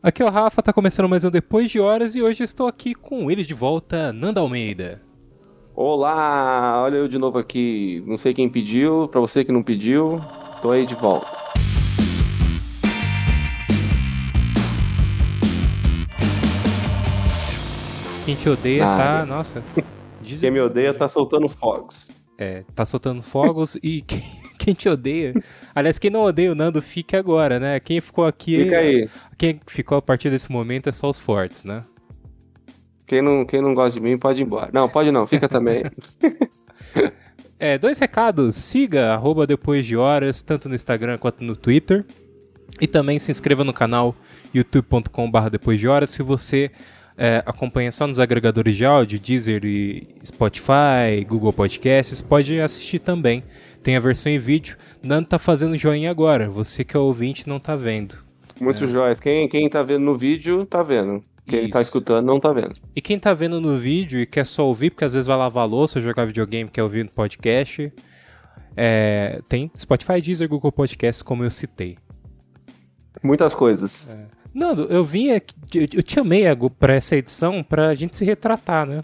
[0.00, 2.68] Aqui é o Rafa, tá começando mais um Depois de Horas e hoje eu estou
[2.68, 5.02] aqui com ele de volta, Nanda Almeida.
[5.74, 8.00] Olá, olha eu de novo aqui.
[8.06, 10.20] Não sei quem pediu, pra você que não pediu,
[10.62, 11.26] tô aí de volta.
[18.24, 19.64] Quem te odeia tá, nossa.
[20.22, 22.06] Quem me odeia tá soltando fogos.
[22.38, 24.22] É, tá soltando fogos e quem,
[24.68, 25.34] quem te odeia.
[25.74, 27.80] Aliás, quem não odeia o Nando, fique agora, né?
[27.80, 28.64] Quem ficou aqui.
[28.64, 29.08] Fica aí.
[29.38, 31.82] Quem ficou a partir desse momento é só os fortes, né?
[33.06, 34.68] Quem não, quem não gosta de mim pode ir embora.
[34.72, 35.84] Não, pode não, fica também.
[37.60, 38.54] É, dois recados.
[38.54, 42.04] Siga arroba depois de horas, tanto no Instagram quanto no Twitter.
[42.80, 44.14] E também se inscreva no canal
[44.54, 46.10] youtube.com.br depois de horas.
[46.10, 46.70] Se você
[47.16, 53.42] é, acompanha só nos agregadores de áudio, Deezer e Spotify, Google Podcasts, pode assistir também.
[53.88, 54.76] Tem a versão em vídeo.
[55.02, 56.50] Nando tá fazendo joinha agora.
[56.50, 58.18] Você que é ouvinte não tá vendo.
[58.60, 59.18] Muito jóias.
[59.18, 61.22] Quem, quem tá vendo no vídeo, tá vendo.
[61.46, 61.70] Quem Isso.
[61.70, 62.72] tá escutando, não tá vendo.
[62.94, 65.66] E quem tá vendo no vídeo e quer só ouvir, porque às vezes vai lavar
[65.66, 67.90] louça, jogar videogame, quer ouvir no podcast,
[68.76, 71.96] é, tem Spotify, Deezer, Google Podcasts, como eu citei.
[73.22, 74.06] Muitas coisas.
[74.54, 78.24] Nando, eu vim aqui, eu, eu te amei Agu, pra essa edição pra gente se
[78.26, 79.02] retratar, né?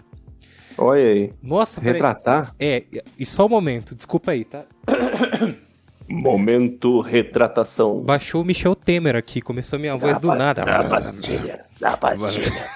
[0.77, 1.31] Olha aí.
[1.41, 1.79] Nossa.
[1.79, 2.53] Retratar?
[2.59, 2.83] É,
[3.17, 4.63] e só um momento, desculpa aí, tá?
[6.07, 8.01] Momento retratação.
[8.01, 10.63] Baixou o Michel Temer aqui, começou minha voz do nada.
[10.63, 11.65] Da pastilha.
[11.79, 12.69] Da pastilha.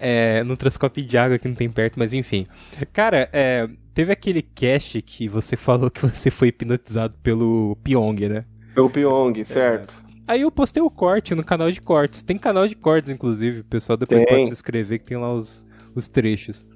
[0.00, 2.46] É, no transcope de água que não tem perto, mas enfim.
[2.92, 8.44] Cara, é, teve aquele cast que você falou que você foi hipnotizado pelo Pyong, né?
[8.74, 10.04] Pelo Pyong, certo.
[10.26, 12.22] Aí eu postei o corte no canal de cortes.
[12.22, 13.60] Tem canal de cortes, inclusive.
[13.60, 14.28] O pessoal depois Tem.
[14.28, 16.66] pode se inscrever que tem lá os, os trechos.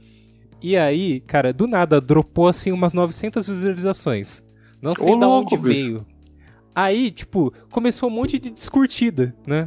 [0.60, 4.44] E aí, cara, do nada, dropou assim umas 900 visualizações.
[4.82, 5.62] Não sei Ô, da onde bicho.
[5.62, 6.06] veio.
[6.74, 9.66] Aí, tipo, começou um monte de descurtida, né?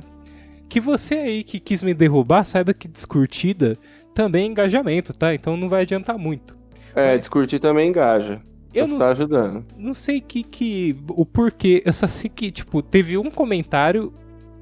[0.69, 3.77] Que você aí que quis me derrubar, saiba que descurtida
[4.13, 5.33] também é engajamento, tá?
[5.33, 6.57] Então não vai adiantar muito.
[6.95, 8.41] É, descurtir também engaja.
[8.73, 9.65] Eu Você não tá ajudando.
[9.77, 14.13] não sei que, que o porquê, eu só sei que, tipo, teve um comentário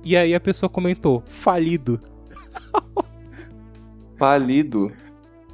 [0.03, 2.01] e aí a pessoa comentou, falido.
[4.19, 4.91] Falido.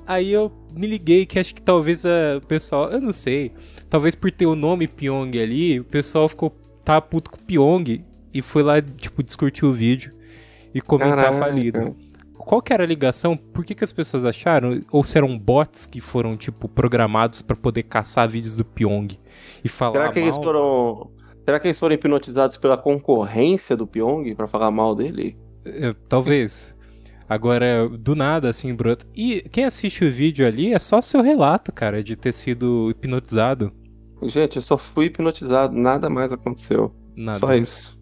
[0.08, 3.52] Aí eu me liguei que acho que talvez a- o pessoal, eu não sei,
[3.90, 6.52] talvez por ter o nome Pyong ali, o pessoal ficou,
[6.84, 8.04] tá puto com o Pyong
[8.34, 10.14] e foi lá, tipo, discutir o vídeo
[10.74, 11.38] e comentar Caraca.
[11.40, 11.96] falido.
[12.38, 13.36] Qual que era a ligação?
[13.36, 14.80] Por que, que as pessoas acharam?
[14.92, 19.18] Ou se eram bots que foram, tipo, programados pra poder caçar vídeos do Pyong
[19.64, 20.44] e falar Será que eles mal?
[20.44, 21.12] foram.
[21.44, 25.36] Será que eles foram hipnotizados pela concorrência do Pyong pra falar mal dele?
[25.66, 26.75] É, talvez.
[27.28, 29.06] Agora, do nada, assim, brota.
[29.16, 33.74] E quem assiste o vídeo ali é só seu relato, cara, de ter sido hipnotizado.
[34.24, 36.94] Gente, eu só fui hipnotizado, nada mais aconteceu.
[37.16, 37.40] Nada.
[37.40, 38.00] Só isso.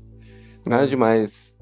[0.67, 1.57] Nada demais.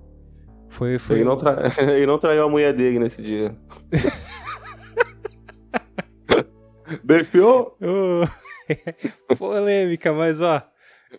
[0.70, 1.18] Foi, foi.
[1.18, 1.72] Ele não, tra...
[1.78, 3.56] ele não traiu a mulher dele nesse dia.
[7.04, 7.78] Befiou?
[7.82, 8.26] Ô,
[9.38, 10.62] Polêmica, mas ó.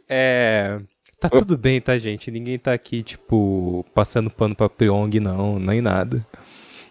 [0.08, 0.80] É.
[1.22, 2.32] Tá tudo bem, tá, gente?
[2.32, 6.26] Ninguém tá aqui, tipo, passando pano pra Pyong, não, nem nada.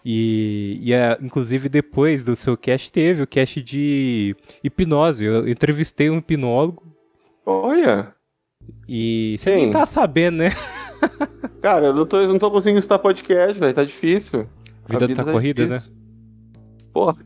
[0.05, 4.33] E, e é, inclusive, depois do seu cast, teve o cast de
[4.63, 5.25] hipnose.
[5.25, 6.81] Eu entrevistei um hipnólogo
[7.45, 8.15] Olha.
[8.87, 10.51] e você nem tá sabendo, né?
[11.61, 13.73] Cara, eu não tô, eu não tô conseguindo escutar podcast, velho.
[13.73, 14.47] Tá difícil.
[14.85, 15.75] A Vida tá corrida, né?
[15.75, 15.93] difícil.
[16.93, 17.17] Porra.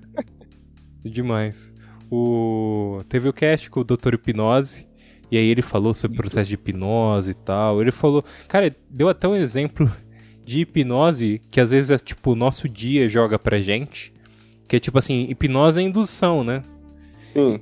[1.04, 1.72] Demais.
[2.10, 3.04] O...
[3.08, 4.16] Teve o cast com o Dr.
[4.16, 4.88] Hipnose.
[5.32, 7.82] E aí ele falou sobre o processo de hipnose e tal.
[7.82, 8.24] Ele falou.
[8.48, 9.92] Cara, deu até um exemplo
[10.44, 14.14] de hipnose que às vezes é tipo o nosso dia joga pra gente.
[14.68, 16.64] Que é tipo assim, hipnose é indução, né?
[17.34, 17.60] Sim.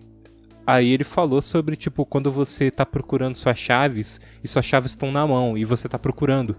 [0.65, 5.11] Aí ele falou sobre, tipo, quando você tá procurando suas chaves e suas chaves estão
[5.11, 6.55] na mão e você tá procurando.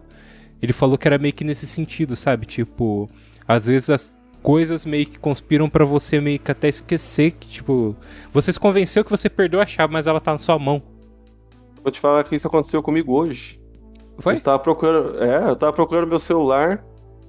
[0.61, 2.45] Ele falou que era meio que nesse sentido, sabe?
[2.45, 3.09] Tipo,
[3.49, 4.13] às vezes as
[4.43, 7.97] coisas meio que conspiram pra você meio que até esquecer que, tipo,
[8.31, 10.83] você se convenceu que você perdeu a chave, mas ela tá na sua mão.
[11.85, 13.61] Vou te falar que isso aconteceu comigo hoje.
[14.19, 14.35] Foi?
[14.35, 15.23] Eu tava procurando.
[15.23, 16.83] É, eu tava procurando meu celular.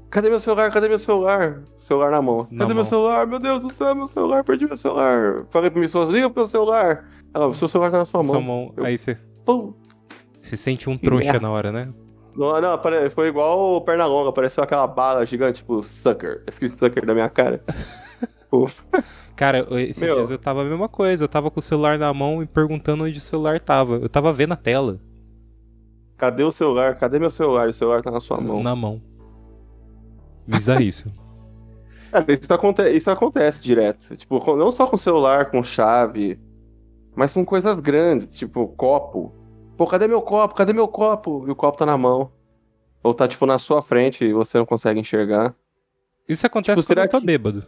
[0.09, 0.71] Cadê meu celular?
[0.71, 1.61] Cadê meu celular?
[1.77, 2.47] Celular na mão.
[2.49, 2.75] Na Cadê mão.
[2.75, 3.27] meu celular?
[3.27, 5.45] Meu Deus do céu, meu celular, perdi meu celular.
[5.49, 7.05] Falei pra minha esposa, liga pro meu celular.
[7.33, 8.31] Ela, seu celular tá na sua mão.
[8.31, 8.73] Sua mão.
[8.77, 9.73] Eu- Aí você, Pum.
[10.39, 11.89] você sente um trouxa na hora, né?
[12.33, 12.79] Não, não,
[13.11, 16.43] foi igual o Pernalonga, apareceu aquela bala gigante, tipo, sucker.
[16.47, 17.61] Escrito sucker na minha cara.
[18.49, 18.69] Pô,
[19.35, 20.15] Cara, esses Meu.
[20.15, 21.23] dias eu tava a mesma coisa.
[21.23, 23.95] Eu tava com o celular na mão e perguntando onde o celular tava.
[23.95, 24.99] Eu tava vendo a tela.
[26.17, 26.95] cadê o celular?
[26.95, 27.67] Cadê meu celular?
[27.67, 28.63] O celular tá na sua mão.
[28.63, 29.01] Na mão.
[30.47, 31.11] Bizarríssimo.
[32.11, 34.15] Cara, isso, aconte- isso acontece direto.
[34.15, 36.39] Tipo, não só com celular, com chave,
[37.15, 39.33] mas com coisas grandes, tipo copo.
[39.77, 40.55] Pô, cadê meu copo?
[40.55, 41.43] Cadê meu copo?
[41.47, 42.31] E o copo tá na mão.
[43.03, 45.53] Ou tá, tipo, na sua frente e você não consegue enxergar.
[46.27, 47.65] Isso acontece Tipo, quando eu tô que- bêbado.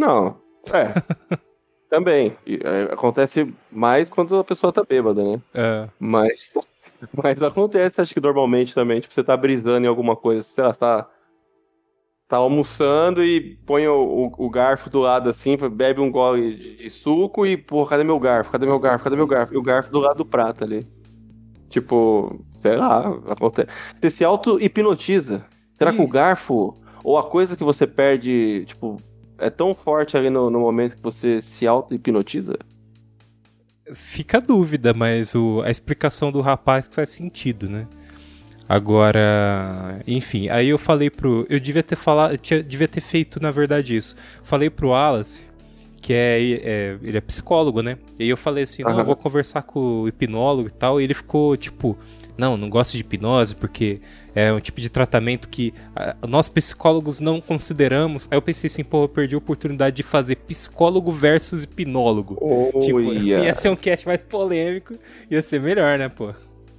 [0.00, 0.36] Não,
[0.72, 0.94] é.
[1.90, 2.36] Também.
[2.46, 5.42] E, é, acontece mais quando a pessoa tá bêbada, né?
[5.52, 5.88] É.
[5.98, 6.48] Mas,
[7.12, 9.00] mas acontece, acho que normalmente também.
[9.00, 11.10] Tipo, você tá brisando em alguma coisa, sei lá, você tá,
[12.28, 13.94] tá almoçando e põe o,
[14.38, 18.04] o- o garfo do lado assim, bebe um gole de, de suco e, pô, cadê
[18.04, 18.52] meu garfo?
[18.52, 19.04] Cadê meu garfo?
[19.04, 19.52] Cadê meu garfo?
[19.52, 20.86] E o garfo do lado do prato ali.
[21.68, 23.68] Tipo, sei lá, acontece.
[24.00, 25.44] Você se auto-hipnotiza.
[25.76, 28.96] Será que o garfo ou a coisa que você perde, tipo,
[29.40, 32.54] é tão forte ali no, no momento que você se auto-hipnotiza?
[33.92, 37.86] Fica a dúvida, mas o, a explicação do rapaz que faz sentido, né?
[38.68, 41.44] Agora, enfim, aí eu falei pro.
[41.50, 42.34] Eu devia ter falado.
[42.34, 44.14] Eu tinha, devia ter feito, na verdade, isso.
[44.44, 45.44] Falei pro Wallace,
[46.00, 47.98] que é, é- Ele é psicólogo, né?
[48.16, 51.00] E aí eu falei assim, não, eu vou conversar com o hipnólogo e tal.
[51.00, 51.98] E ele ficou, tipo,
[52.40, 54.00] não, não gosto de hipnose, porque
[54.34, 58.26] é um tipo de tratamento que ah, nós psicólogos não consideramos.
[58.30, 62.34] Aí eu pensei assim, pô, eu perdi a oportunidade de fazer psicólogo versus hipnólogo.
[62.80, 63.18] Tipo, Olha.
[63.44, 64.94] ia ser um cast mais polêmico,
[65.30, 66.32] ia ser melhor, né, pô?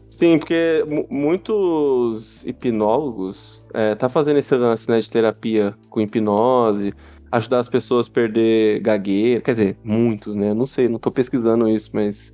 [0.09, 6.93] Sim, porque mu- muitos hipnólogos é, tá fazendo esse lance né, de terapia com hipnose,
[7.31, 9.41] ajudar as pessoas a perder gagueira.
[9.41, 10.53] Quer dizer, muitos, né?
[10.53, 12.33] Não sei, não tô pesquisando isso, mas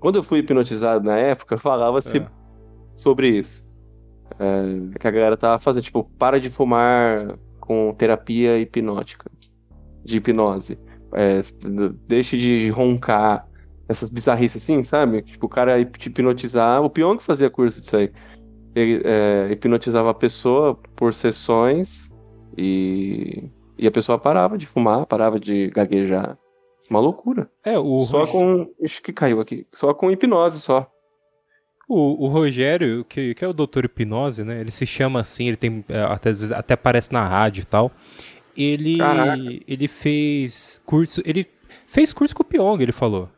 [0.00, 2.26] quando eu fui hipnotizado na época, falava-se É.
[2.96, 3.64] sobre isso.
[4.38, 9.30] É, que a galera tava fazendo, tipo, para de fumar com terapia hipnótica,
[10.04, 10.78] de hipnose.
[11.14, 11.42] É,
[12.08, 13.46] deixe de roncar,
[13.88, 15.22] essas bizarrices assim, sabe?
[15.22, 16.82] Tipo, o cara te hipnotizar.
[16.82, 18.10] O Pyong fazia curso disso aí.
[18.74, 22.10] Ele é, hipnotizava a pessoa por sessões
[22.56, 26.38] e, e a pessoa parava de fumar, parava de gaguejar.
[26.90, 27.50] Uma loucura.
[27.64, 28.70] É, o, só com.
[28.82, 29.66] Acho que caiu aqui.
[29.72, 30.90] Só com hipnose só.
[31.92, 34.60] O, o Rogério, que, que é o doutor hipnose, né?
[34.60, 35.84] Ele se chama assim, ele tem.
[35.88, 37.92] é, Até, até aparece na rádio e tal.
[38.56, 39.42] Ele, Caraca.
[39.66, 41.22] ele fez curso.
[41.24, 41.46] Ele
[41.86, 43.28] fez curso com o Pyong, ele falou.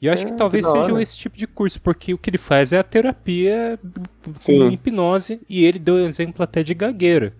[0.00, 2.18] E eu acho É, que que talvez da seja esse tipo de curso, porque o
[2.18, 3.78] que ele faz é a terapia
[4.24, 4.68] com Sim.
[4.68, 7.34] hipnose e ele deu um exemplo até de gagueira.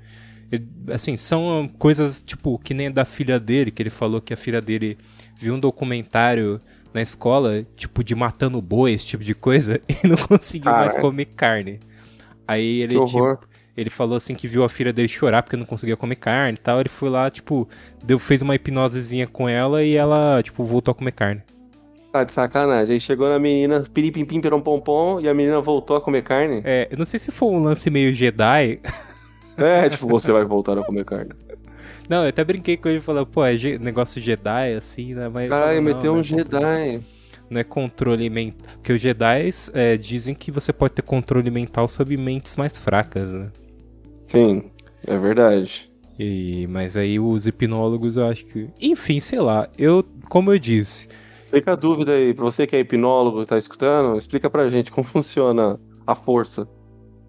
[0.51, 4.37] Ele- assim, são coisas tipo que nem da filha dele, que ele falou que a
[4.37, 4.97] filha dele
[5.37, 6.61] viu um documentário
[6.93, 11.01] na escola, tipo de matando boi, esse tipo de coisa, e não conseguiu mais Caraca.
[11.01, 11.81] comer carne.
[12.47, 13.39] Aí ele, tipo,
[13.77, 16.61] ele falou assim que viu a filha dele chorar porque não conseguia comer carne e
[16.61, 16.81] tal.
[16.81, 17.69] Ele foi lá, tipo,
[18.05, 21.43] deu, fez uma hipnosezinha com ela e ela, tipo, voltou a comer carne.
[22.13, 22.93] Tá de sacanagem.
[22.93, 26.61] Aí chegou na menina, piripimpim, perom pom pom, e a menina voltou a comer carne.
[26.63, 28.81] É, eu não sei se foi um lance meio Jedi.
[29.57, 31.31] É, tipo, você vai voltar a comer carne.
[32.13, 35.31] Não, eu até brinquei com ele e falei, pô, é negócio Jedi, assim, né?
[35.31, 37.01] Mas falou, não, meteu um é controle- Jedi.
[37.49, 38.69] Não é controle mental.
[38.75, 43.33] Porque os Jedi é, dizem que você pode ter controle mental sobre mentes mais fracas,
[43.33, 43.51] né?
[44.27, 44.65] Sim,
[45.07, 45.91] é verdade.
[46.19, 48.69] E, mas aí os hipnólogos eu acho que.
[48.79, 49.67] Enfim, sei lá.
[49.79, 51.09] Eu, como eu disse,
[51.49, 54.93] Fica a dúvida aí, pra você que é hipnólogo e tá escutando, explica pra gente
[54.93, 56.69] como funciona a força.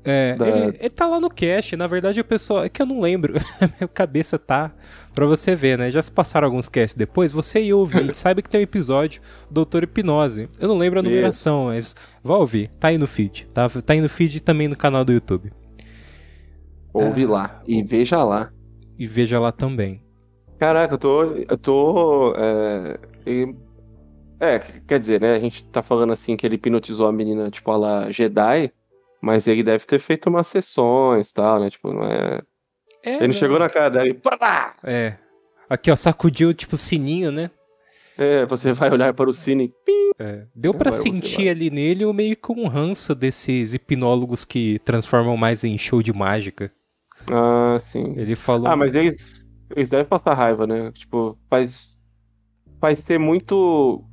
[0.05, 2.63] É, Da- ele, ele tá lá no cast, na verdade o pessoal.
[2.63, 3.33] É que eu não lembro.
[3.61, 4.71] A minha cabeça tá.
[5.15, 5.91] Pra você ver, né?
[5.91, 9.83] Já se passaram alguns casts depois, você e ouvinte, sabe que tem um episódio Doutor
[9.83, 10.49] Hipnose.
[10.59, 11.09] Eu não lembro a Isso.
[11.09, 12.67] numeração, mas vá ouvir.
[12.79, 13.47] Tá aí no feed.
[13.53, 15.51] Tá, tá aí no feed e também no canal do YouTube.
[16.93, 18.51] Ouve lá e veja lá.
[18.97, 20.01] E veja lá também.
[20.59, 21.23] Caraca, eu tô.
[21.23, 22.33] Eu tô.
[22.37, 23.55] É, e-
[24.39, 25.33] é, quer dizer, né?
[25.35, 28.71] A gente tá falando assim que ele hipnotizou a menina, tipo, a lá Jedi,
[29.23, 31.69] mas ele deve ter feito umas sessões e tal, né?
[31.69, 32.41] Tipo, não é.
[33.01, 34.13] É, Ele não chegou na cara dela e.
[34.13, 34.75] Prá!
[34.83, 35.15] É.
[35.69, 37.49] Aqui, ó, sacudiu tipo sininho, né?
[38.17, 39.71] É, você vai olhar para o cine.
[39.85, 40.11] Pim!
[40.19, 40.45] É.
[40.53, 45.63] Deu você sentir ali nele o meio com um ranço desses hipnólogos que transformam mais
[45.63, 46.69] em show de mágica.
[47.31, 48.15] Ah, sim.
[48.17, 48.67] Ele falou.
[48.67, 50.91] Ah, mas eles, eles devem passar raiva, né?
[50.91, 51.97] Tipo, faz,
[52.81, 54.03] faz ser muito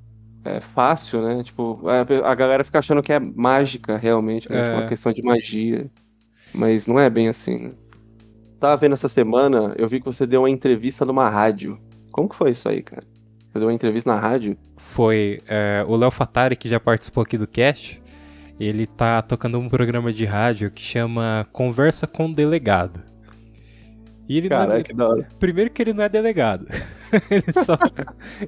[0.44, 1.42] é, fácil, né?
[1.42, 4.59] Tipo, a, a galera fica achando que é mágica, realmente, né?
[4.59, 4.64] É.
[4.64, 5.90] Tipo, uma questão de magia.
[6.54, 7.70] Mas não é bem assim, né?
[8.59, 11.78] Tava vendo essa semana, eu vi que você deu uma entrevista numa rádio.
[12.12, 13.04] Como que foi isso aí, cara?
[13.50, 14.56] Você deu uma entrevista na rádio?
[14.76, 18.00] Foi é, o Léo Fatari, que já participou aqui do cast.
[18.59, 23.10] Ele tá tocando um programa de rádio que chama Conversa com o Delegado.
[24.30, 25.28] E ele não é- Caraca, que da hora.
[25.40, 26.64] Primeiro que ele não é delegado.
[27.28, 27.76] ele só.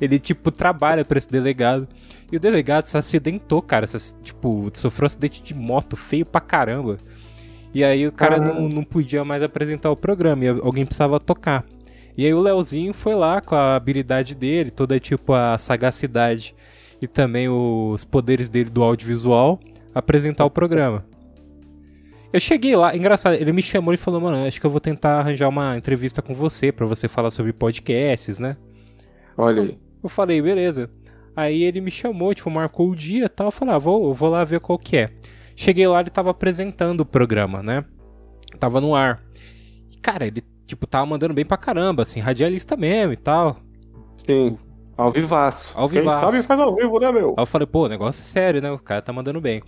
[0.01, 1.89] ele, tipo, trabalha pra esse delegado.
[2.31, 3.87] E o delegado se acidentou, cara.
[3.89, 6.99] se- tipo, sofreu um acidente de moto feio pra caramba.
[7.75, 10.45] E aí o cara não, não podia mais apresentar o programa.
[10.45, 11.65] E alguém precisava tocar.
[12.17, 16.55] E aí o Leozinho foi lá com a habilidade dele, toda tipo a sagacidade
[17.01, 19.59] e também os poderes dele do audiovisual,
[19.93, 21.05] apresentar o programa.
[22.33, 25.19] Eu cheguei lá, engraçado, ele me chamou e falou, mano, acho que eu vou tentar
[25.19, 28.57] arranjar uma entrevista com você para você falar sobre podcasts, né?
[29.37, 29.79] Olha aí.
[30.03, 30.91] Eu falei, beleza.
[31.37, 33.49] Aí ele me chamou, tipo, marcou o dia e tal.
[33.49, 35.11] Eu falei, ah, vou, vou lá ver qual que é.
[35.55, 37.85] Cheguei lá, ele tava apresentando o programa, né?
[38.59, 39.23] Tava no ar.
[39.91, 43.59] E, cara, ele, tipo, tava mandando bem pra caramba, assim, radialista mesmo e tal.
[44.17, 44.59] Sim.
[44.97, 45.77] Ao vivaço.
[45.77, 46.21] Ao vivaço.
[46.21, 47.31] Quem sabe faz ao vivo, né, meu?
[47.31, 48.71] Aí eu falei, pô, o negócio é sério, né?
[48.71, 49.63] O cara tá mandando bem.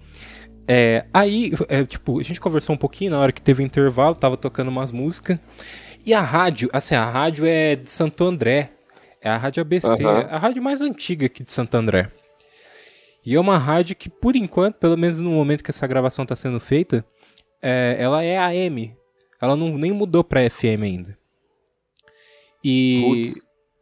[0.66, 4.14] É, aí, é, tipo, a gente conversou um pouquinho na hora que teve o intervalo,
[4.14, 5.38] tava tocando umas músicas.
[6.04, 8.70] E a rádio, assim, a rádio é de Santo André.
[9.20, 10.20] É a rádio ABC, Aham.
[10.20, 12.10] é a rádio mais antiga aqui de Santo André.
[13.24, 16.36] E é uma rádio que, por enquanto, pelo menos no momento que essa gravação tá
[16.36, 17.04] sendo feita,
[17.62, 18.94] é, ela é AM.
[19.40, 21.18] Ela não, nem mudou pra FM ainda.
[22.62, 23.32] E,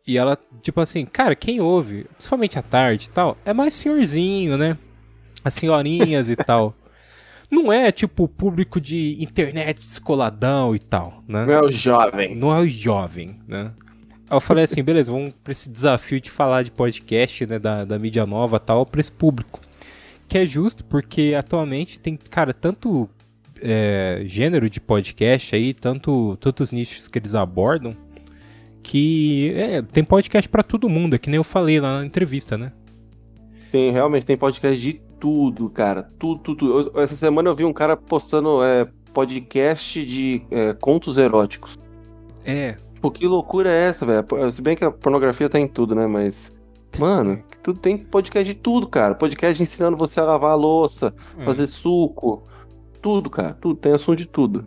[0.07, 4.57] e ela, tipo assim, cara, quem ouve, principalmente à tarde e tal, é mais senhorzinho,
[4.57, 4.79] né?
[5.45, 6.75] As senhorinhas e tal.
[7.51, 11.45] Não é tipo público de internet descoladão e tal, né?
[11.45, 12.35] Meu jovem.
[12.35, 13.73] Não é o jovem, né?
[14.31, 17.85] Aí eu falei assim, beleza, vamos pra esse desafio de falar de podcast, né, da,
[17.85, 19.61] da mídia nova e tal, pra esse público.
[20.27, 23.07] Que é justo, porque atualmente tem, cara, tanto
[23.61, 27.95] é, gênero de podcast aí, tanto, tantos nichos que eles abordam,
[28.83, 32.57] que é, tem podcast pra todo mundo, é que nem eu falei lá na entrevista,
[32.57, 32.73] né?
[33.71, 36.11] Tem, realmente, tem podcast de tudo, cara.
[36.19, 36.91] Tudo, tudo.
[36.93, 41.79] Eu- essa semana eu vi um cara postando é, podcast de é, contos eróticos.
[42.45, 44.25] É, Pô, que loucura é essa, velho?
[44.51, 46.09] Se bem que a pornografia tá em tudo, né?
[46.09, 46.53] Mas.
[46.99, 49.15] Mano, tudo tem podcast de tudo, cara.
[49.15, 51.45] Podcast ensinando você a lavar a louça, é.
[51.45, 52.43] fazer suco.
[53.01, 53.57] Tudo, cara.
[53.61, 53.79] Tudo.
[53.79, 54.67] Tem assunto de tudo.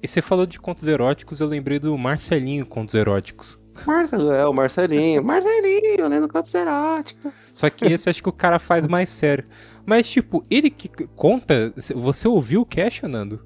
[0.00, 3.60] E você falou de contos eróticos, eu lembrei do Marcelinho Contos Eróticos.
[3.86, 5.22] Marcelo, é, o Marcelinho.
[5.24, 7.32] Marcelinho, lendo contos eróticos.
[7.54, 9.44] Só que esse acho que o cara faz mais sério.
[9.86, 11.72] Mas, tipo, ele que conta.
[11.94, 13.40] Você ouviu o cast, Nando?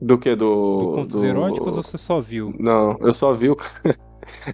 [0.00, 0.34] Do que?
[0.36, 0.78] Do.
[0.78, 2.54] Do Contos do- Eróticos ou você só viu?
[2.58, 3.56] Não, eu só vi o.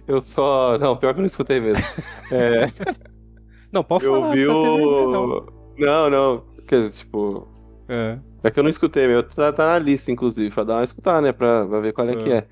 [0.07, 0.77] Eu só.
[0.77, 1.83] Não, pior que eu não escutei mesmo.
[2.31, 2.71] É,
[3.73, 5.25] Não, pode eu falar, vi vergonha, não.
[5.25, 5.45] o.
[5.77, 6.43] Não, não.
[6.65, 7.45] Quer dizer, tipo.
[7.89, 8.17] É.
[8.41, 9.21] É que eu não escutei, meu.
[9.21, 11.33] Tá, tá na lista, inclusive, pra dar uma escutar, né?
[11.33, 12.47] Pra, pra ver qual é que É.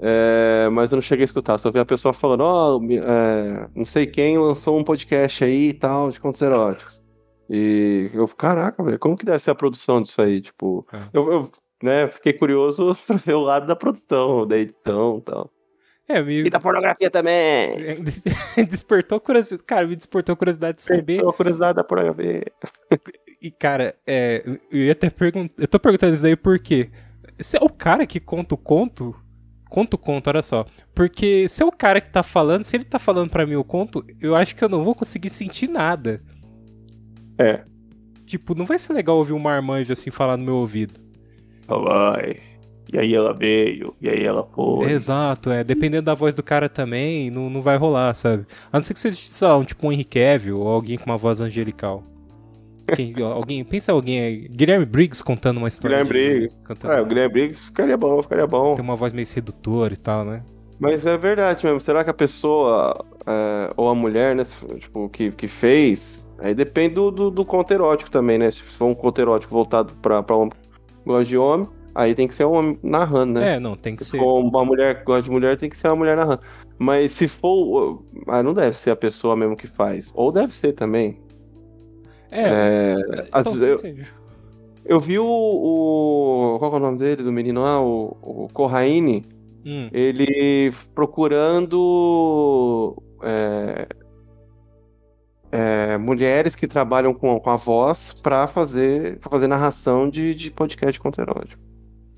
[0.00, 0.64] é.
[0.66, 3.68] É, mas eu não cheguei a escutar, só vi a pessoa falando, ó, me- é,
[3.74, 7.02] não sei quem lançou um podcast aí e tal, de contos eróticos.
[7.50, 10.40] E eu, caraca, velho, como que deve ser a produção disso aí?
[10.40, 10.98] Tipo, É.
[11.14, 11.50] eu, eu,
[11.82, 15.50] né, fiquei curioso pra ver o lado da produção, da edição e tal.
[16.10, 17.70] É, me E da pornografia também!
[18.68, 19.62] despertou curiosidade.
[19.64, 21.20] Cara, me despertou curiosidade de saber.
[21.20, 22.42] Tô curiosidade da pornografia.
[23.40, 25.54] E, cara, é, eu ia até perguntar.
[25.56, 26.90] Eu tô perguntando isso daí porque.
[27.38, 29.14] Se é o cara que conta o conto.
[29.68, 30.64] Conta o conto, olha só.
[30.94, 33.64] Porque se é o cara que tá falando, se ele tá falando pra mim o
[33.64, 36.22] conto, eu acho que eu não vou conseguir sentir nada.
[37.38, 37.62] É.
[38.26, 41.00] Tipo, não vai ser legal ouvir um marmanjo assim falar no meu ouvido.
[41.66, 42.40] Vai.
[42.90, 44.90] E aí ela veio, e aí ela foi.
[44.90, 45.62] Exato, é.
[45.62, 48.46] Dependendo da voz do cara também, não, não vai rolar, sabe?
[48.72, 51.04] A não ser que seja, sei lá, um, tipo um Henry Cavill ou alguém com
[51.04, 52.02] uma voz angelical.
[52.94, 54.48] Quem, alguém, pensa alguém aí.
[54.48, 56.02] Guilherme Briggs contando uma história.
[56.04, 56.58] Guilherme de- Briggs.
[56.64, 58.74] Cantando, É, o Guilherme Briggs ficaria bom, ficaria bom.
[58.74, 60.42] Tem uma voz meio sedutora e tal, né?
[60.80, 61.80] Mas é verdade mesmo.
[61.80, 66.54] Será que a pessoa, é, ou a mulher, né, se tipo, que, que fez, aí
[66.54, 68.50] depende do, do, do conto erótico também, né?
[68.50, 72.28] Se for um conto erótico voltado pra, pra homem que gosta de homem, aí tem
[72.28, 73.56] que ser um homem narrando, né?
[73.56, 74.18] É, não, tem que Se ser.
[74.18, 76.42] for uma mulher que gosta de mulher, tem que ser uma mulher narrando.
[76.78, 78.04] Mas se for.
[78.28, 80.12] Ah, não deve ser a pessoa mesmo que faz.
[80.14, 81.18] Ou deve ser também.
[82.30, 82.96] É, É,
[83.32, 83.94] as- talvez eu,
[84.84, 87.80] eu vi o, o- Qual é o nome dele, do menino lá?
[87.82, 89.24] O, o Corraine.
[89.66, 93.86] Hum, ele procurando é,
[95.50, 100.50] é, mulheres que trabalham com, com a voz pra fazer, pra fazer narração de, de
[100.50, 101.60] podcast conto erótico.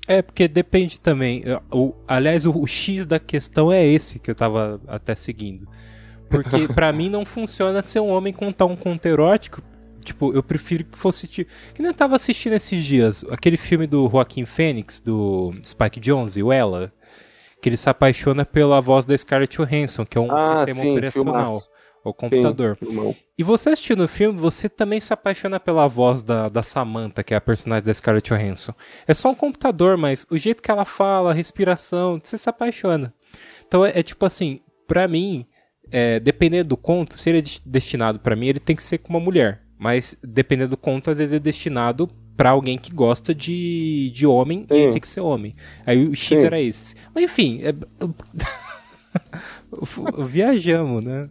[0.07, 1.43] É, porque depende também.
[1.71, 5.67] O, aliás, o, o X da questão é esse que eu tava até seguindo.
[6.29, 9.61] Porque pra mim não funciona ser um homem contar um conto erótico.
[10.01, 11.27] Tipo, eu prefiro que fosse.
[11.27, 13.23] Tipo, que nem eu tava assistindo esses dias.
[13.29, 16.91] Aquele filme do Joaquim Fênix, do Spike Jonze, o Ella.
[17.61, 20.91] Que ele se apaixona pela voz da Scarlett Johansson, que é um Ah, sistema sim,
[20.93, 21.33] operacional.
[21.47, 21.69] filmaço.
[22.03, 22.75] O computador.
[22.81, 23.15] Irmão.
[23.37, 27.31] E você assistindo o filme, você também se apaixona pela voz da, da Samantha, que
[27.35, 28.73] é a personagem da Scarlett Johansson.
[29.07, 33.13] É só um computador, mas o jeito que ela fala, a respiração, você se apaixona.
[33.67, 35.45] Então é, é tipo assim, pra mim,
[35.91, 38.97] é, dependendo do conto, se ele é des- destinado pra mim, ele tem que ser
[38.97, 39.61] com uma mulher.
[39.81, 42.07] Mas dependendo do conto, às vezes é destinado
[42.37, 44.79] pra alguém que gosta de, de homem e Sim.
[44.79, 45.55] ele tem que ser homem.
[45.83, 46.45] Aí o X Sim.
[46.45, 46.95] era esse.
[47.15, 47.73] Mas enfim, é...
[50.23, 51.27] viajamos, né?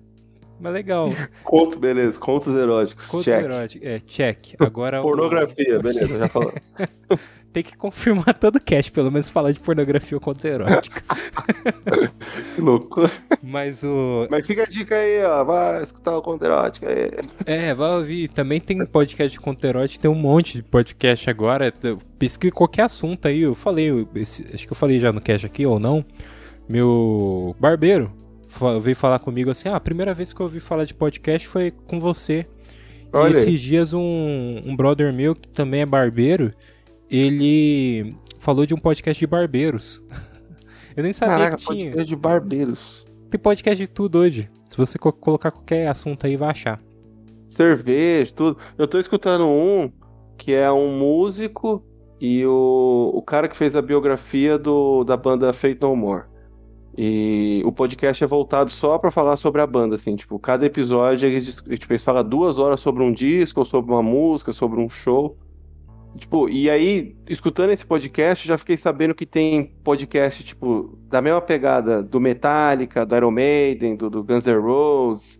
[0.61, 1.09] Mas legal.
[1.45, 2.19] Conto, beleza.
[2.19, 3.07] Contos eróticos.
[3.07, 3.43] Contos check.
[3.45, 3.89] eróticos.
[3.89, 4.55] É, check.
[4.61, 5.01] Agora.
[5.01, 6.53] o- Pornografia, beleza, já falou.
[7.53, 11.03] Tem que confirmar todo o cast, pelo menos falar de pornografia ou contos eróticos.
[12.55, 13.11] que loucura.
[13.43, 14.29] Mas o.
[14.31, 15.43] Mas fica a dica aí, ó.
[15.43, 17.11] Vai escutar o conto erótico aí.
[17.47, 18.29] É, vai ouvir.
[18.29, 21.75] Também tem podcast de conto erótico, tem um monte de podcast agora.
[22.19, 23.41] Pesquisa qualquer assunto aí.
[23.41, 26.05] Eu falei, esse- acho que eu falei já no cast aqui ou não.
[26.69, 28.13] Meu barbeiro
[28.83, 31.71] veio falar comigo assim: ah, a primeira vez que eu ouvi falar de podcast foi
[31.71, 32.47] com você.
[33.13, 36.53] Olha e esses dias um, um brother meu, que também é barbeiro,
[37.11, 40.03] ele falou de um podcast de barbeiros.
[40.97, 41.85] Eu nem sabia Caraca, que tinha.
[41.87, 43.07] podcast de barbeiros.
[43.31, 44.51] Tem podcast de tudo hoje.
[44.69, 46.81] Se você co- colocar qualquer assunto aí, vai achar.
[47.49, 48.59] Cerveja, tudo.
[48.77, 49.91] Eu tô escutando um
[50.37, 51.85] que é um músico
[52.21, 56.25] e o, o cara que fez a biografia do, da banda Fate No More.
[56.97, 61.29] E o podcast é voltado só pra falar sobre a banda, assim, tipo, cada episódio
[61.29, 64.89] eles, tipo, eles falam duas horas sobre um disco, ou sobre uma música, sobre um
[64.89, 65.37] show.
[66.17, 71.41] Tipo, e aí, escutando esse podcast, já fiquei sabendo que tem podcast, tipo, da mesma
[71.41, 75.39] pegada do Metallica, do Iron Maiden, do, do Guns N' Roses.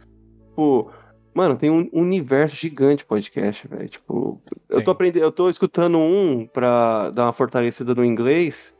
[0.49, 0.91] Tipo,
[1.35, 3.89] mano, tem um universo gigante de podcast, velho.
[3.89, 8.75] Tipo, eu tô aprendendo, eu tô escutando um pra dar uma fortalecida no inglês.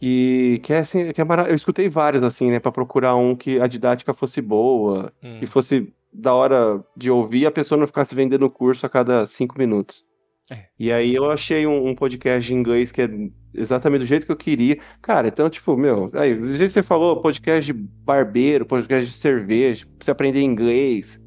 [0.00, 1.48] Que, que é assim, que é mara...
[1.48, 5.38] eu escutei vários assim, né, Pra procurar um que a didática fosse boa, Hum.
[5.40, 9.26] que fosse da hora de ouvir, a pessoa não ficasse vendendo o curso a cada
[9.26, 10.04] cinco minutos.
[10.50, 10.64] É.
[10.78, 13.08] E aí eu achei um, um podcast em inglês que é
[13.52, 14.78] exatamente do jeito que eu queria.
[15.02, 19.18] Cara, então, tipo, meu, aí, do jeito que você falou, podcast de barbeiro, podcast de
[19.18, 21.20] cerveja, pra você aprender inglês,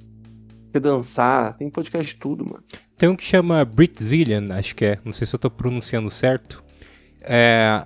[0.71, 2.63] pra você dançar, tem podcast de tudo, mano.
[2.97, 4.99] Tem um que chama Britzillian, acho que é.
[5.05, 6.63] Não sei se eu tô pronunciando certo.
[7.21, 7.83] É,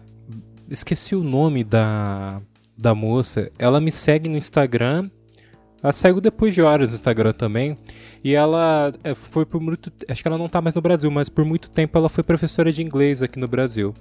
[0.69, 2.41] Esqueci o nome da,
[2.77, 3.51] da moça.
[3.57, 5.09] Ela me segue no Instagram.
[5.81, 7.77] Ela saiu depois de horas no Instagram também.
[8.23, 9.91] E ela é, foi por muito.
[10.09, 12.71] Acho que ela não tá mais no Brasil, mas por muito tempo ela foi professora
[12.71, 13.93] de inglês aqui no Brasil.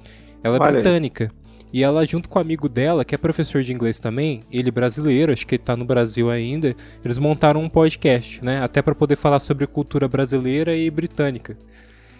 [0.43, 0.75] Ela é Olha aí.
[0.75, 1.31] britânica.
[1.75, 5.33] E ela, junto com o amigo dela, que é professor de inglês também, ele brasileiro,
[5.33, 8.63] acho que ele tá no Brasil ainda, eles montaram um podcast, né?
[8.63, 11.59] Até pra poder falar sobre cultura brasileira e britânica.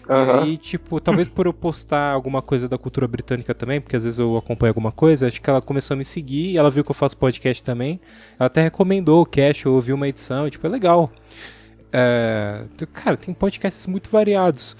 [0.07, 0.43] E Aham.
[0.43, 4.19] aí, tipo, talvez por eu postar alguma coisa da cultura britânica também, porque às vezes
[4.19, 6.95] eu acompanho alguma coisa, acho que ela começou a me seguir, ela viu que eu
[6.95, 7.99] faço podcast também,
[8.39, 11.11] ela até recomendou o cast, eu ouvi uma edição, tipo, é legal.
[11.91, 14.75] É, cara, tem podcasts muito variados.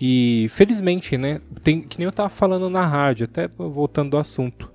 [0.00, 4.70] E felizmente, né, tem, que nem eu tava falando na rádio, até voltando do assunto,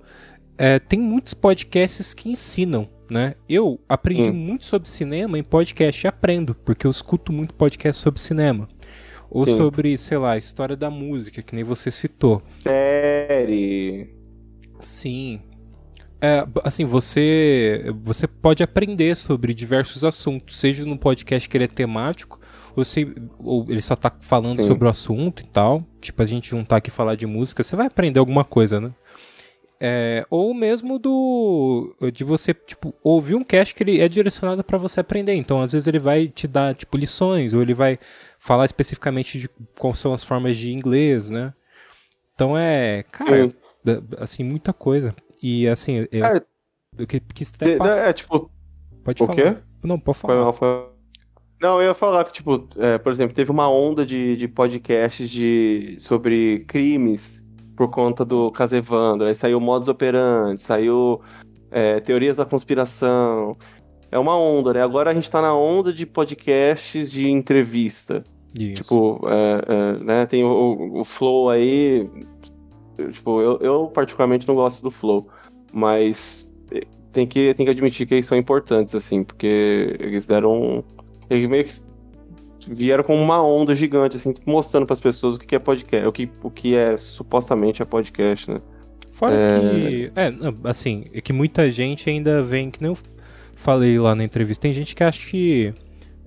[0.58, 3.34] é, tem muitos podcasts que ensinam, né?
[3.48, 4.34] Eu aprendi Hum.
[4.34, 8.68] muito sobre cinema em podcast e aprendo, porque eu escuto muito podcast sobre cinema.
[9.34, 9.56] Ou Sim.
[9.56, 12.42] sobre, sei lá, história da música, que nem você citou.
[12.62, 14.10] Série.
[14.82, 15.40] Sim.
[16.20, 21.68] É, assim, você você pode aprender sobre diversos assuntos, seja no podcast que ele é
[21.68, 22.38] temático,
[22.76, 24.68] ou, se, ou ele só tá falando Sim.
[24.68, 25.82] sobre o assunto e tal.
[26.00, 28.92] Tipo, a gente não tá aqui falar de música, você vai aprender alguma coisa, né?
[29.84, 34.78] É, ou mesmo do de você tipo ouvir um cast que ele é direcionado para
[34.78, 35.34] você aprender.
[35.34, 37.98] Então, às vezes ele vai te dar tipo lições ou ele vai
[38.44, 41.54] falar especificamente de quais são as formas de inglês, né?
[42.34, 43.52] Então é, cara,
[43.84, 45.14] da- assim muita coisa.
[45.40, 46.42] E assim, eu, É,
[46.98, 48.50] eu que- quis até passar- é, tipo,
[49.04, 49.36] pode o falar.
[49.54, 49.56] quê?
[49.82, 50.88] Não, pode Foi falar.
[51.60, 55.30] Não, eu ia falar que, tipo, é, por exemplo, teve uma onda de, de podcasts
[55.30, 57.40] de, sobre crimes
[57.76, 59.28] por conta do caso Evandro.
[59.28, 61.20] Aí saiu Modus Operandi, saiu
[61.70, 63.56] é, Teorias da Conspiração.
[64.10, 64.82] É uma onda, né?
[64.82, 68.24] Agora a gente tá na onda de podcasts de entrevista.
[68.58, 68.82] Isso.
[68.82, 69.64] Tipo, é,
[70.00, 70.26] é, né?
[70.26, 72.08] Tem o, o- Flow aí.
[73.12, 75.26] Tipo, eu, eu particularmente não gosto do Flow.
[75.72, 80.84] Mas eh, tem que, tem que admitir que eles são importantes, assim, porque eles deram.
[81.30, 81.72] Eles meio que
[82.68, 86.12] vieram com uma onda gigante, assim, mostrando para as pessoas o que é podcast, o
[86.12, 88.60] que, o que é supostamente é podcast, né?
[89.10, 89.58] Fora É.
[89.60, 90.12] que.
[90.14, 90.32] É,
[90.68, 92.98] assim, é que muita gente ainda vem, que nem eu
[93.56, 95.72] falei lá na entrevista, tem gente que acha que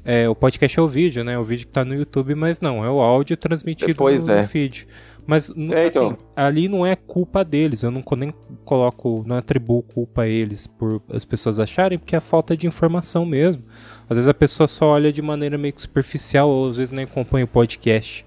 [0.06, 1.38] é, o podcast é o vídeo, né?
[1.38, 4.46] O vídeo que tá no YouTube, mas não, é o áudio transmitido Pois no é.
[4.48, 4.88] feed.
[5.26, 6.18] Mas É, assim, então.
[6.36, 8.32] ali não é culpa deles, eu não nem
[8.64, 13.26] coloco, não atribuo culpa a eles por as pessoas acharem, porque é falta de informação
[13.26, 13.64] mesmo.
[14.08, 17.06] Às vezes a pessoa só olha de maneira meio que superficial, ou às vezes nem
[17.06, 18.24] acompanha o podcast.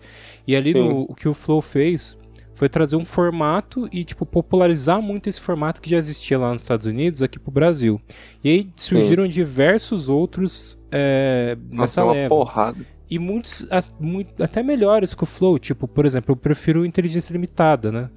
[0.47, 0.81] E ali Sim.
[0.81, 2.19] no, o que o Flow fez
[2.55, 6.63] foi trazer um formato e, tipo, popularizar muito esse formato que já existia lá nos
[6.63, 8.01] Estados Unidos aqui pro Brasil.
[8.43, 12.29] E aí surgiram diversos outros é, Nossa, nessa é leva.
[12.29, 12.79] porrada.
[13.11, 15.59] E muitos as- muito- até melhores que o Flow.
[15.59, 18.11] Tipo, por exemplo, eu prefiro o Inteligência Limitada, né?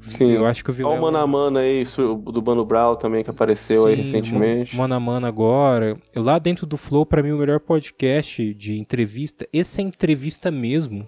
[0.00, 0.30] Sim.
[0.30, 1.00] Eu acho que o Olha o Vilela...
[1.02, 1.84] Mano a Mano aí,
[2.32, 4.76] do Mano Brown também, que apareceu aí Sim, recentemente.
[4.76, 5.98] Mano a Mano agora.
[6.16, 9.46] Lá dentro do Flow, pra mim, o melhor podcast de entrevista.
[9.52, 11.06] Esse é entrevista mesmo.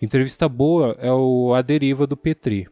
[0.00, 2.68] Entrevista boa é o A Deriva do Petri.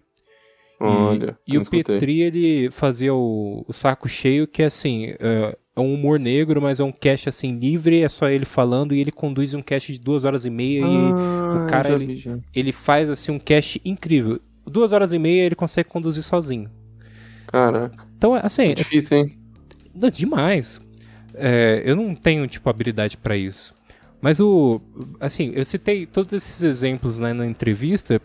[0.80, 1.84] E- Olha, e, não o escutei.
[1.84, 6.60] Petri, ele fazia o, o saco cheio, que é assim, é, é um humor negro,
[6.62, 9.92] mas é um cast assim, livre, é só ele falando, e ele conduz um cast
[9.92, 12.14] de duas horas e meia, Ah, o cara, ele-
[12.54, 14.40] e ele faz assim um cast incrível.
[14.66, 16.70] Duas horas e meia ele consegue conduzir sozinho.
[17.46, 19.36] Caraca, Então, assim, é difícil, hein?
[19.94, 20.80] não, demais.
[21.34, 23.74] É, eu não tenho, tipo, habilidade pra isso.
[24.20, 24.80] Mas o.
[25.18, 28.20] Assim, eu citei todos esses exemplos né, na entrevista.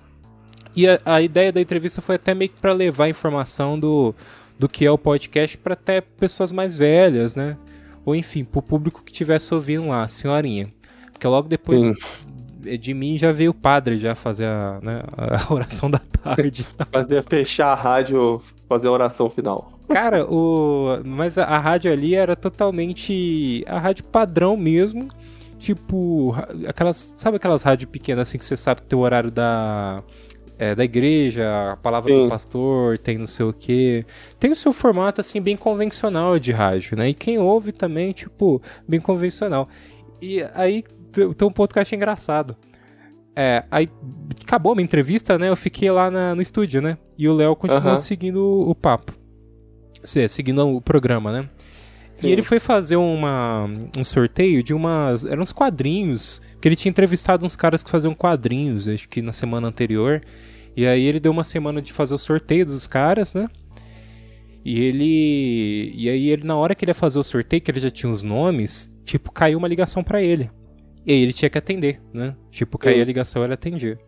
[0.76, 4.13] E a, a ideia da entrevista foi até meio que pra levar a informação do,
[4.58, 7.58] do que é o podcast pra até pessoas mais velhas, né?
[8.06, 10.70] Ou enfim, pro público que estivesse ouvindo lá, senhorinha.
[11.12, 11.94] Porque logo depois Sim.
[12.78, 16.68] de mim já veio o padre já fazer a, né, a oração da tarde.
[16.91, 19.76] Fazer fechar a rádio, fazer a oração final.
[19.88, 21.00] Cara, o.
[21.06, 23.63] Mas a, a rádio ali era totalmente.
[23.68, 25.08] A rádio padrão mesmo.
[25.60, 26.36] Tipo,
[26.68, 26.96] aquelas.
[26.96, 30.04] Sabe aquelas rádios pequenas assim que você sabe que tem o horário da.
[30.58, 32.24] É, da igreja, a palavra Sim.
[32.24, 34.06] do pastor, tem não sei o que.
[34.39, 37.10] Tem o seu formato assim bem convencional de rádio, né?
[37.10, 39.68] E quem ouve também, tipo, bem convencional.
[40.22, 42.56] E aí tem um ponto que eu achei engraçado.
[43.36, 43.89] É, aí
[44.44, 45.50] acabou a minha entrevista, né?
[45.50, 46.98] Eu fiquei lá na- no estúdio, né?
[47.18, 49.13] E o Léo continuou seguindo o, o papo.
[50.04, 51.50] Cê, seguindo o programa, né?
[52.13, 52.28] Sim.
[52.28, 55.26] E ele foi fazer uma, um sorteio de umas.
[55.26, 56.41] Eram uns quadrinhos.
[56.65, 60.23] Que ele tinha entrevistado uns caras que faziam quadrinhos, acho que na semana anterior.
[60.75, 63.47] E aí ele deu uma semana de fazer o sorteio dos caras, né?
[64.65, 65.91] E ele.
[65.93, 68.12] E aí ele, na hora que ele ia fazer o sorteio, que ele já tinha
[68.12, 70.49] os nomes, tipo, caiu uma ligação pra ele.
[71.06, 72.36] E aí ele tinha que atender, né?
[72.49, 73.01] Tipo, caía Sim.
[73.01, 73.99] a ligação ele atendia.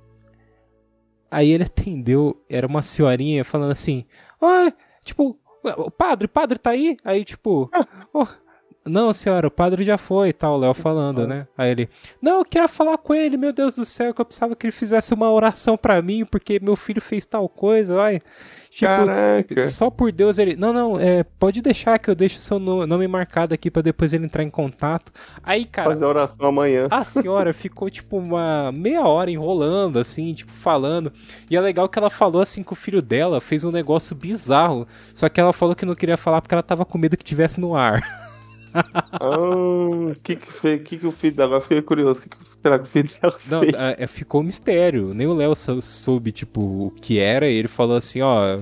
[1.30, 4.04] Aí ele atendeu, era uma senhorinha falando assim,
[4.42, 6.98] ah, tipo, o padre, o padre tá aí?
[7.06, 7.70] Aí, tipo,
[8.12, 8.26] "Oh,
[8.90, 11.48] não, senhora, o padre já foi e tal, o Léo falando, né?
[11.58, 11.90] Aí ele,
[12.22, 14.72] não, eu quero falar com ele, meu Deus do céu, que eu precisava que ele
[14.72, 18.20] fizesse uma oração pra mim, porque meu filho fez tal coisa, ai.
[18.70, 19.68] Tipo, Caraca.
[19.70, 20.56] só por Deus ele.
[20.56, 23.82] Não, não, é, pode deixar que eu deixo o seu no- nome marcado aqui pra
[23.82, 25.12] depois ele entrar em contato.
[25.42, 26.88] Aí, cara, Fazer a oração amanhã.
[26.92, 31.12] a senhora ficou, tipo, uma meia hora enrolando, assim, tipo, falando.
[31.50, 34.88] E é legal que ela falou, assim, que o filho dela fez um negócio bizarro.
[35.12, 37.60] Só que ela falou que não queria falar porque ela tava com medo que tivesse
[37.60, 38.00] no ar.
[38.78, 41.62] Ah, que que, fez, que que o filho dela?
[41.62, 42.20] Fiquei curioso.
[42.22, 43.74] O que, que será que o filho dela Não, fez?
[43.74, 45.14] é, é, ficou um mistério.
[45.14, 47.48] Nem o Léo sou- soube, tipo, o que era.
[47.48, 48.60] E ele falou assim, ó.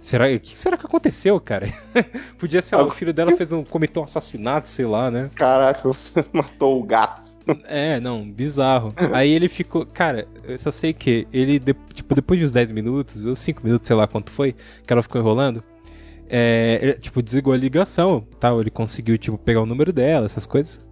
[0.00, 1.66] Será, o que será que aconteceu, cara?
[2.38, 5.30] Podia ser, ó, o filho dela fez um, cometeu um assassinato, sei lá, né?
[5.34, 5.90] Caraca,
[6.32, 7.32] matou o gato.
[7.64, 8.92] É, não, bizarro.
[9.12, 9.84] Aí ele ficou.
[9.84, 11.58] Cara, eu só sei que ele,
[11.92, 14.54] tipo, depois de uns 10 minutos, ou 5 minutos, sei lá quanto foi,
[14.86, 15.62] que ela ficou enrolando.
[16.28, 18.60] É, ele, tipo, desligou a ligação, tal.
[18.60, 20.84] Ele conseguiu, tipo, pegar o número dela, essas coisas.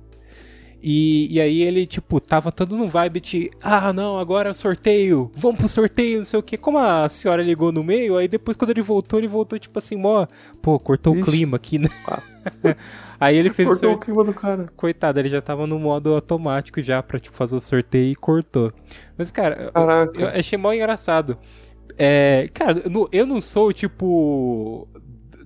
[0.86, 4.54] E, e aí ele, tipo, tava todo no vibe de Ah, não, agora é o
[4.54, 6.58] sorteio, vamos pro sorteio, não sei o que.
[6.58, 9.96] Como a senhora ligou no meio, aí depois quando ele voltou, ele voltou, tipo assim,
[9.96, 10.26] mó,
[10.60, 11.24] pô, cortou o Ixi.
[11.30, 11.88] clima aqui, né?
[13.18, 14.14] aí ele fez o Cortou o sorteio.
[14.14, 14.66] clima do cara.
[14.76, 18.70] Coitado, ele já tava no modo automático já pra, tipo, fazer o sorteio e cortou.
[19.16, 20.20] Mas, cara, Caraca.
[20.20, 21.38] eu achei mó engraçado.
[21.96, 24.86] É, cara, eu não- eu não sou, tipo,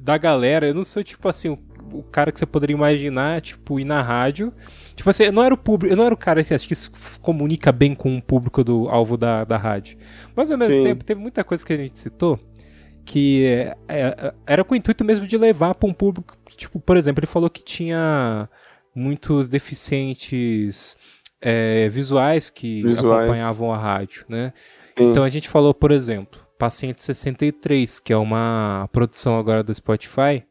[0.09, 1.59] da galera, eu não sou, tipo, assim, o,
[1.93, 4.55] o cara que você poderia imaginar, tipo, ir na rádio.
[4.97, 6.75] Tipo assim, eu não era o público, eu não era o cara que acho que
[6.75, 6.89] se
[7.21, 9.99] comunica bem com o público do alvo da, da rádio.
[10.35, 10.85] Mas ao mesmo Sim.
[10.85, 12.41] tempo, teve muita coisa que a gente citou
[13.05, 16.95] que é, é, era com o intuito mesmo de levar para um público, tipo, por
[16.95, 18.47] exemplo, ele falou que tinha
[18.95, 20.95] muitos deficientes
[21.41, 23.23] é, visuais que Visuais.
[23.23, 24.53] acompanhavam a rádio, né?
[24.97, 25.09] Sim.
[25.09, 30.43] Então a gente falou, por exemplo, Paciente 63, que é uma produção agora da Spotify,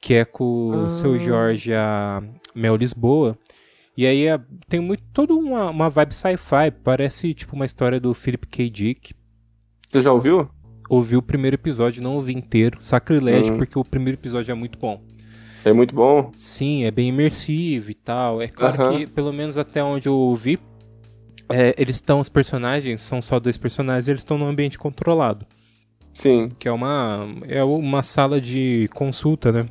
[0.00, 0.90] que é com o Ah.
[0.90, 2.22] seu Jorge a
[2.54, 3.38] Mel Lisboa.
[3.96, 8.14] E aí é- tem muito toda uma, uma vibe sci-fi, parece tipo uma história do
[8.14, 8.70] Philip K.
[8.70, 9.14] Dick.
[9.88, 10.48] Você já ouviu?
[10.88, 12.78] Ouvi o primeiro episódio, não ouvi inteiro.
[12.80, 13.58] Sacrilégio, Uhum.
[13.58, 15.00] porque o primeiro episódio é muito bom.
[15.64, 16.32] É muito bom.
[16.36, 18.40] Sim, é bem imersivo e tal.
[18.40, 18.98] É claro Aham.
[18.98, 20.58] que, pelo menos até onde eu ouvi,
[21.50, 25.46] é, eles estão, os personagens, são só dois personagens, eles estão num ambiente controlado.
[26.12, 26.48] Sim.
[26.58, 29.66] que é uma é uma sala de consulta, né?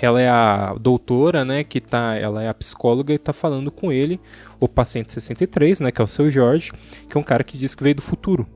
[0.00, 3.92] Ela é a doutora, né, que tá, ela é a psicóloga e tá falando com
[3.92, 4.20] ele,
[4.60, 6.70] o paciente 63, né, que é o seu Jorge,
[7.08, 8.46] que é um cara que diz que veio do futuro.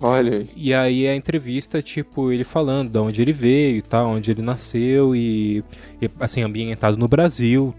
[0.00, 0.50] Olha aí.
[0.54, 4.42] E aí a entrevista, tipo, ele falando de onde ele veio e tal, onde ele
[4.42, 5.64] nasceu e,
[6.00, 7.74] e, assim, ambientado no Brasil.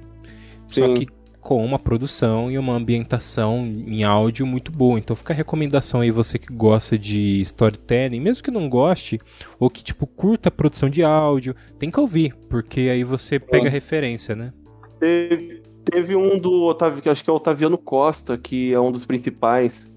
[0.67, 0.93] Só Sim.
[0.95, 1.07] que
[1.45, 4.97] com uma produção e uma ambientação em áudio muito boa.
[4.97, 9.21] Então fica a recomendação aí você que gosta de storytelling, mesmo que não goste,
[9.59, 13.69] ou que tipo curta a produção de áudio, tem que ouvir, porque aí você pega
[13.69, 14.51] referência, né?
[14.99, 18.91] Teve, teve um do Otávio, que acho que é o Otaviano Costa, que é um
[18.91, 19.87] dos principais.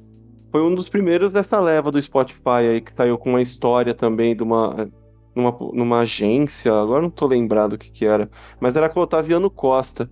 [0.53, 4.37] Foi um dos primeiros dessa leva do Spotify aí, que saiu com uma história também
[4.37, 4.87] de uma.
[5.35, 8.29] Numa, numa agência, agora não tô lembrado o que que era,
[8.61, 10.11] mas era com o Otaviano Costa.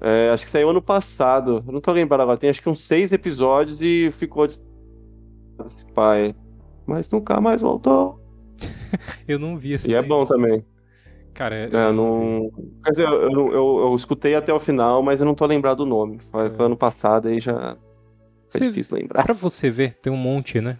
[0.00, 1.62] É, acho que saiu ano passado.
[1.66, 2.38] Eu não tô lembrado agora.
[2.38, 4.58] Tem acho que uns seis episódios e ficou de
[5.94, 6.34] pai.
[6.86, 8.20] Mas nunca mais voltou.
[9.26, 9.90] eu não vi esse.
[9.90, 10.64] E é bom também.
[11.34, 12.50] Cara, é, eu não.
[12.84, 15.86] Quer dizer, eu, eu, eu, escutei até o final, mas eu não tô lembrado do
[15.86, 16.18] nome.
[16.32, 16.50] Foi, é.
[16.50, 17.76] foi ano passado aí já.
[18.54, 19.22] É difícil lembrar.
[19.22, 20.78] Pra você ver, tem um monte, né?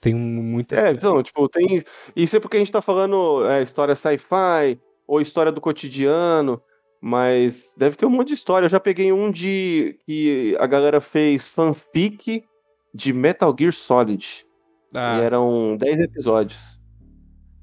[0.00, 0.74] Tem muito.
[0.74, 1.82] É, então, tipo, tem.
[2.16, 6.62] Isso é porque a gente tá falando é, história sci-fi ou história do cotidiano.
[7.00, 8.66] Mas deve ter um monte de história.
[8.66, 12.44] Eu já peguei um de que a galera fez fanfic
[12.94, 14.44] de Metal Gear Solid.
[14.94, 15.18] Ah.
[15.18, 16.78] E eram 10 episódios.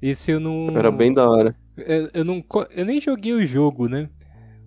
[0.02, 0.76] Esse eu não.
[0.76, 1.54] Era bem da hora.
[1.76, 4.10] Eu, eu, não, eu nem joguei o jogo, né?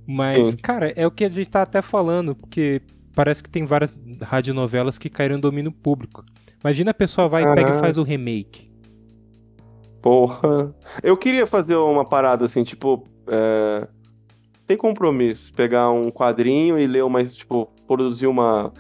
[0.07, 0.57] Mas, Sim.
[0.57, 2.81] cara, é o que a gente tá até falando, porque
[3.13, 6.23] parece que tem várias radionovelas que caíram no domínio público.
[6.63, 7.62] Imagina a pessoa vai Caraca.
[7.62, 8.71] e pega e faz o remake.
[10.01, 10.73] Porra.
[11.03, 13.03] Eu queria fazer uma parada assim, tipo.
[13.27, 13.88] É
[14.71, 15.53] tem compromisso.
[15.53, 18.71] Pegar um quadrinho e ler uma, tipo, produzir uma.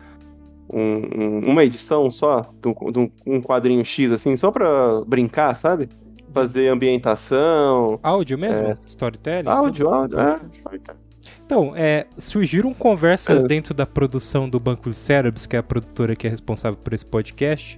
[0.73, 5.89] Um, uma edição só, de um, um quadrinho X, assim, só pra brincar, sabe?
[6.33, 7.99] Fazer ambientação.
[8.01, 8.67] Áudio mesmo?
[8.67, 8.75] É...
[8.87, 9.49] Storytelling?
[9.49, 10.99] Áudio, áudio, é, storytelling.
[11.45, 13.47] Então, é, surgiram conversas é.
[13.47, 16.93] dentro da produção do Banco de Cérebros, que é a produtora que é responsável por
[16.93, 17.77] esse podcast,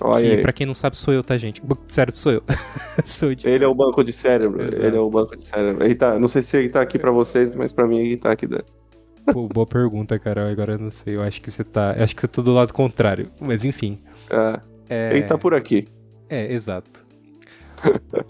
[0.00, 1.60] Olha que, pra quem não sabe, sou eu, tá, gente?
[1.60, 2.42] O banco de cérebro sou eu.
[3.04, 3.46] sou de...
[3.46, 4.62] Ele é o banco de cérebro.
[4.62, 4.82] Exato.
[4.82, 5.84] Ele é o banco de cérebro.
[5.84, 8.32] Ele tá, não sei se ele tá aqui pra vocês, mas pra mim ele tá
[8.32, 8.80] aqui dentro.
[9.32, 10.48] Pô, boa pergunta, Carol.
[10.48, 11.16] Agora eu não sei.
[11.16, 11.94] Eu acho que você tá.
[11.96, 13.30] Eu acho que você tá do lado contrário.
[13.40, 13.98] Mas enfim.
[14.30, 14.60] É.
[14.88, 15.16] é...
[15.16, 15.86] Ele tá por aqui.
[16.28, 17.06] É, exato.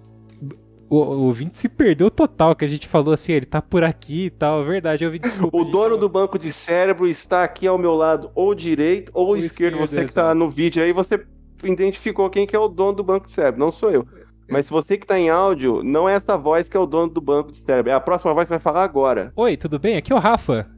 [0.88, 4.26] o, o ouvinte se perdeu total, que a gente falou assim, ele tá por aqui
[4.26, 4.64] e tal.
[4.64, 5.56] Verdade, eu vi desculpa.
[5.56, 9.36] O dono do banco de cérebro está aqui ao meu lado, ou direito ou, ou
[9.36, 9.76] esquerdo.
[9.76, 9.88] esquerdo.
[9.88, 11.24] Você que tá no vídeo aí, você
[11.64, 14.06] identificou quem que é o dono do banco de cérebro, não sou eu.
[14.48, 17.12] Mas se você que tá em áudio, não é essa voz que é o dono
[17.12, 17.92] do banco de cérebro.
[17.92, 19.32] É a próxima voz que vai falar agora.
[19.36, 19.96] Oi, tudo bem?
[19.96, 20.68] Aqui é o Rafa.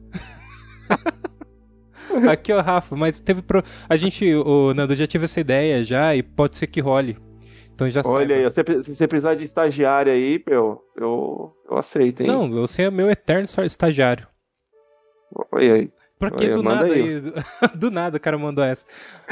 [2.29, 3.63] Aqui é o Rafa, mas teve pro...
[3.89, 7.17] A gente, o Nando já tive essa ideia já e pode ser que role.
[7.73, 8.63] Então já Olha aí, se
[8.95, 12.27] você precisar de estagiário aí, meu, eu, eu aceito, hein?
[12.27, 14.27] Não, você é meu eterno estagiário.
[15.51, 15.91] Olha aí.
[16.29, 17.21] Pra que do nada aí?
[17.75, 18.85] do nada o cara mandou essa.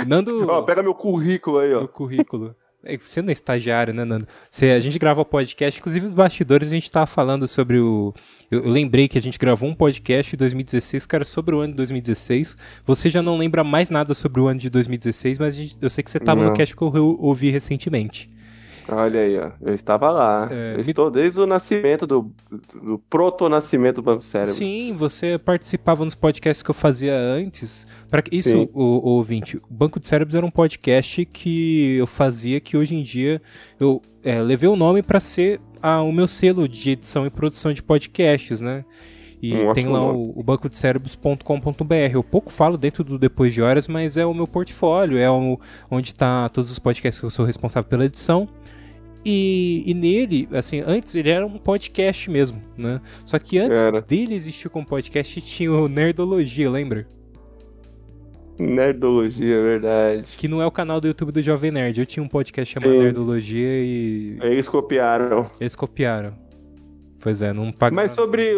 [0.06, 0.49] Nando.
[0.49, 1.80] Ó, pega meu currículo aí, ó.
[1.80, 2.56] Meu currículo.
[2.84, 4.27] É, você não é estagiário, né, Nando?
[4.49, 8.12] Você, a gente grava podcast, inclusive nos bastidores a gente tava falando sobre o.
[8.49, 11.60] Eu, eu, lembrei que a gente gravou um podcast em 2016, que era sobre o
[11.60, 12.58] ano de 2016.
[12.86, 16.04] Você já não lembra mais nada sobre o ano de 2016, mas gente, eu sei
[16.04, 16.49] que você tava não.
[16.49, 18.30] no cast que eu ouvi recentemente.
[18.91, 19.51] Olha aí, ó.
[19.62, 20.49] Eu estava lá.
[20.51, 22.32] É, eu estou desde o nascimento do,
[22.84, 24.54] do proto-nascimento do Banco Cérebro.
[24.54, 27.88] Sim, você participava nos podcasts que eu fazia antes.
[28.10, 32.60] Para isso, o, o ouvinte, o Banco de Cérebros era um podcast que eu fazia
[32.60, 33.41] que hoje em dia
[33.80, 37.73] eu é, levei o nome para ser a, o meu selo de edição e produção
[37.73, 38.84] de podcasts, né?
[39.41, 41.95] E um tem lá o, o bancodecerebros.com.br.
[42.13, 45.60] Eu pouco falo dentro do Depois de Horas, mas é o meu portfólio, é o,
[45.89, 48.47] onde está todos os podcasts que eu sou responsável pela edição.
[49.23, 52.99] E, e, nele, assim, antes ele era um podcast mesmo, né?
[53.23, 54.01] Só que antes era.
[54.01, 57.07] dele existir como podcast tinha o Nerdologia, lembra?
[58.57, 60.38] Nerdologia, é verdade.
[60.38, 61.99] Que não é o canal do YouTube do Jovem Nerd.
[61.99, 62.99] Eu tinha um podcast chamado Sim.
[63.03, 64.38] Nerdologia e.
[64.41, 65.49] Eles copiaram.
[65.60, 66.34] Eles copiaram.
[67.19, 67.95] Pois é, não paga.
[67.95, 68.53] Mas sobre.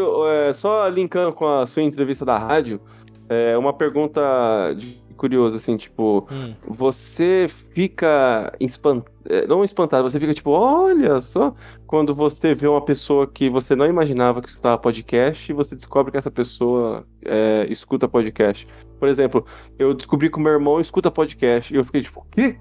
[0.48, 2.82] É, só linkando com a sua entrevista da rádio,
[3.30, 6.54] é uma pergunta de curioso, assim, tipo, hum.
[6.68, 11.56] você fica espantado, é, não espantado, você fica tipo, olha só,
[11.88, 16.12] quando você vê uma pessoa que você não imaginava que escutava podcast e você descobre
[16.12, 18.68] que essa pessoa é, escuta podcast.
[19.00, 19.46] Por exemplo,
[19.78, 22.58] eu descobri que o meu irmão escuta podcast e eu fiquei tipo, o quê?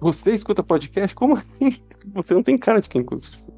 [0.00, 1.14] Você escuta podcast?
[1.14, 1.80] Como assim?
[2.14, 3.04] Você não tem cara de quem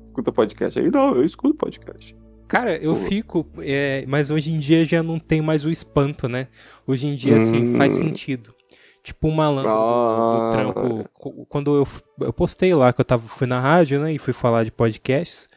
[0.05, 0.79] escuta podcast.
[0.79, 2.17] Aí, não, eu escuto podcast.
[2.53, 3.47] Cara, eu fico.
[3.61, 6.49] É, mas hoje em dia já não tem mais o espanto, né?
[6.87, 7.77] Hoje em dia, assim, hum.
[7.79, 8.55] faz sentido.
[9.03, 10.35] Tipo um malandro ah.
[10.35, 11.47] do, do, trampo.
[11.49, 11.89] Quando eu,
[12.21, 14.13] eu postei lá que eu tava, fui na rádio, né?
[14.13, 15.49] E fui falar de podcasts.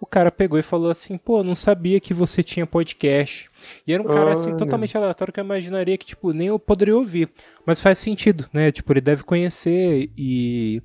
[0.00, 3.48] O cara pegou e falou assim, pô, não sabia que você tinha podcast.
[3.86, 6.96] E era um cara, assim, totalmente aleatório que eu imaginaria que, tipo, nem eu poderia
[6.96, 7.30] ouvir.
[7.64, 8.72] Mas faz sentido, né?
[8.72, 10.82] Tipo, ele deve conhecer e...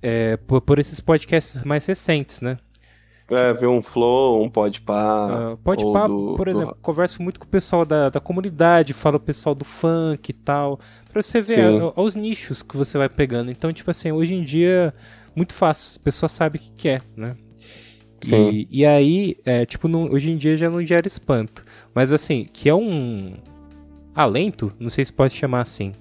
[0.00, 2.56] É, por, por esses podcasts mais recentes, né?
[3.28, 5.52] É, ver um Flow, um Podpah.
[5.52, 6.80] Uh, Podpah, do, por exemplo, do...
[6.80, 10.78] converso muito com o pessoal da, da comunidade, falo o pessoal do funk e tal,
[11.12, 13.50] pra você ver a, a, os nichos que você vai pegando.
[13.50, 14.94] Então, tipo assim, hoje em dia,
[15.34, 17.36] muito fácil, as pessoas sabem o que quer, né?
[18.24, 21.64] E, e, aí, é, tipo, não, hoje em dia já não gera espanto.
[21.94, 23.34] Mas assim, que é um
[24.14, 25.92] alento, não sei se pode chamar assim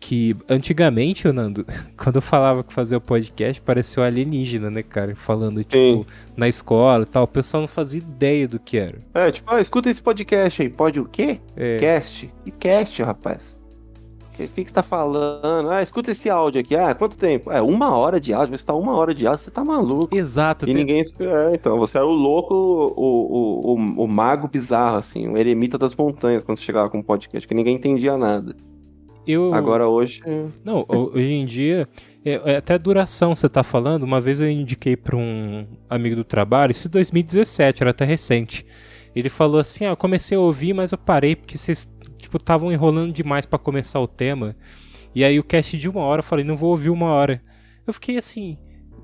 [0.00, 1.64] que antigamente, Nando,
[1.96, 5.14] quando eu falava que fazia o podcast, parecia um alienígena, né, cara?
[5.14, 6.06] Falando, tipo, Sim.
[6.36, 7.24] na escola e tal.
[7.24, 8.98] O pessoal não fazia ideia do que era.
[9.14, 10.70] É, tipo, ah, escuta esse podcast aí.
[10.70, 11.38] Pode o quê?
[11.54, 11.76] É.
[11.76, 12.32] Cast?
[12.44, 13.60] Que cast, rapaz?
[14.32, 15.68] O que, que, você tá falando?
[15.68, 16.74] Ah, escuta esse áudio aqui.
[16.74, 17.52] Ah, quanto tempo?
[17.52, 18.56] É, uma hora de áudio.
[18.56, 20.16] Você tá uma hora de áudio, você tá maluco.
[20.16, 20.64] Exato.
[20.64, 20.74] E tem...
[20.76, 21.02] ninguém...
[21.02, 25.28] É, então, você era o louco, o, o, o, o mago bizarro, assim.
[25.28, 28.56] O eremita das montanhas, quando você chegava com um podcast, que ninguém entendia nada.
[29.26, 29.52] Eu...
[29.54, 30.22] Agora hoje.
[30.64, 31.86] Não, hoje em dia.
[32.24, 34.02] É, é até duração você tá falando.
[34.02, 38.66] Uma vez eu indiquei para um amigo do trabalho, isso em 2017, era até recente.
[39.14, 42.72] Ele falou assim: ah, eu comecei a ouvir, mas eu parei porque vocês tipo estavam
[42.72, 44.56] enrolando demais para começar o tema.
[45.14, 47.42] E aí o cast de uma hora, eu falei: não vou ouvir uma hora.
[47.86, 48.58] Eu fiquei assim: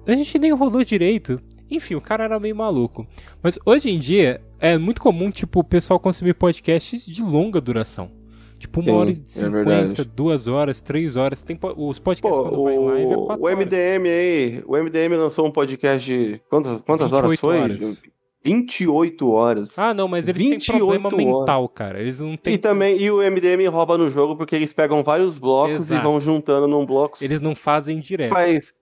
[0.07, 1.41] a gente nem enrolou direito.
[1.69, 3.07] Enfim, o cara era meio maluco.
[3.43, 8.11] Mas hoje em dia é muito comum, tipo, o pessoal consumir podcasts de longa duração.
[8.59, 11.43] Tipo, uma Sim, hora e é cinquenta, é duas horas, três horas.
[11.43, 15.15] Tem os podcasts Pô, quando o, vai em live é O MDM aí, o MDM
[15.17, 16.41] lançou um podcast de.
[16.49, 17.59] Quantas, quantas horas foi?
[17.59, 18.03] Horas.
[18.47, 19.79] 28 horas.
[19.79, 21.19] Ah, não, mas eles têm problema horas.
[21.19, 22.01] mental, cara.
[22.01, 22.55] Eles não têm.
[22.55, 26.01] E também, e o MDM rouba no jogo porque eles pegam vários blocos Exato.
[26.01, 27.19] e vão juntando num bloco.
[27.21, 28.33] Eles não fazem direto.
[28.33, 28.73] Mas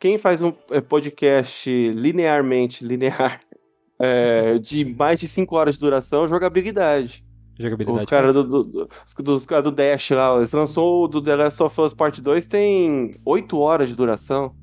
[0.00, 3.40] quem faz um é, podcast linearmente, linear,
[4.00, 7.22] é, de mais de 5 horas de duração, jogabilidade.
[7.62, 7.98] Jogabilidade.
[7.98, 8.88] Os caras do, do, do,
[9.22, 12.46] dos cara do Dash lá, eles lançou o do The Last of Us Part 2
[12.46, 14.54] tem 8 horas de duração.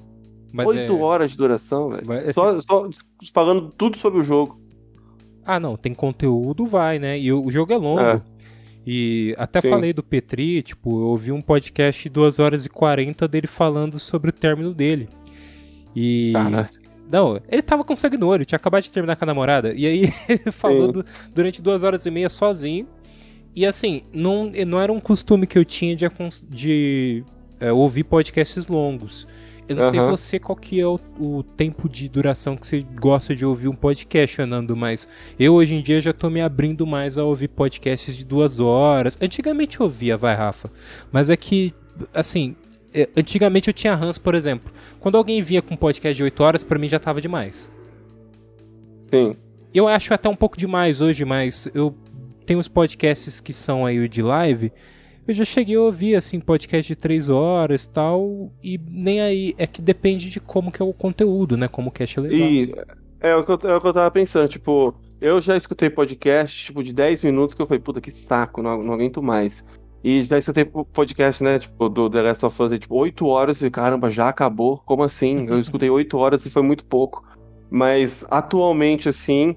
[0.51, 0.95] Mas 8 é...
[0.95, 2.13] horas de duração, velho.
[2.21, 2.33] Esse...
[2.33, 2.89] Só, só
[3.33, 4.59] falando tudo sobre o jogo.
[5.45, 7.19] Ah, não, tem conteúdo, vai, né?
[7.19, 8.01] E o, o jogo é longo.
[8.01, 8.21] É.
[8.85, 9.69] E até Sim.
[9.69, 13.99] falei do Petri, tipo, eu ouvi um podcast de 2 horas e 40 dele falando
[13.99, 15.09] sobre o término dele.
[15.95, 16.33] E.
[17.11, 19.73] Não, ele tava com sangue no olho, tinha acabado de terminar com a namorada.
[19.73, 22.87] E aí ele falou do, durante duas horas e meia sozinho.
[23.55, 26.05] E assim, não, não era um costume que eu tinha de,
[26.47, 27.23] de
[27.59, 29.27] é, ouvir podcasts longos.
[29.67, 29.91] Eu não uhum.
[29.91, 33.67] sei você qual que é o, o, tempo de duração que você gosta de ouvir
[33.67, 35.07] um podcast, Fernando, mas
[35.39, 39.15] eu hoje em dia já tô me abrindo mais a ouvir podcasts de duas horas.
[39.21, 40.71] Antigamente eu ouvia, vai, Rafa.
[41.11, 41.71] Mas é que,
[42.11, 42.55] assim,
[43.15, 44.71] antigamente eu tinha Hans, por exemplo.
[44.99, 47.71] Quando alguém vinha com um podcast de 8 horas, para mim já tava demais.
[49.11, 49.35] Sim.
[49.73, 51.95] Eu acho até um pouco demais hoje, mas eu
[52.45, 54.71] tenho os podcasts que são aí de live.
[55.27, 59.53] Eu já cheguei a ouvir, assim, podcast de 3 horas e tal, e nem aí.
[59.59, 61.67] É que depende de como que é o conteúdo, né?
[61.67, 62.39] Como o cast é legal.
[62.39, 62.75] E
[63.19, 66.65] é o, que eu, é o que eu tava pensando, tipo, eu já escutei podcast,
[66.65, 69.63] tipo, de 10 minutos que eu falei, puta, que saco, não, não aguento mais.
[70.03, 73.69] E já escutei podcast, né, tipo, do The Last of Us, tipo, 8 horas, e
[73.69, 74.81] caramba, já acabou?
[74.85, 75.45] Como assim?
[75.47, 77.25] Eu escutei 8 horas e foi muito pouco.
[77.69, 79.55] Mas, atualmente, assim,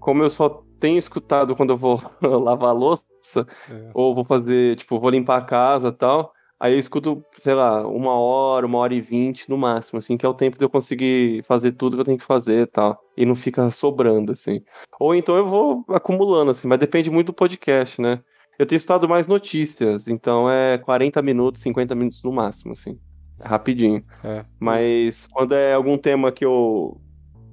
[0.00, 3.06] como eu só tenho escutado quando eu vou lavar a louça,
[3.70, 3.90] é.
[3.94, 7.86] ou vou fazer, tipo, vou limpar a casa e tal, aí eu escuto, sei lá,
[7.86, 10.70] uma hora, uma hora e vinte no máximo, assim, que é o tempo de eu
[10.70, 13.00] conseguir fazer tudo que eu tenho que fazer e tal.
[13.16, 14.60] E não fica sobrando, assim.
[14.98, 18.20] Ou então eu vou acumulando, assim, mas depende muito do podcast, né?
[18.58, 22.98] Eu tenho estado mais notícias, então é 40 minutos, 50 minutos no máximo, assim.
[23.40, 24.02] Rapidinho.
[24.24, 24.44] É.
[24.58, 27.00] Mas quando é algum tema que eu,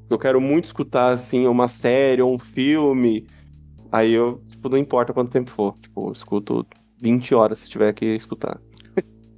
[0.10, 3.28] eu quero muito escutar, assim, uma série ou um filme,
[3.92, 5.78] aí eu, tipo, não importa quanto tempo for.
[5.80, 6.66] Tipo, eu escuto
[7.00, 8.60] 20 horas se tiver que escutar.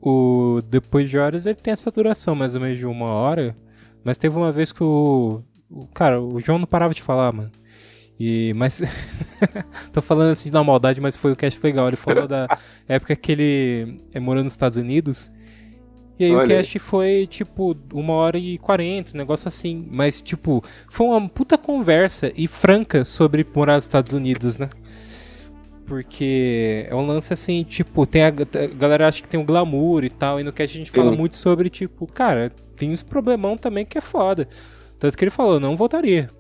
[0.02, 3.58] o Depois de Horas ele tem essa duração, mais ou menos de uma hora.
[4.06, 5.42] Mas teve uma vez que o.
[5.70, 7.52] o cara, o João não parava de falar, mano.
[8.20, 8.82] E, mas.
[9.94, 11.88] tô falando assim na maldade, mas foi o cast legal.
[11.88, 12.48] Ele falou da
[12.88, 15.32] época que ele é, morou nos Estados Unidos.
[16.20, 16.46] E aí Olha.
[16.46, 19.88] o cast foi, tipo, uma hora e quarenta, um negócio assim.
[19.92, 24.70] Mas, tipo, foi uma puta conversa e franca sobre morar nos Estados Unidos, né?
[25.86, 30.04] Porque é um lance assim, tipo, tem a, a galera acha que tem um glamour
[30.04, 30.40] e tal.
[30.40, 33.98] E no cast a gente fala muito sobre, tipo, cara, tem uns problemão também que
[33.98, 34.50] é foda.
[35.00, 36.32] Tanto que ele falou, não voltaria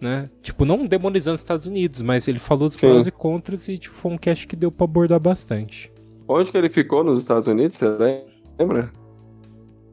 [0.00, 0.28] né?
[0.42, 3.94] Tipo, não demonizando os Estados Unidos, mas ele falou dos prós e contras e tipo,
[3.94, 5.92] foi um cast que deu pra abordar bastante.
[6.26, 8.24] Onde que ele ficou nos Estados Unidos, você
[8.58, 8.92] lembra?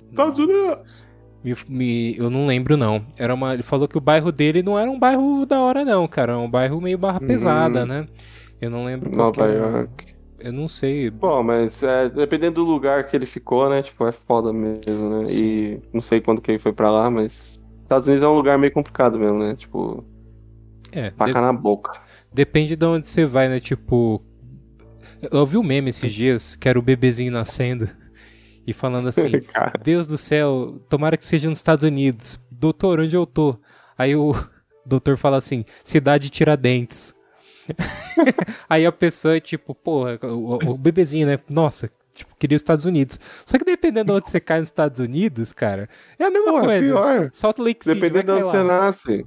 [0.09, 1.05] Estados Unidos!
[1.43, 3.03] Me, me, eu não lembro, não.
[3.17, 6.07] Era uma, ele falou que o bairro dele não era um bairro da hora, não,
[6.07, 6.33] cara.
[6.33, 7.27] Era um bairro meio barra hum.
[7.27, 8.07] pesada, né?
[8.59, 10.11] Eu não lembro qual Nova York.
[10.39, 11.09] Eu não sei.
[11.09, 13.81] Bom, mas é, dependendo do lugar que ele ficou, né?
[13.81, 15.25] Tipo, é foda mesmo, né?
[15.25, 15.43] Sim.
[15.43, 17.60] E não sei quando que ele foi pra lá, mas
[17.91, 19.53] Estados Unidos é um lugar meio complicado mesmo, né?
[19.55, 20.03] Tipo,
[20.93, 22.01] É, faca de- na boca.
[22.33, 23.59] depende de onde você vai, né?
[23.59, 24.23] Tipo.
[25.31, 27.89] Eu ouvi um meme esses dias que era o bebezinho nascendo
[28.65, 29.23] e falando assim:
[29.83, 32.39] Deus do céu, tomara que seja nos Estados Unidos.
[32.49, 33.57] Doutor, onde eu tô?
[33.97, 34.33] Aí o
[34.85, 37.13] doutor fala assim: cidade Tiradentes.
[38.69, 41.39] Aí a pessoa é tipo, porra, o, o bebezinho, né?
[41.49, 41.89] Nossa,
[42.25, 43.19] tipo, queria os Estados Unidos.
[43.45, 46.65] Só que dependendo de onde você cai nos Estados Unidos, cara, é a mesma Porra,
[46.65, 46.85] coisa.
[46.85, 47.29] pior.
[47.33, 48.63] Salt Lake City, Dependendo de onde você lá.
[48.81, 49.25] nasce.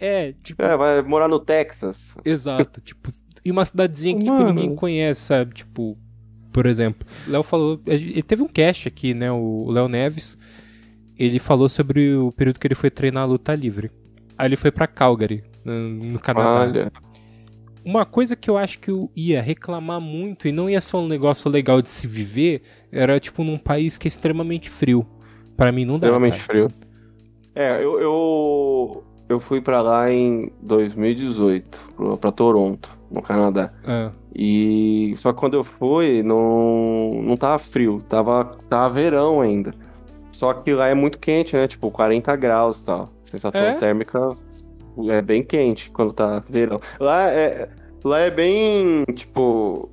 [0.00, 2.14] É, tipo, É, vai morar no Texas.
[2.24, 2.80] exato.
[2.80, 3.10] tipo,
[3.44, 5.54] e uma cidadezinha que tipo, ninguém conhece, sabe?
[5.54, 5.96] Tipo,
[6.52, 7.80] por exemplo, o Léo falou.
[7.86, 9.30] Ele teve um cast aqui, né?
[9.30, 10.36] O Léo Neves.
[11.18, 13.90] Ele falou sobre o período que ele foi treinar a luta livre.
[14.36, 15.72] Aí ele foi pra Calgary, no
[16.12, 16.60] no Canadá.
[16.62, 16.92] Olha.
[17.84, 21.06] Uma coisa que eu acho que eu ia reclamar muito e não ia ser um
[21.06, 25.06] negócio legal de se viver era tipo num país que é extremamente frio.
[25.56, 26.06] Pra mim não dá.
[26.06, 26.44] Extremamente cara.
[26.44, 26.68] frio.
[27.54, 33.72] É, eu, eu, eu fui pra lá em 2018, pro- pra Toronto, no Canadá.
[33.86, 39.72] Ah, E só que quando eu fui, não, não tava frio, tava, tava verão ainda.
[40.32, 41.68] Só que lá é muito quente, né?
[41.68, 43.10] Tipo, 40 graus e tal.
[43.24, 43.74] Sensação É?
[43.74, 44.36] térmica
[45.10, 46.80] é bem quente quando tá verão.
[47.00, 47.68] Lá é,
[48.04, 49.90] lá é bem, tipo,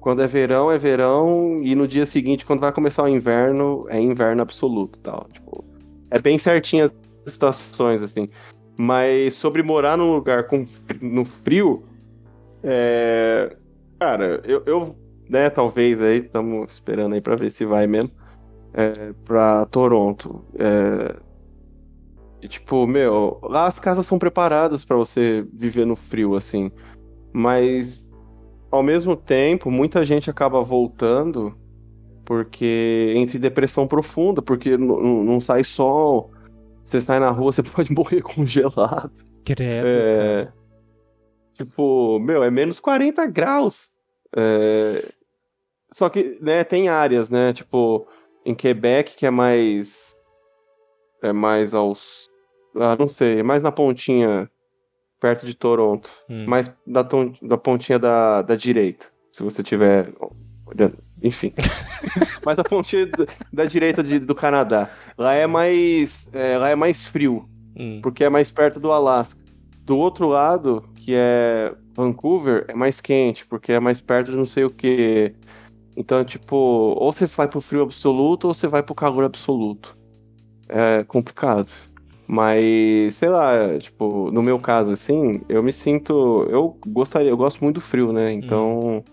[0.00, 4.00] quando é verão, é verão, e no dia seguinte, quando vai começar o inverno, é
[4.00, 5.26] inverno absoluto tal.
[5.32, 5.64] Tipo,
[6.10, 6.92] é bem certinho as
[7.26, 8.28] estações, assim.
[8.76, 10.66] Mas sobre morar num lugar com,
[11.00, 11.84] no frio,
[12.62, 13.56] é,
[13.98, 14.94] Cara, eu, eu,
[15.30, 18.10] né, talvez aí, estamos esperando aí pra ver se vai mesmo,
[18.74, 20.44] é, pra Toronto.
[20.58, 21.16] É,
[22.44, 26.70] e, tipo, meu, lá as casas são preparadas pra você viver no frio, assim.
[27.32, 28.06] Mas,
[28.70, 31.56] ao mesmo tempo, muita gente acaba voltando
[32.22, 36.30] porque entre depressão profunda, porque não sai sol,
[36.84, 39.10] você sai na rua, você pode morrer congelado.
[39.42, 39.86] credo.
[39.86, 40.52] É,
[41.54, 43.88] tipo, meu, é menos 40 graus.
[44.36, 45.02] É,
[45.90, 47.54] só que, né, tem áreas, né?
[47.54, 48.06] Tipo,
[48.44, 50.14] em Quebec, que é mais.
[51.22, 52.33] É mais aos.
[52.76, 54.50] Ah, não sei, é mais na pontinha,
[55.20, 56.10] perto de Toronto.
[56.28, 56.44] Hum.
[56.48, 57.02] Mais da,
[57.42, 59.06] da pontinha da, da direita.
[59.32, 60.12] Se você tiver.
[60.66, 60.98] olhando.
[61.22, 61.52] Enfim.
[62.44, 64.90] mais a pontinha da, da direita de- do Canadá.
[65.16, 66.28] Lá é mais.
[66.32, 67.44] é, lá é mais frio
[67.76, 67.98] Hum.
[68.02, 69.40] porque é mais perto do Alasca.
[69.80, 74.46] Do outro lado, que é Vancouver, é mais quente, porque é mais perto de não
[74.46, 75.34] sei o que.
[75.96, 79.96] Então, tipo, ou você vai pro frio absoluto ou você vai pro calor absoluto.
[80.68, 81.70] É complicado.
[82.26, 86.46] Mas, sei lá, tipo, no meu caso, assim, eu me sinto.
[86.50, 88.32] Eu gostaria, eu gosto muito do frio, né?
[88.32, 89.04] Então,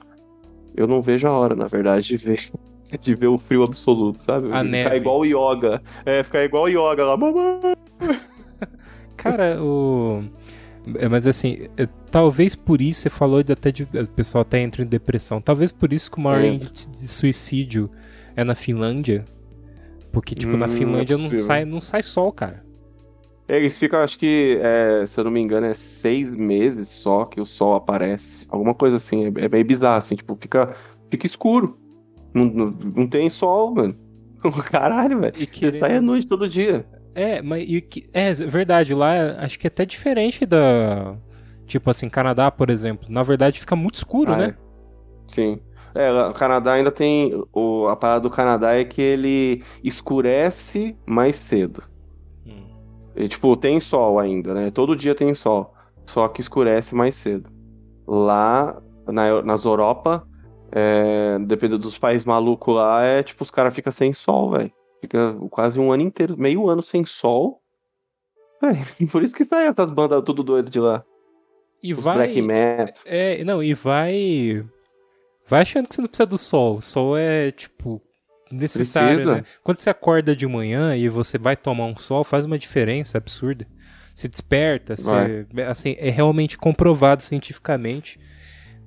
[0.75, 2.39] eu não vejo a hora, na verdade, de ver.
[2.99, 4.47] De ver o frio absoluto, sabe?
[4.47, 4.95] A ficar neve.
[4.97, 5.81] igual o yoga.
[6.05, 7.17] É, ficar igual o yoga lá.
[9.15, 10.23] Cara, o.
[10.95, 13.83] é, Mas assim, é, talvez por isso você falou de até de.
[13.83, 15.39] O pessoal até entra em depressão.
[15.39, 16.67] Talvez por isso que o maior Entra.
[16.67, 17.89] índice de suicídio
[18.35, 19.23] é na Finlândia.
[20.11, 22.61] Porque, tipo, na Hum, Finlândia é não, sai, não sai sol, cara.
[23.55, 27.41] Eles ficam, acho que, é, se eu não me engano, é seis meses só que
[27.41, 28.45] o sol aparece.
[28.49, 30.73] Alguma coisa assim, é, é bem bizarro, assim, tipo, fica,
[31.09, 31.77] fica escuro.
[32.33, 33.95] Não, não, não tem sol, mano.
[34.71, 35.33] Caralho, velho.
[35.35, 36.85] Você sai à noite todo dia.
[37.13, 41.17] É, mas e que- é verdade, lá acho que é até diferente da.
[41.67, 43.07] Tipo assim, Canadá, por exemplo.
[43.09, 44.45] Na verdade fica muito escuro, Ah, né?
[44.45, 44.55] é.
[45.27, 45.59] Sim.
[45.93, 47.33] É, o Canadá ainda tem.
[47.53, 51.83] O, a parada do Canadá é que ele escurece mais cedo.
[53.15, 54.71] E, tipo, tem sol ainda, né?
[54.71, 55.73] Todo dia tem sol.
[56.05, 57.49] Só que escurece mais cedo.
[58.07, 60.27] Lá na, nas Europa,
[60.71, 64.71] é, dependendo dos países malucos lá, é tipo, os caras ficam sem sol, velho.
[65.01, 67.61] Fica quase um ano inteiro, meio ano sem sol.
[68.61, 71.03] Véi, por isso que sai essas bandas tudo doido de lá.
[71.81, 72.15] E Os vai.
[72.15, 73.03] black metal.
[73.05, 74.63] É, não, e vai.
[75.47, 76.77] Vai achando que você não precisa do sol.
[76.77, 77.99] O sol é, tipo,
[78.51, 79.35] necessário, Precisa.
[79.35, 79.43] né?
[79.63, 83.65] Quando você acorda de manhã e você vai tomar um sol, faz uma diferença absurda.
[84.13, 88.19] Você desperta, você, assim, é realmente comprovado cientificamente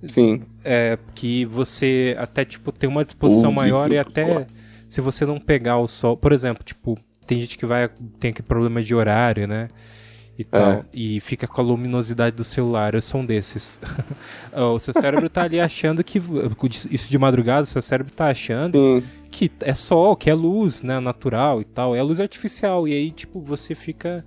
[0.07, 0.43] Sim.
[0.65, 4.47] é, que você até, tipo, tem uma disposição Ouve maior e até
[4.89, 7.89] se você não pegar o sol, por exemplo, tipo, tem gente que vai,
[8.21, 9.69] tem aquele problema de horário, né?
[10.37, 12.95] E tal, e fica com a luminosidade do celular.
[12.95, 13.81] Eu sou um desses.
[14.53, 16.21] o seu cérebro tá ali achando que.
[16.91, 19.07] Isso de madrugada, o seu cérebro tá achando Sim.
[19.31, 20.99] que é sol, que é luz, né?
[20.99, 21.95] Natural e tal.
[21.95, 22.89] É luz artificial.
[22.89, 24.25] E aí, tipo, você fica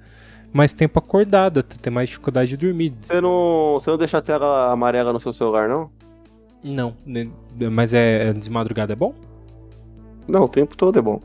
[0.54, 2.94] mais tempo acordado, ter mais dificuldade de dormir.
[3.02, 5.92] Você não, você não deixa a tela amarela no seu celular, não?
[6.64, 7.30] Não, né,
[7.72, 9.14] mas é é de madrugada é bom?
[10.28, 11.22] Não, o tempo todo é bom.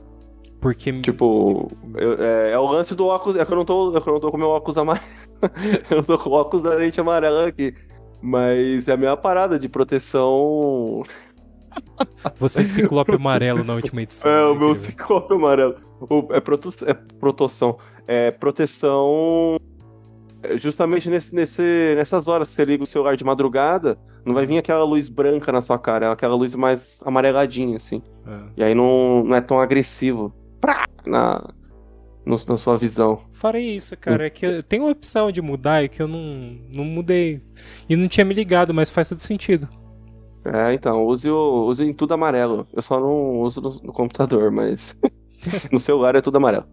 [0.63, 0.93] Porque.
[1.01, 3.37] Tipo, eu- é, é o lance do óculos.
[3.37, 5.05] É que eu não tô, é eu não tô com meu óculos amarelo.
[5.91, 7.75] eu não tô com o óculos da lente amarela aqui.
[8.23, 11.03] Mas é a minha parada de proteção.
[12.39, 14.31] Você de ciclope amarelo na última edição.
[14.31, 14.91] É, o né, meu incrível.
[14.91, 15.77] ciclope amarelo.
[16.01, 17.77] O- É, proto, é proteção.
[18.07, 19.57] É proteção.
[20.45, 24.47] é, Justamente nesse, nesse, nessas horas que você liga o celular de madrugada, não vai
[24.47, 28.01] vir aquela luz branca na sua cara, é aquela luz mais amareladinha, assim.
[28.27, 28.39] É.
[28.59, 30.33] E aí não, não é tão agressivo
[30.63, 30.87] Prá!
[31.05, 31.45] na,
[32.25, 33.21] no- na sua visão.
[33.33, 34.27] Farei isso, cara.
[34.27, 37.43] É que eu- tem uma opção de mudar e que eu não, não mudei.
[37.89, 39.69] E não tinha me ligado, mas faz todo sentido.
[40.45, 42.67] É, então, use, o, use em tudo amarelo.
[42.73, 44.97] Eu só não uso no, no computador, mas
[45.71, 46.65] no celular é tudo amarelo.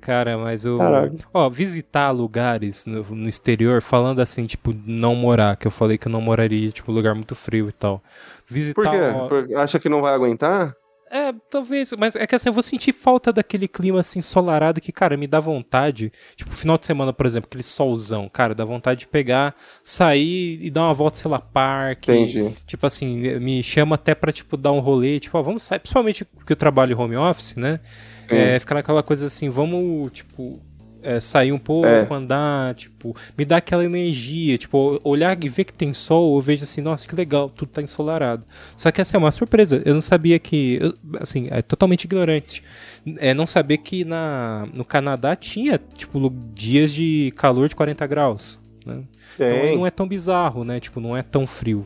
[0.00, 0.78] Cara, mas o.
[0.78, 1.16] Caraca.
[1.34, 6.06] Ó, visitar lugares no, no exterior, falando assim, tipo, não morar, que eu falei que
[6.06, 8.00] eu não moraria, tipo, lugar muito frio e tal.
[8.46, 8.82] Visitar.
[8.82, 8.98] Por quê?
[9.14, 10.72] ó, Por- acha que não vai aguentar?
[11.10, 14.90] É, talvez, mas é que assim, eu vou sentir falta daquele clima assim ensolarado que,
[14.90, 16.12] cara, me dá vontade.
[16.34, 19.54] Tipo, final de semana, por exemplo, aquele solzão, cara, dá vontade de pegar,
[19.84, 22.10] sair e dar uma volta, sei lá, parque.
[22.10, 22.52] Entendi.
[22.66, 26.24] Tipo assim, me chama até pra, tipo, dar um rolê, tipo, ó, vamos sair, principalmente
[26.24, 27.78] porque eu trabalho home office, né?
[28.28, 30.60] É, ficar naquela coisa assim, vamos, tipo,
[31.06, 32.06] é, sair um pouco, É.
[32.10, 36.64] andar, tipo, me dá aquela energia, tipo, olhar e ver que tem sol, eu vejo
[36.64, 38.44] assim, nossa, que legal, tudo tá ensolarado.
[38.76, 42.62] Só que essa é uma surpresa, eu não sabia que, eu- assim, é totalmente ignorante,
[43.18, 48.58] é não saber que na, no Canadá tinha, tipo, dias de calor de 40 graus,
[48.84, 49.02] né?
[49.34, 50.80] Então não é tão bizarro, né?
[50.80, 51.84] Tipo, não é tão frio.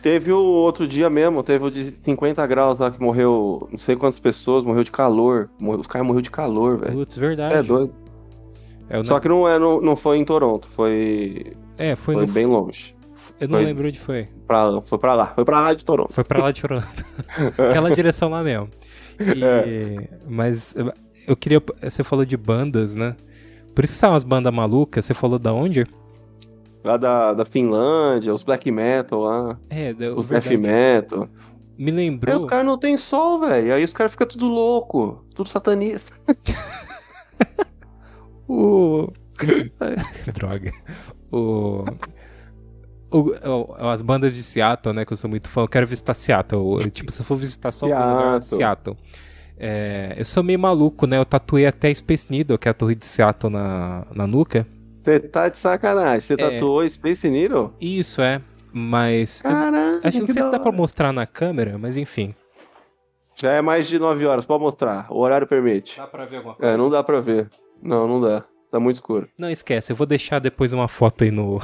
[0.00, 3.96] Teve o outro dia mesmo, teve o de 50 graus lá que morreu, não sei
[3.96, 5.50] quantas pessoas, morreu de calor.
[5.58, 6.92] Morreu- os caras morreram de calor, velho.
[6.92, 7.54] Putz, verdade.
[7.54, 7.92] É doido.
[8.90, 12.32] É, Só que não, é, não, não foi em Toronto, foi, é, foi, foi no...
[12.32, 12.94] bem longe.
[13.40, 14.28] Eu não foi- lembro onde foi.
[14.46, 16.12] Pra, foi pra lá, foi pra lá de Toronto.
[16.12, 17.04] Foi pra lá de Toronto.
[17.70, 18.68] Aquela direção lá mesmo.
[19.20, 20.08] E- É.
[20.26, 20.74] Mas
[21.26, 21.62] eu queria.
[21.82, 23.14] Você falou de bandas, né?
[23.74, 25.04] Por isso que são umas bandas malucas.
[25.04, 25.86] Você falou da onde?
[26.82, 31.28] Lá da, da Finlândia, os black metal lá, É, da, os death metal.
[31.76, 32.36] Me Aí lembrou.
[32.36, 33.74] os caras não tem sol, velho.
[33.74, 36.12] Aí os caras ficam tudo louco, tudo satanista.
[38.48, 39.12] O.
[40.34, 40.72] Droga.
[41.30, 41.84] O...
[43.10, 45.04] o- o- As bandas de Seattle, né?
[45.04, 45.62] Que eu sou muito fã.
[45.62, 46.80] Eu quero visitar Seattle.
[46.82, 48.58] Eu, Tipo, se eu for visitar só um lugar, Seattle.
[48.58, 48.96] Seattle.
[49.60, 51.18] É, eu sou meio maluco, né?
[51.18, 54.66] Eu tatuei até Space Needle, que é a torre de Seattle na, na nuca.
[55.02, 56.20] Você tá de sacanagem.
[56.20, 56.36] Você É.
[56.36, 57.72] tatuou Space Needle?
[57.80, 58.40] Isso é,
[58.72, 59.42] mas.
[59.42, 62.34] Caraca, acho que não sei se dá pra mostrar na câmera, mas enfim.
[63.34, 65.06] Já é mais de 9 horas, pode mostrar.
[65.10, 65.96] O horário permite.
[65.96, 67.48] Dá pra ver alguma É, não dá pra ver.
[67.82, 68.44] Não, não dá.
[68.70, 69.28] Tá muito escuro.
[69.38, 71.60] Não, esquece, eu vou deixar depois uma foto aí no.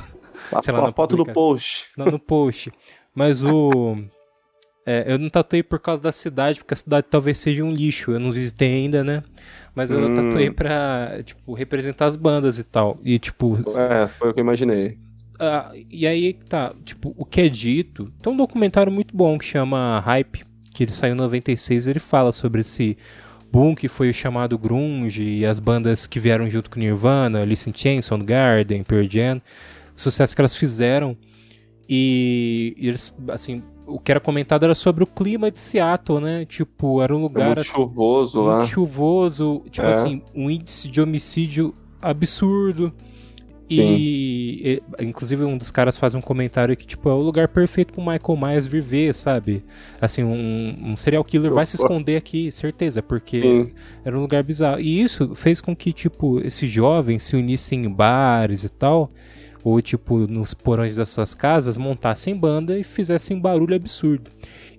[0.52, 1.86] A, Sei lá, a foto no post.
[1.96, 2.72] Não, no post.
[3.14, 3.96] Mas o.
[4.86, 8.10] é, eu não tatuei por causa da cidade, porque a cidade talvez seja um lixo.
[8.12, 9.22] Eu não visitei ainda, né?
[9.74, 10.14] Mas eu Hum.
[10.14, 12.96] tatuei pra, tipo, representar as bandas e tal.
[13.04, 13.58] E, tipo.
[13.78, 14.98] É, foi o que eu imaginei.
[15.38, 18.10] ah, e aí tá, tipo, o que é dito.
[18.22, 21.86] Tem um documentário muito bom que chama Hype, que ele saiu em 96.
[21.86, 22.96] Ele fala sobre esse
[23.54, 27.70] boom que foi o chamado Grunge e as bandas que vieram junto com Nirvana, Alice
[27.70, 29.40] in Chains, Soundgarden, Pearl Jam,
[29.96, 31.16] o sucesso que elas fizeram.
[31.88, 36.44] E, e eles, assim, o que era comentado era sobre o clima de Seattle, né?
[36.44, 38.56] Tipo, era um lugar muito assim, chuvoso lá.
[38.58, 39.90] muito chuvoso, tipo É.
[39.90, 42.92] assim, um índice de homicídio absurdo.
[43.68, 47.94] E, e, inclusive um dos caras faz um comentário que tipo é o lugar perfeito
[47.94, 49.64] pro Michael Myers viver, sabe?
[50.00, 53.72] Assim, um, um serial killer vai se esconder aqui, certeza, porque Sim.
[54.04, 54.80] era um lugar bizarro.
[54.80, 59.10] E isso fez com que tipo esses jovens se unissem em bares e tal,
[59.62, 64.30] ou tipo nos porões das suas casas, montassem banda e fizessem barulho absurdo.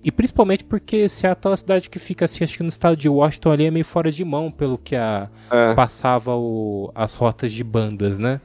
[0.06, 3.08] E principalmente porque Seattle é uma cidade que fica assim, acho que no estado de
[3.08, 5.74] Washington ali é meio fora de mão pelo que a É.
[5.74, 8.40] passava o- as rotas de bandas, né?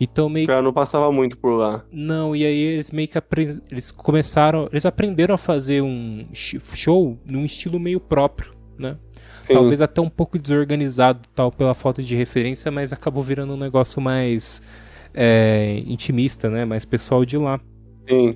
[0.00, 1.84] Então meio caras não passavam muito por lá.
[1.92, 6.58] não, e aí eles meio que apre- eles começaram, eles aprenderam a fazer um sh-
[6.76, 8.96] show num estilo meio próprio, né?
[9.42, 9.54] Sim.
[9.54, 14.00] Talvez até um pouco desorganizado tal pela falta de referência, mas acabou virando um negócio
[14.00, 14.62] mais
[15.12, 16.64] é, intimista, né?
[16.64, 17.58] Mais pessoal de lá.
[18.08, 18.32] Sim.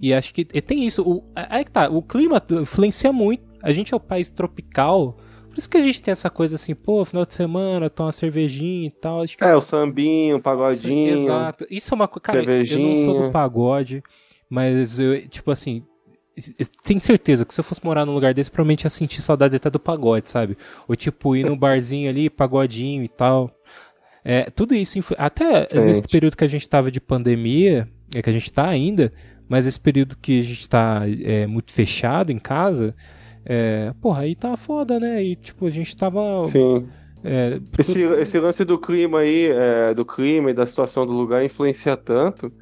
[0.00, 1.02] E acho que e tem isso.
[1.02, 3.42] O, aí que tá, o clima influencia muito.
[3.62, 5.16] A gente é um país tropical.
[5.48, 8.12] Por isso que a gente tem essa coisa assim, pô, final de semana, toma uma
[8.12, 9.22] cervejinha e tal.
[9.22, 11.18] Acho que É, o sambinho, o pagodinho.
[11.18, 11.66] Exato.
[11.68, 12.22] Isso é uma coisa.
[12.22, 13.22] Cara, eu não sou cervejinha.
[13.22, 14.02] do pagode,
[14.48, 15.82] mas eu, tipo assim.
[16.84, 19.68] Tenho certeza que se eu fosse morar num lugar desse, provavelmente ia sentir saudade até
[19.68, 20.56] do pagode, sabe?
[20.86, 23.50] Ou tipo, ir num barzinho ali, pagodinho e tal.
[24.24, 28.32] É, tudo isso, até nesse período que a gente tava de pandemia, é que a
[28.32, 29.12] gente tá ainda,
[29.48, 32.94] mas esse período que a gente tá é, muito fechado em casa,
[33.44, 35.22] É, porra, aí tá foda, né?
[35.24, 36.20] E tipo, a gente tava.
[36.44, 36.86] Sim.
[37.24, 41.44] é, Esse, esse lance do clima aí, é, do clima e da situação do lugar
[41.44, 42.52] influencia tanto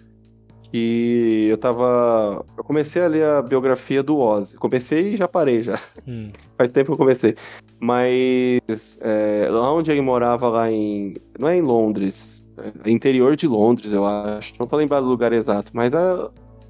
[0.73, 2.45] que eu tava.
[2.57, 4.57] Eu comecei a ler a biografia do Ozzy.
[4.59, 5.81] Comecei e já parei já.
[6.07, 7.37] Hum, Faz tempo que eu comecei.
[7.81, 11.15] Mas é, lá onde ele morava, lá em.
[11.39, 12.43] Não é em Londres.
[12.85, 14.55] É interior de Londres, eu acho.
[14.59, 15.99] Não tô lembrado do lugar exato, mas é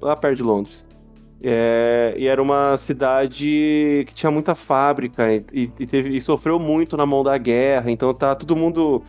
[0.01, 0.85] lá perto de Londres.
[1.41, 6.97] É, e era uma cidade que tinha muita fábrica e, e- teve, e sofreu muito
[6.97, 7.91] na mão da guerra.
[7.91, 9.03] Então tá todo mundo.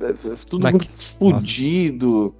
[0.00, 0.12] é,
[0.48, 0.84] Todo Mas mundo
[1.18, 2.34] fudido,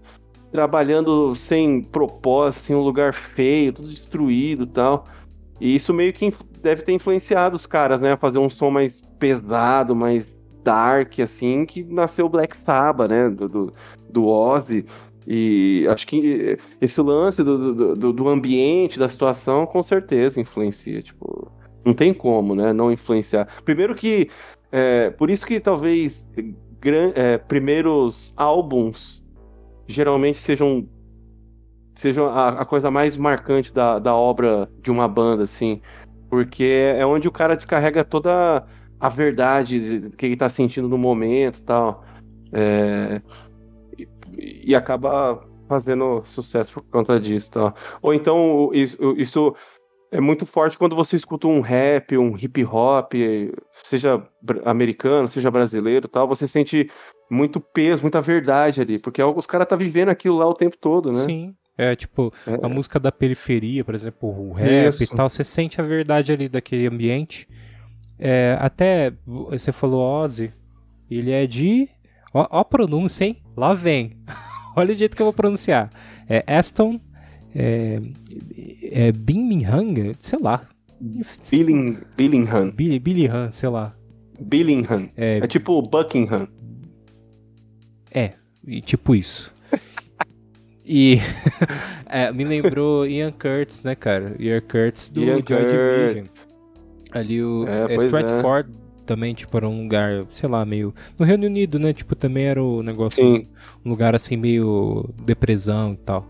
[0.52, 5.06] trabalhando sem propósito, assim, um lugar feio, tudo destruído e tal.
[5.58, 8.12] E isso meio que deve ter influenciado os caras, né?
[8.12, 13.28] A fazer um som mais pesado, mais dark, assim, que nasceu o Black Sabbath, né?
[13.30, 13.74] Do, do,
[14.10, 14.84] do Ozzy.
[15.26, 21.02] E acho que esse lance do, do, do- ambiente, da situação, com certeza influencia.
[21.02, 21.50] Tipo,
[21.84, 22.72] não tem como, né?
[22.72, 23.48] Não influenciar.
[23.64, 24.28] Primeiro que.
[24.72, 26.24] é, por isso que talvez
[26.80, 29.22] gran- é, primeiros álbuns
[29.86, 30.88] geralmente sejam
[31.94, 35.80] sejam a, a coisa mais marcante da, da obra de uma banda, assim.
[36.30, 38.64] Porque é onde o cara descarrega toda
[38.98, 42.04] a verdade que ele tá sentindo no momento e tal.
[42.52, 43.20] É,
[44.70, 47.50] e acaba fazendo sucesso por conta disso.
[47.50, 47.74] Tal.
[48.00, 49.54] Ou então, isso, isso
[50.12, 53.12] é muito forte quando você escuta um rap, um hip hop,
[53.84, 54.22] seja
[54.64, 56.88] americano, seja brasileiro e tal, você sente
[57.28, 61.10] muito peso, muita verdade ali, porque os caras tá vivendo aquilo lá o tempo todo,
[61.10, 61.18] né?
[61.24, 61.54] Sim.
[61.76, 62.64] É tipo, É.
[62.64, 65.02] a música da periferia, por exemplo, o rap Isso.
[65.02, 67.48] e tal, você sente a verdade ali daquele ambiente.
[68.18, 70.52] É, até você falou Ozzy,
[71.10, 71.88] ele é de.
[72.34, 73.42] Ó, ó a pronúncia, hein?
[73.56, 74.16] Lá vem.
[74.76, 75.90] Olha o jeito que eu vou pronunciar.
[76.28, 77.00] É Aston.
[77.54, 78.00] É,
[78.82, 80.14] é Birmingham?
[80.18, 80.68] Sei lá.
[81.50, 82.70] Billing, Billingham.
[82.70, 83.94] Billingham, sei lá.
[84.38, 85.08] Billingham.
[85.16, 86.46] É, É tipo Buckingham.
[88.12, 88.34] É,
[88.66, 89.52] e tipo isso.
[90.84, 91.18] e
[92.06, 94.36] é, me lembrou Ian Curtis, né, cara?
[94.38, 95.66] Ian Curtis do Ian Joy.
[95.66, 96.26] Division.
[97.12, 98.70] Ali o É, é, Stratford
[99.10, 100.94] também, tipo, era um lugar, sei lá, meio.
[101.18, 101.92] No Reino Unido, né?
[101.92, 103.20] Tipo, também era o negócio.
[103.20, 103.48] Sim.
[103.84, 106.24] Um lugar assim, meio depressão e tal.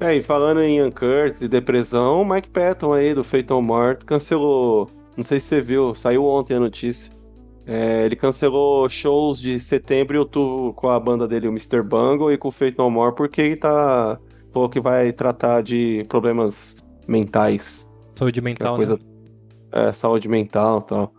[0.00, 3.98] É, e falando em Ian Curtis e depressão, o Mike Patton aí, do No More,
[4.04, 4.90] cancelou.
[5.16, 7.12] Não sei se você viu, saiu ontem a notícia.
[7.64, 11.82] É, ele cancelou shows de setembro e outubro com a banda dele, o Mr.
[11.82, 14.18] Bungle, e com o Fate No More, porque ele tá.
[14.52, 17.86] Falou que vai tratar de problemas mentais.
[18.16, 19.00] Saúde que é mental, coisa, né?
[19.70, 21.12] é, saúde mental e tal.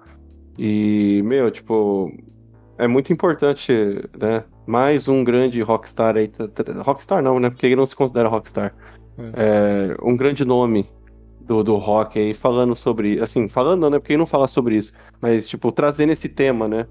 [0.57, 2.11] E, meu, tipo,
[2.77, 3.71] é muito importante,
[4.19, 4.43] né?
[4.65, 6.31] Mais um grande rockstar aí.
[6.83, 7.49] Rockstar não, né?
[7.49, 8.75] Porque ele não se considera rockstar.
[9.33, 10.87] É, um grande nome
[11.41, 13.19] do, do rock aí falando sobre.
[13.19, 13.99] Assim, falando não, né?
[13.99, 14.93] Porque ele não fala sobre isso.
[15.21, 16.87] Mas, tipo, trazendo esse tema, né?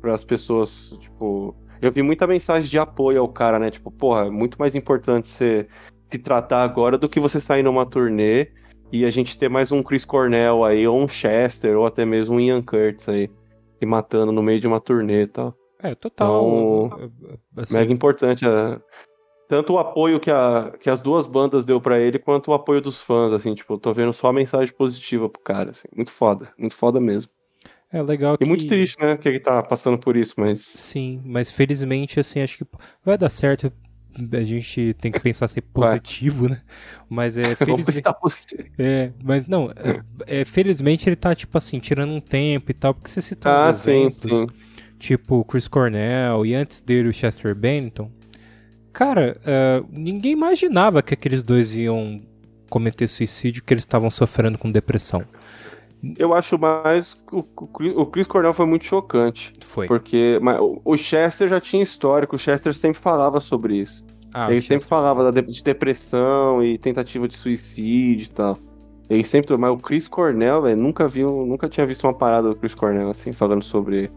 [0.00, 1.54] Para as pessoas, tipo.
[1.80, 3.70] Eu vi muita mensagem de apoio ao cara, né?
[3.70, 5.66] Tipo, porra, é muito mais importante você
[6.10, 8.48] se tratar agora do que você sair numa turnê
[8.92, 12.36] e a gente ter mais um Chris Cornell aí, ou um Chester, ou até mesmo
[12.36, 13.30] um Ian Curtis aí,
[13.78, 15.54] se matando no meio de uma turnê e tal.
[15.80, 16.46] É, total.
[16.46, 17.10] Então,
[17.56, 18.80] assim, Mega importante a-
[19.48, 22.80] tanto o apoio que, a, que as duas bandas deu pra ele, quanto o apoio
[22.82, 26.52] dos fãs, assim, tipo, tô vendo só a mensagem positiva pro cara, assim, muito foda,
[26.58, 27.30] muito foda mesmo.
[27.90, 28.44] é legal E que.
[28.44, 32.58] muito triste, né, que ele tá passando por isso, mas Sim, mas felizmente, assim, acho
[32.58, 32.66] que
[33.04, 33.72] vai dar certo.
[34.32, 36.60] A gente tem que pensar ser positivo, né?
[37.08, 38.02] Mas é felizmente.
[38.78, 42.94] É, mas não, é, é, felizmente ele tá, tipo assim, tirando um tempo e tal,
[42.94, 44.46] porque você citou Ah, sim, exemplos, sim.
[44.98, 48.10] tipo Chris Cornell e antes dele o Chester Bennington.
[48.92, 52.20] Cara, é, ninguém imaginava que aqueles dois iam
[52.68, 55.24] cometer suicídio, que eles estavam sofrendo com depressão.
[56.16, 57.16] Eu acho mais.
[57.32, 57.44] O,
[57.96, 59.52] o Chris Cornell foi muito chocante.
[59.64, 59.86] Foi.
[59.86, 64.04] Porque mas o- Chester já tinha histórico, o Chester sempre falava sobre isso.
[64.32, 68.58] Ah, ele sempre Chester- falava de depressão e tentativa de suicídio e tal.
[69.10, 69.56] Ele sempre.
[69.56, 73.10] Mas o Chris Cornell, velho, nunca viu, nunca tinha visto uma parada do Chris Cornell
[73.10, 74.10] assim, falando sobre,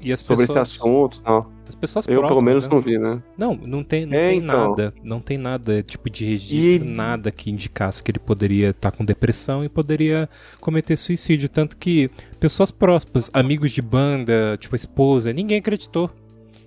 [0.00, 1.50] E as sobre pessoas, esse assunto tal.
[1.68, 2.74] As pessoas Eu, pelo próximas, menos, né?
[2.74, 3.22] não vi, né?
[3.36, 4.68] Não, não tem, não É, tem então.
[4.70, 4.94] nada.
[5.02, 9.04] Não tem nada, tipo, de registro, E- nada que indicasse que ele poderia estar com
[9.04, 10.28] depressão e poderia
[10.60, 11.48] cometer suicídio.
[11.48, 16.10] Tanto que pessoas próximas, amigos de banda, tipo, a esposa, ninguém acreditou.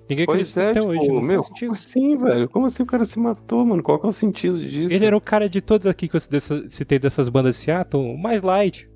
[0.10, 2.50] Ninguém Pois acredita é, até tipo, hoje, não meu, como assim, velho?
[2.50, 3.84] Como assim o cara se matou, mano?
[3.84, 4.92] Qual que é o sentido disso?
[4.92, 6.20] Ele era o cara de todos aqui que eu
[6.68, 8.89] citei dessas bandas de Seattle, o mais light.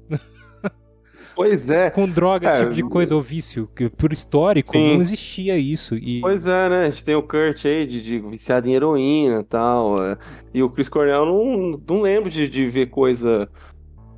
[1.35, 1.89] Pois é.
[1.89, 3.67] Com droga, esse É, tipo de coisa, ou vício.
[3.75, 4.93] Que por histórico Sim.
[4.95, 5.95] não existia isso.
[5.95, 6.85] E Pois é, né?
[6.85, 10.03] A gente tem o Kurt aí, de, de viciado em heroína e tal.
[10.03, 10.17] é.
[10.53, 13.49] E o Chris Cornell não, não lembro de, de ver coisa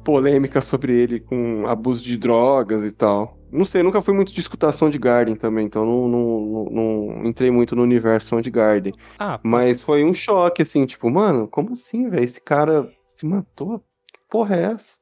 [0.04, 3.38] polêmica sobre ele com abuso de drogas e tal.
[3.52, 7.50] Não sei, nunca fui muito de escutar Soundgarden também, então não, não, não, não entrei
[7.50, 8.94] muito no universo Soundgarden.
[9.18, 12.24] Ah, Mas foi um choque, assim, tipo, mano, como assim, velho?
[12.26, 13.80] Esse cara se matou?
[13.80, 14.98] Que porra é essa?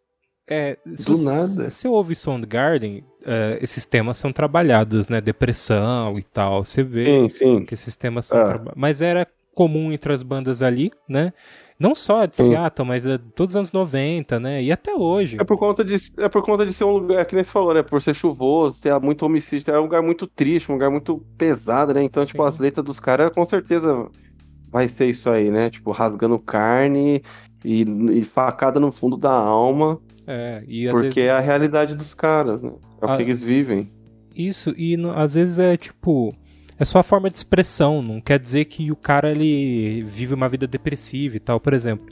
[0.48, 1.70] É, se Do você- nada.
[1.70, 5.22] Se ouve Soundgarden, é, esses temas são trabalhados, né?
[5.22, 6.66] Depressão e tal.
[6.66, 7.66] Você vê Sim, sim.
[7.66, 8.50] que esses temas são Ah.
[8.50, 9.26] traba- Mas era
[9.56, 11.32] comum entre as bandas ali, né?
[11.80, 12.50] Não só de Sim.
[12.50, 14.62] Seattle, mas é, todos os anos 90, né?
[14.64, 15.38] E até hoje.
[15.40, 17.74] É por conta de, é por conta de ser um lugar, que nem você falou,
[17.74, 17.82] né?
[17.84, 21.94] Por ser chuvoso, ter muito homicídio, é um lugar muito triste, um lugar muito pesado,
[21.94, 22.04] né?
[22.04, 22.50] Então, tipo, Sim.
[22.50, 24.08] as letras dos caras com certeza
[24.72, 25.70] vai ser isso aí, né?
[25.70, 27.22] Tipo, rasgando carne
[27.64, 27.82] e,
[28.12, 31.18] e facada no fundo da alma, É, e porque vezes.
[31.24, 32.72] é a realidade dos caras, né?
[33.02, 33.18] É o Ah.
[33.18, 33.92] que eles vivem.
[34.36, 36.34] Isso, e no- às vezes é tipo.
[36.80, 40.50] É só a forma de expressão, não quer dizer que o cara ele vive uma
[40.50, 41.60] vida depressiva e tal.
[41.60, 42.08] Por exemplo,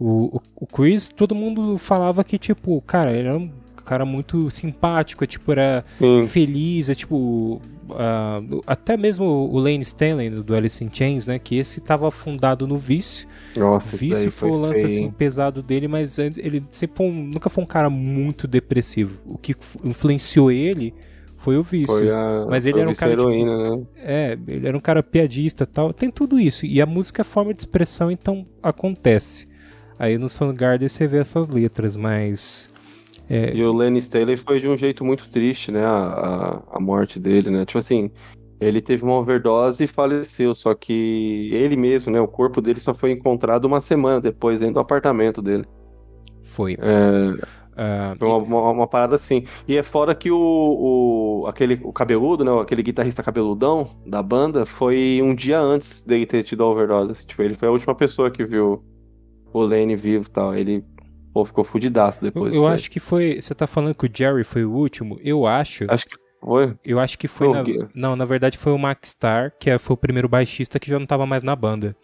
[0.00, 3.50] o, o, o Chris, todo mundo falava que, tipo, cara, ele era um
[3.84, 6.26] cara muito simpático, é, tipo, era Sim.
[6.28, 7.60] feliz, é tipo.
[7.90, 11.38] ah, até mesmo o Lane Stanley do Alice in Chains, né?
[11.38, 13.28] Que esse tava afundado no vício.
[13.56, 17.06] Nossa, vício foi foi o lance feio, assim pesado dele, mas antes ele sempre foi
[17.06, 19.20] um- nunca foi um cara muito depressivo.
[19.26, 19.54] O que
[19.84, 20.92] influenciou ele
[21.36, 22.14] foi o vício.
[22.14, 23.82] A, Mas ele era um cara, à heroína, né?
[23.98, 25.92] É, ele era um cara piadista tal.
[25.92, 26.64] Tem tudo isso.
[26.64, 29.46] E a música é forma de expressão, então acontece.
[29.98, 32.68] Aí no Soundgarden você vê essas letras, mas.
[33.28, 35.84] É, E o Lenny Staley foi de um jeito muito triste, né?
[35.84, 37.64] A, a, a morte dele, né?
[37.64, 38.10] Tipo assim,
[38.60, 42.20] ele teve uma overdose e faleceu, só que ele mesmo, né?
[42.20, 45.66] O corpo dele só foi encontrado uma semana depois dentro do apartamento dele.
[46.42, 46.74] foi.
[46.80, 47.46] É,
[47.76, 49.42] Ah, foi uma, uma, uma parada assim.
[49.66, 52.50] E é fora que o, o, aquele, o cabeludo, né?
[52.60, 57.12] Aquele guitarrista cabeludão da banda foi um dia antes dele ter tido a overdose.
[57.12, 58.84] assim, tipo, ele foi a última pessoa que viu
[59.52, 60.54] o Lenny vivo e tal.
[60.54, 60.84] Ele
[61.34, 62.54] pô, ficou fudidaço eu depois.
[62.54, 62.74] eu aí.
[62.74, 63.42] acho que foi.
[63.42, 65.18] Você tá falando que o Jerry foi o último?
[65.22, 65.84] Eu acho.
[65.88, 66.74] Acho que foi.
[66.84, 67.48] Eu acho que foi.
[67.52, 67.88] Na-?
[67.94, 70.98] Não, na verdade foi o Max Star, que é- foi o primeiro baixista que já
[70.98, 71.96] não tava mais na banda.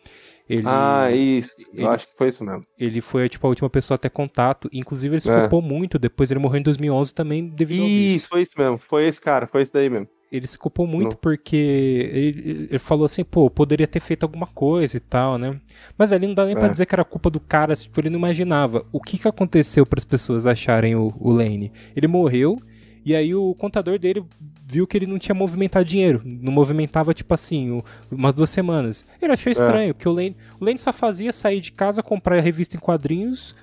[0.50, 1.54] Ele, Ah, isso.
[1.72, 2.62] ele- Eu acho que foi isso mesmo.
[2.78, 4.68] ele foi tipo a última pessoa a ter contato.
[4.72, 5.40] Inclusive ele se É.
[5.40, 5.98] culpou muito.
[5.98, 8.16] Depois ele morreu em 2011 também devido ao vício.
[8.16, 8.78] Isso, foi isso mesmo.
[8.78, 10.08] Foi esse cara, foi esse daí mesmo.
[10.32, 11.16] Ele se culpou muito Não.
[11.20, 15.60] porque ele, ele falou assim, pô, poderia ter feito alguma coisa e tal, né?
[15.98, 16.68] Mas ali não dá nem pra É.
[16.68, 18.86] dizer que era culpa do cara, tipo, ele não imaginava.
[18.92, 21.72] O que que aconteceu para as pessoas acharem o, o Lane?
[21.96, 22.58] Ele morreu
[23.04, 24.22] e aí o contador dele
[24.70, 26.22] viu que ele não tinha movimentado dinheiro.
[26.24, 29.04] Não movimentava, tipo assim, umas duas semanas.
[29.20, 32.76] Ele achou estranho, porque o Lane, o Lane só fazia sair de casa, comprar revista
[32.76, 33.54] em quadrinhos,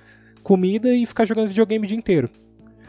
[0.42, 2.30] comida e ficar jogando videogame o dia inteiro.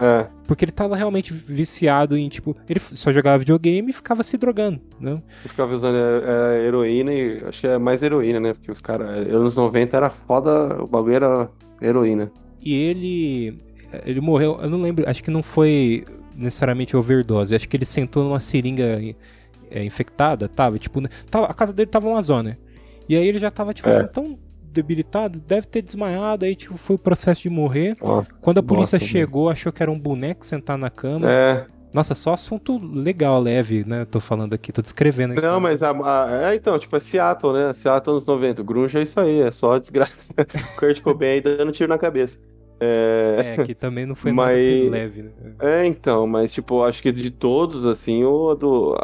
[0.01, 4.37] É, Porque ele tava realmente viciado em, tipo, ele só jogava videogame e ficava se
[4.37, 5.21] drogando, né?
[5.43, 8.53] eu ficava usando é, é, heroína e acho que é mais heroína, né?
[8.53, 11.49] Porque os caras, anos 90 era foda, o bagulho era
[11.81, 12.31] heroína.
[12.61, 13.61] E ele.
[14.05, 16.05] Ele morreu, eu não lembro, acho que não foi
[16.39, 18.99] necessariamente overdose, acho que ele sentou numa seringa
[19.69, 22.57] é, infectada, tava, tipo, né, tava, a casa dele tava uma zona.
[23.07, 23.97] E aí ele já tava, tipo É.
[23.97, 24.37] assim, tão
[24.71, 27.97] debilitado, deve ter desmaiado, aí, tipo, foi o processo de morrer.
[28.01, 28.33] Nossa.
[28.39, 31.29] Quando a polícia Nossa, chegou, achou que era um boneco sentar na cama.
[31.29, 34.05] É, Nossa, só assunto legal, leve, né?
[34.05, 37.51] Tô falando aqui, tô descrevendo a não, mas a, a- é então, tipo, é Seattle,
[37.53, 37.73] né?
[37.73, 38.61] Seattle anos 90.
[38.61, 40.13] O grunge é isso aí, é só desgraça.
[40.77, 42.37] Kurt Cobain aí dando tiro na cabeça.
[42.79, 45.31] É, É, que também não foi Mas- nada leve, né?
[45.61, 48.95] É, então, mas tipo, acho que de todos, assim, o a do.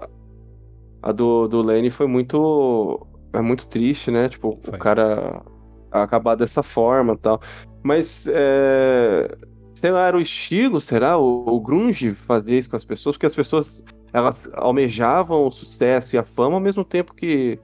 [1.01, 3.05] A do, do Lenny foi muito.
[3.33, 4.29] É muito triste, né?
[4.29, 4.75] Tipo, Foi.
[4.75, 5.43] o cara
[5.91, 7.41] acabar dessa forma e tal.
[7.83, 9.29] Mas, é,
[9.75, 11.17] sei lá, era o estilo, será?
[11.17, 16.15] O, o Grunge fazia isso com as pessoas, porque as pessoas elas almejavam o sucesso
[16.15, 17.59] e a fama ao mesmo tempo que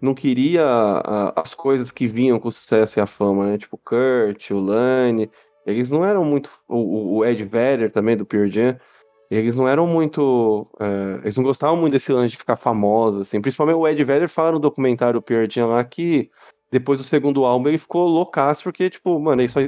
[0.00, 3.58] não queria a- as coisas que vinham com o sucesso e a fama, né?
[3.58, 5.30] Tipo, Kurt, o Lane.
[5.66, 6.50] Eles não eram muito.
[6.68, 8.76] O, o Ed Vedder também, do Pearl Jam.
[9.30, 10.68] Eles não eram muito.
[10.78, 13.40] é, eles não gostavam muito desse lance de ficar famoso, assim.
[13.40, 16.30] Principalmente o Ed Vedder fala no documentário Pearl Jam lá que
[16.70, 19.60] depois do segundo álbum ele ficou loucaço, porque, tipo, mano, ele só.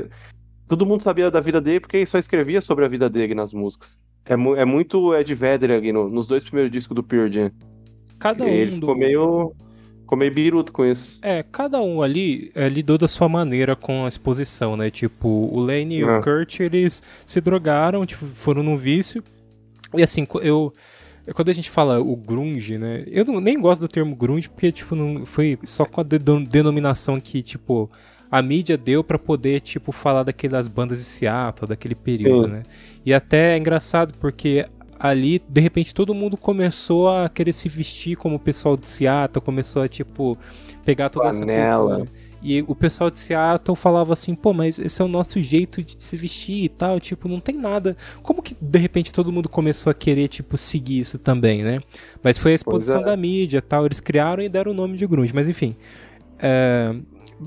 [0.68, 3.52] Todo mundo sabia da vida dele porque ele só escrevia sobre a vida dele nas
[3.52, 3.98] músicas.
[4.26, 7.50] É, mu- é muito Ed Vedder ali no- nos dois primeiros discos do Pearl Jam.
[8.18, 9.52] Cada um ele do- ficou meio.
[10.08, 11.18] Ficou meio biruto com isso.
[11.20, 14.90] É, cada um ali é, lidou da sua maneira com a exposição, né?
[14.90, 16.18] Tipo, o Lane e É.
[16.18, 19.22] o Kurt, eles se drogaram, tipo, foram num vício.
[19.94, 20.72] E assim, eu.
[21.34, 23.04] Quando a gente fala o grunge, né?
[23.06, 26.40] Eu não- nem gosto do termo grunge porque, tipo, não foi só com a dedo-
[26.42, 27.90] denominação que, tipo,
[28.30, 32.52] a mídia deu pra poder, tipo, falar daquelas bandas de Seattle, daquele período, Sim.
[32.52, 32.62] né?
[33.04, 34.64] E até é engraçado porque
[34.98, 39.44] ali, de repente, todo mundo começou a querer se vestir como o pessoal de Seattle,
[39.44, 40.36] começou a, tipo,
[40.84, 41.92] pegar toda Flanela.
[41.92, 42.28] essa cultura.
[42.40, 45.96] E o pessoal de Seattle falava assim, pô, mas esse é o nosso jeito de
[45.98, 47.96] se vestir e tal, tipo, não tem nada.
[48.22, 51.78] Como que de repente todo mundo começou a querer, tipo, seguir isso também, né?
[52.22, 53.04] Mas foi a exposição é.
[53.04, 55.74] da mídia tal, eles criaram e deram o nome de grunge, mas enfim.
[56.38, 56.94] É,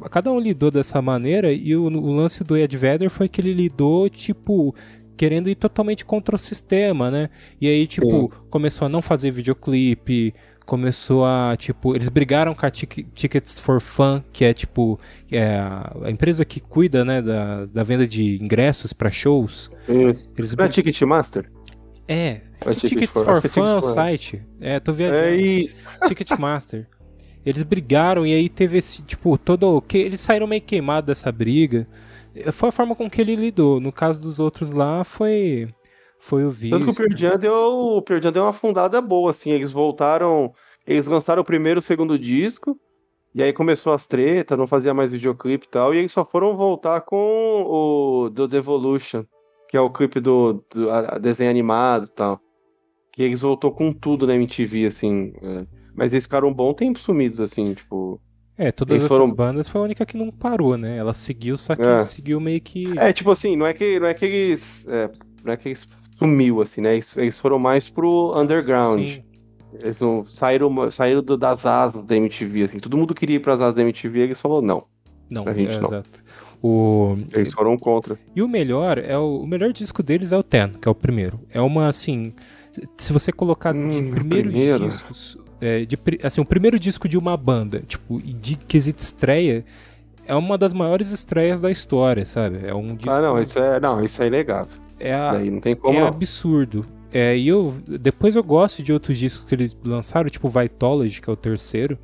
[0.10, 3.54] cada um lidou dessa maneira e o, o lance do Ed Vedder foi que ele
[3.54, 4.76] lidou, tipo,
[5.22, 7.30] querendo ir totalmente contra o sistema, né?
[7.62, 8.30] E aí, tipo, Sim.
[8.50, 10.34] começou a não fazer videoclipe,
[10.66, 15.00] começou a, tipo, eles brigaram com a Tickets for Fun, que é, tipo,
[15.32, 15.60] é
[16.04, 19.70] a empresa que cuida, né, da, da venda de ingressos para shows.
[19.88, 20.34] Isso.
[20.36, 21.52] Eles Não é Ticketmaster?
[22.08, 24.42] É, é Tickets for, for Fun é o site.
[24.60, 25.22] É, tô viajando.
[25.22, 25.86] É isso.
[26.08, 26.88] Ticketmaster.
[27.46, 29.80] Eles brigaram e aí teve esse, tipo, todo.
[29.82, 31.88] Que, eles saíram meio queimados dessa briga.
[32.52, 33.80] Foi a forma com que ele lidou.
[33.80, 35.68] No caso dos outros lá, foi
[36.22, 36.78] foi o vídeo.
[36.78, 39.50] Tanto que o Pearl Jam deu, o deu uma afundada boa, assim.
[39.50, 40.54] Eles voltaram.
[40.86, 42.80] Eles lançaram o primeiro e o segundo disco.
[43.34, 45.94] E aí começou as tretas, não fazia mais videoclipe e tal.
[45.94, 49.26] E eles só foram voltar com o do Devolution,
[49.68, 52.40] que é o clipe do, do desenho animado e tal.
[53.12, 55.34] Que eles voltou com tudo na MTV, assim.
[55.42, 55.66] É.
[55.96, 58.22] Mas eles ficaram um bom tempo sumidos, assim, tipo.
[58.62, 59.32] É, todas eles essas foram...
[59.34, 60.96] bandas foi a única que não parou, né?
[60.96, 62.04] Ela seguiu, só que é.
[62.04, 62.94] seguiu meio que.
[62.96, 64.88] É, tipo assim, não é que, não é que eles.
[64.88, 65.10] É,
[65.44, 65.88] não é que eles
[66.20, 66.94] sumiu, assim, né?
[66.94, 69.04] Eles, eles foram mais pro underground.
[69.04, 69.24] Sim.
[69.82, 72.78] Eles não, saíram, saíram do, das asas da MTV, assim.
[72.78, 74.84] Todo mundo queria ir pras asas da MTV e eles falaram não.
[75.28, 75.88] Não, a gente é, não.
[75.88, 76.24] Exato.
[76.62, 77.18] O...
[77.34, 78.16] Eles foram contra.
[78.36, 80.94] E o melhor é o, o melhor disco deles é o Ten, que é o
[80.94, 81.40] primeiro.
[81.50, 82.32] É uma assim,
[82.96, 84.86] se você colocar hum, de primeiros primeiro.
[84.86, 89.64] discos, é, de, assim, o primeiro disco de uma banda, tipo, de quesito estreia,
[90.26, 92.66] é uma das maiores estreias da história, sabe?
[92.66, 93.12] É um disco...
[93.12, 96.86] Ah, não, isso é, não, isso é inegável é, a, não tem como, é absurdo.
[97.12, 101.30] É, e eu depois eu gosto de outros discos que eles lançaram, tipo Vitology, que
[101.30, 101.98] é o terceiro.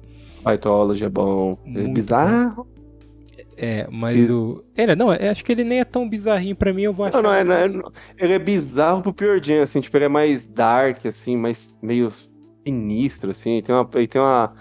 [0.46, 1.58] Vitology é bom.
[1.66, 2.64] É Muito é bizarro.
[2.64, 2.78] Bom.
[3.60, 4.64] É, mas o.
[4.76, 7.22] Ele, não, acho que ele nem é tão bizarrinho pra mim, eu vou achar.
[7.22, 7.84] Não, não, é, não é,
[8.18, 12.12] ele é bizarro pro Pure Jam, assim, tipo, ele é mais dark, assim, mais meio
[12.68, 13.54] sinistro, assim.
[13.54, 14.54] Ele tem uma, ele tem uma,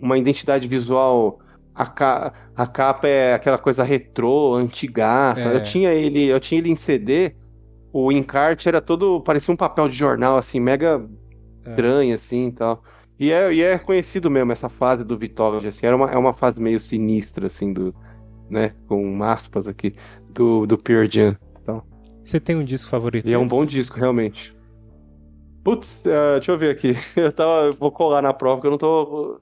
[0.00, 1.38] uma identidade visual.
[1.74, 5.40] A, ca, a capa é aquela coisa retrô, antigaça.
[5.40, 5.56] É.
[5.56, 7.34] Eu tinha ele, eu tinha ele em CD
[7.92, 9.20] o encarte era todo.
[9.20, 11.04] parecia um papel de jornal, assim, mega
[11.64, 11.70] é.
[11.70, 12.82] estranho, assim e tal.
[13.18, 16.32] E é, e é conhecido mesmo essa fase do Vitology, assim, era uma, é uma
[16.32, 17.94] fase meio sinistra, assim, do.
[18.48, 19.94] né, com aspas aqui,
[20.30, 21.36] do, do Pearl Jam.
[21.62, 21.82] Então.
[22.22, 23.28] Você tem um disco favorito?
[23.28, 24.56] E é um bom disco, realmente.
[25.62, 26.94] Putz, uh, deixa eu ver aqui.
[27.16, 27.70] Eu tava.
[27.72, 29.40] Vou colar na prova, porque eu não tô.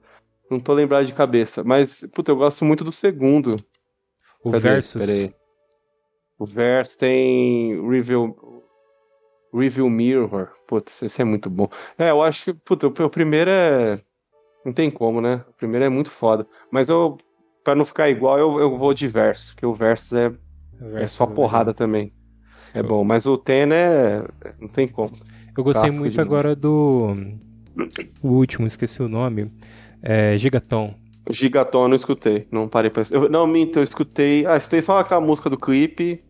[0.49, 1.63] Não tô lembrado de cabeça.
[1.63, 3.57] Mas, puta, eu gosto muito do segundo.
[4.43, 4.69] O Cadê?
[4.69, 5.05] Versus.
[5.05, 5.33] Peraí.
[6.39, 8.63] O Verso tem Review,
[9.53, 10.49] Review Mirror.
[10.67, 11.69] Putz, esse é muito bom.
[11.97, 14.01] É, eu acho que, puta, o primeiro é.
[14.65, 15.43] Não tem como, né?
[15.49, 16.47] O primeiro é muito foda.
[16.71, 17.17] Mas eu,
[17.63, 20.33] pra não ficar igual, eu, eu vou de verso, porque o verso é,
[20.95, 22.13] é só é porrada também.
[22.73, 24.25] É bom, mas o Ten é.
[24.59, 25.11] Não tem como.
[25.59, 27.13] Eu gostei muito agora do.
[28.23, 29.51] O último, esqueci o nome.
[30.01, 30.95] É Gigaton.
[31.29, 32.47] Gigaton eu não escutei.
[32.49, 33.03] Não parei pra.
[33.11, 34.45] Eu, não, minto, eu escutei.
[34.45, 36.23] Ah, escutei só aquela música do clipe.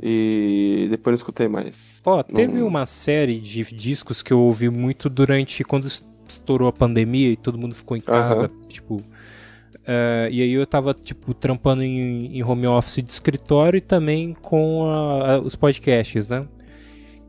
[0.00, 2.00] E depois não escutei mais.
[2.06, 2.66] Ó, oh, teve não...
[2.66, 5.86] uma série de discos que eu ouvi muito durante quando
[6.26, 8.94] estourou a pandemia e todo mundo ficou em casa, tipo.
[8.94, 14.32] Uh, e aí eu tava, tipo, trampando em, em, home office de escritório e também
[14.32, 16.46] com a, a, os podcasts, né?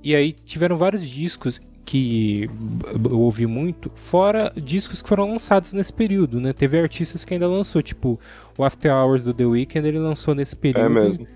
[0.04, 2.50] E aí tiveram vários discos que
[2.94, 6.54] eu ouvi muito, fora discos que foram lançados nesse período, né?
[6.54, 8.20] Teve artistas que ainda lançou, tipo,
[8.58, 10.86] o After Hours do The Weeknd, ele lançou nesse período.
[10.86, 11.28] É mesmo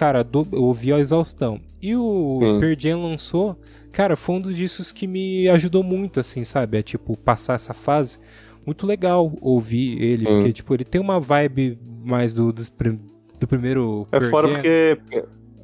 [0.00, 1.60] cara, do, eu ouvi a exaustão.
[1.82, 3.54] E o Pearl Jam lançou,
[3.92, 6.78] cara, foi um dos discos que me ajudou muito, assim, sabe?
[6.78, 8.18] É tipo, passar essa fase.
[8.64, 10.32] Muito legal ouvir ele, Sim.
[10.32, 12.62] porque, tipo, ele tem uma vibe mais do, do,
[13.38, 14.08] do primeiro.
[14.10, 14.98] É fora porque.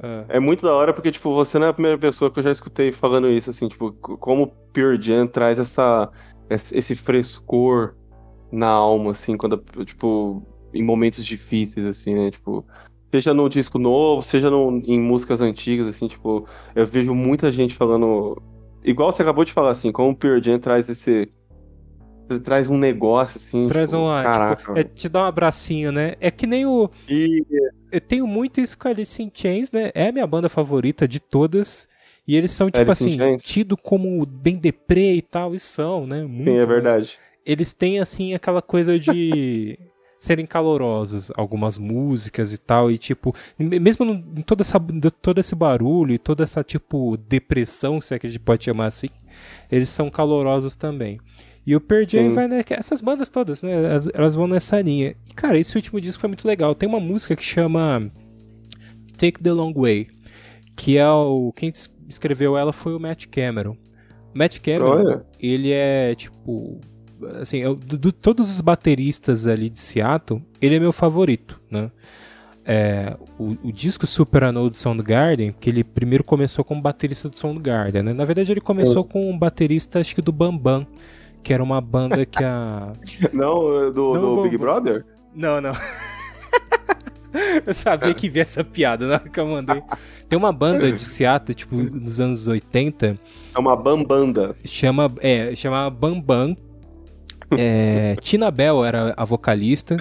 [0.02, 0.36] É.
[0.36, 2.52] é muito da hora porque, tipo, você não é a primeira pessoa que eu já
[2.52, 6.10] escutei falando isso, assim, tipo, como o Pure Jam traz essa,
[6.50, 7.94] esse frescor
[8.52, 10.42] na alma, assim, quando, tipo,
[10.74, 12.64] em momentos difíceis, assim, né, tipo,
[13.10, 17.74] seja no disco novo, seja no, em músicas antigas, assim, tipo, eu vejo muita gente
[17.74, 18.40] falando.
[18.84, 21.30] Igual você acabou de falar, assim, como o Pure Jam traz esse.
[22.42, 23.68] Traz um negócio, assim.
[23.68, 24.22] Traz tipo, um.
[24.22, 24.56] Caraca.
[24.56, 26.14] Tipo, é te dá um abracinho, né?
[26.20, 26.90] É que nem o.
[27.08, 27.44] E...
[27.90, 29.90] Eu tenho muito isso com a Alice in Chains, né?
[29.94, 31.88] É a minha banda favorita de todas.
[32.26, 36.24] E eles são, tipo Alice assim, tido como bem deprê e tal, e são, né?
[36.24, 37.18] Muito, Sim, é verdade.
[37.44, 39.78] Eles têm, assim, aquela coisa de.
[40.18, 44.80] serem calorosos algumas músicas e tal e tipo mesmo em toda essa
[45.20, 48.86] todo esse barulho e toda essa tipo depressão se é que a gente pode chamar
[48.86, 49.08] assim
[49.70, 51.20] eles são calorosos também
[51.66, 52.34] E o Pearl Jam Sim.
[52.34, 52.62] vai, né?
[52.70, 53.72] Essas bandas todas, né?
[53.72, 55.16] Elas, elas vão nessa linha.
[55.28, 56.74] E, cara, esse último disco foi muito legal.
[56.76, 58.08] Tem uma música que chama
[59.16, 60.06] Take the Long Way,
[60.76, 61.52] que é o.
[61.56, 63.76] Quem es- escreveu ela foi o Matt Cameron.
[64.34, 65.26] O Matt Cameron, Olha.
[65.40, 66.80] ele é tipo.
[67.40, 71.90] Assim, eu, do, do- todos os bateristas ali de Seattle, ele é meu favorito, né?
[72.68, 77.36] É, o, o disco Super Unknown do Soundgarden, que ele primeiro começou como baterista do
[77.36, 78.12] Soundgarden, né?
[78.12, 80.86] Na verdade, ele começou com um baterista, acho que do Bambam,
[81.46, 82.92] que era uma banda que a.
[83.32, 84.58] Não, do, Não, do bom, Big.
[84.58, 85.06] Brother?
[85.32, 85.72] Não, não.
[87.64, 89.82] Eu sabia que via essa piada na hora que eu mandei.
[90.26, 93.18] Tem uma banda de Seattle, tipo, nos anos 80,
[93.54, 94.56] É uma bambanda.
[94.64, 96.56] chama, é, chama Bambam.
[97.56, 99.96] É, Tina Bell era a vocalista.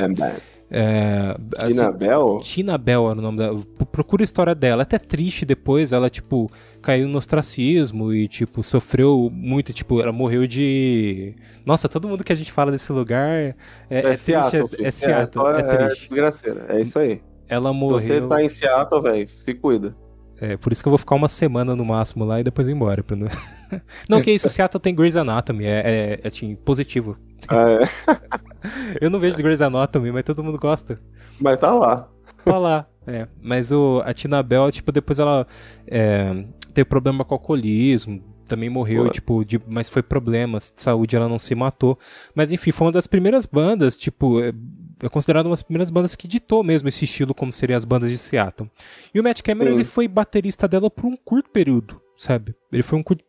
[0.69, 2.39] É, assim, Tina Bell?
[2.43, 3.59] Tina Bell era o nome dela.
[3.91, 4.81] Procura a história dela.
[4.81, 5.91] É até triste depois.
[5.91, 6.49] Ela, tipo,
[6.81, 9.71] caiu no ostracismo e, tipo, sofreu muito.
[9.73, 11.35] Tipo, ela morreu de.
[11.65, 13.55] Nossa, todo mundo que a gente fala desse lugar é,
[13.89, 14.23] é, É, triste.
[14.25, 14.61] Seattle.
[14.63, 14.85] é, filho.
[14.87, 15.27] é Seattle.
[15.43, 15.99] só- É, é triste.
[16.01, 16.65] desgraceira.
[16.69, 17.21] É isso aí.
[17.47, 17.99] Ela morreu.
[17.99, 19.95] você tá em Seattle, velho, se cuida.
[20.41, 22.71] É, por isso que eu vou ficar uma semana no máximo lá e depois ir
[22.71, 23.01] embora.
[23.03, 23.27] pra não-
[24.09, 27.15] não, que isso, Seattle tem Grey's Anatomy, é, é, é, assim, positivo.
[27.49, 27.87] É,
[28.99, 30.99] Eu não vejo Grey's Anatomy, mas todo mundo gosta.
[31.39, 32.09] mas tá lá.
[32.43, 32.87] Tá lá.
[33.07, 35.45] É, mas o, a Tina Bell, tipo, depois ela
[35.87, 36.43] é,
[36.73, 41.37] teve problema com alcoolismo, também morreu, tipo, de, mas foi problemas de saúde, ela não
[41.37, 41.97] se matou.
[42.33, 44.53] Mas enfim, foi uma das primeiras bandas, tipo, é,
[45.01, 48.09] é considerada uma das primeiras bandas que ditou mesmo esse estilo como seriam as bandas
[48.09, 48.69] de Seattle.
[49.13, 49.75] E o Matt Cameron, Sim.
[49.75, 52.55] ele foi baterista dela por um curto período, sabe?
[52.71, 53.23] Ele foi um curto...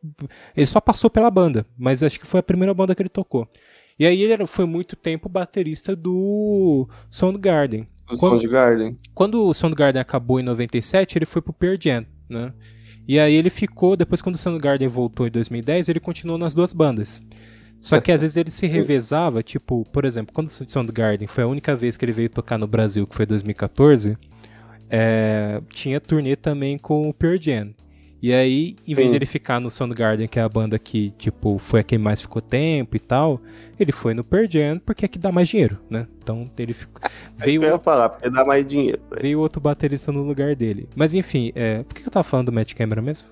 [0.57, 3.49] Ele só passou pela banda, mas acho que foi a primeira banda que ele tocou.
[3.99, 7.87] E aí ele era- foi muito tempo baterista do Soundgarden.
[8.09, 8.97] Do Quando- Soundgarden.
[9.15, 12.53] Quando o Soundgarden acabou em 97, ele foi pro Pearl Jam, né?
[13.09, 16.73] E aí ele ficou, depois quando o Soundgarden voltou em 2010, ele continuou nas duas
[16.73, 17.23] bandas.
[17.81, 21.47] Só que às vezes ele se revezava, tipo, por exemplo, quando o Soundgarden foi a
[21.47, 24.17] única vez que ele veio tocar no Brasil, que foi 2014,
[24.91, 27.75] é, tinha turnê também com o Pearl Jam.
[28.27, 29.11] E aí, em vez Sim.
[29.13, 32.21] de ele ficar no Soundgarden, que é a banda que, tipo, foi a quem mais
[32.21, 33.41] ficou tempo e tal,
[33.79, 36.09] ele foi no Pearl Jam porque é que dá mais dinheiro, né?
[36.21, 37.01] Então ele ficou...
[37.39, 39.01] É Veio eu ia falar, porque dá mais dinheiro.
[39.11, 39.23] velho.
[39.23, 40.89] veio outro baterista no lugar dele.
[40.97, 43.29] Mas enfim, é, por que eu tava falando do Matt Cameron mesmo?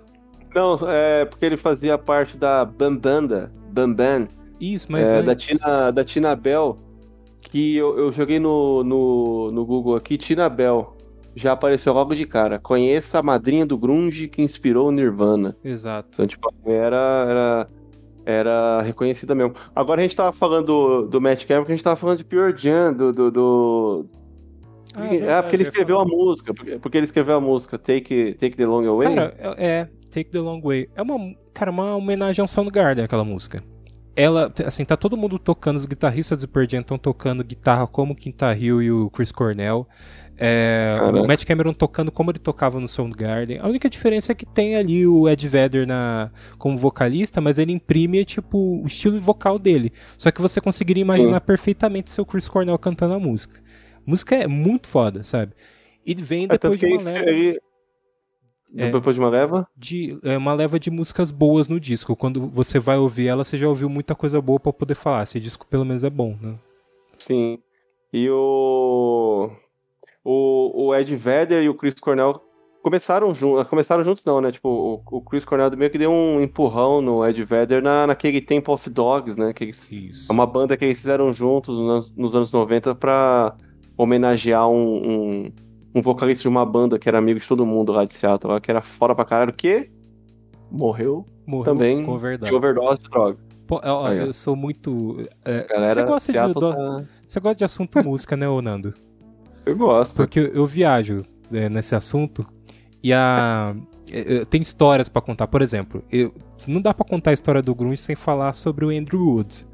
[0.55, 4.29] Não, é porque ele fazia parte da Bambanda, Bamban,
[4.61, 5.49] Isso, mas é, da, antes...
[5.49, 6.79] Tina, da Tina Bell,
[7.41, 10.97] que eu, eu joguei no, no, no Google aqui, Tina Bell.
[11.37, 12.59] Já apareceu logo de cara.
[12.59, 15.57] Conheça a madrinha do Grunge que inspirou o Nirvana.
[15.65, 16.09] Exato.
[16.13, 17.69] Então, tipo, era, era,
[18.25, 19.55] era reconhecida mesmo.
[19.75, 22.25] Agora a gente tava falando do, do Matt Cameron, porque a gente tava falando de
[22.25, 23.13] Pure Jam, do...
[23.13, 24.07] do, do...
[24.95, 28.35] Ah, é, verdade, porque ele escreveu a música, porque, porque ele escreveu a música Take,
[28.35, 29.15] Take the Long Away.
[29.15, 30.89] Cara, é, é, Take the Long Way.
[30.95, 33.61] É uma, cara, uma homenagem ao Soundgarden, aquela música.
[34.17, 38.17] Ela, assim, tá todo mundo tocando, os guitarristas do Pearl estão tocando guitarra como o
[38.17, 39.89] Quinta Hill e o Chris Cornell.
[40.37, 43.59] É, o Matt Cameron tocando como ele tocava no Soundgarden.
[43.61, 47.73] A única diferença é que tem ali o Ed Vedder na, como vocalista, mas ele
[47.73, 49.93] imprime, tipo, o estilo vocal dele.
[50.19, 53.61] Só que você conseguiria imaginar perfeitamente seu Chris Cornell cantando a música.
[54.07, 55.53] A música é muito foda, sabe?
[56.05, 57.61] E vem depois de uma leva ele-
[58.77, 58.91] É.
[58.91, 59.69] Depois de uma leva?
[59.77, 62.17] de é uma leva de músicas boas no disco.
[62.17, 65.23] Quando você vai ouvir ela, você já ouviu muita coisa boa pra poder falar.
[65.23, 66.57] Esse disco pelo menos é bom, né?
[67.19, 67.59] Sim.
[68.13, 69.49] E o.
[70.25, 72.41] O, o Ed Vedder e o Chris Cornell
[72.83, 73.69] começaram juntos.
[73.69, 74.51] Começaram juntos, não, né?
[74.51, 78.41] Tipo, o, o Chris Cornell meio que deu um empurrão no Ed Vedder na, naquele
[78.41, 79.53] Temple of Dogs, né?
[79.53, 80.31] Que eles- Isso.
[80.31, 83.55] é uma banda que eles fizeram juntos nos, anos- nos anos 90 pra
[83.97, 84.97] homenagear um,
[85.45, 85.53] um,
[85.95, 88.61] um vocalista de uma banda que era amigo de todo mundo lá de Seattle, lá,
[88.61, 89.91] que era fora pra caralho, que
[90.71, 92.51] morreu Morreu também com verdade.
[92.51, 93.39] de overdose de droga.
[93.67, 94.25] Pô, ó, Aí, ó.
[94.25, 95.17] eu sou muito.
[95.45, 98.93] é, Galera, você, gosta de, do- tá- você gosta de assunto música, né, ô Nando?
[99.67, 100.17] Eu gosto.
[100.17, 102.45] Porque eu, eu viajo é, nesse assunto
[103.03, 103.75] e a.
[104.11, 105.47] é, é, Tem histórias pra contar.
[105.47, 106.33] Por exemplo, eu-
[106.69, 109.67] não dá pra contar a história do Grunge sem falar sobre o Andrew Wood.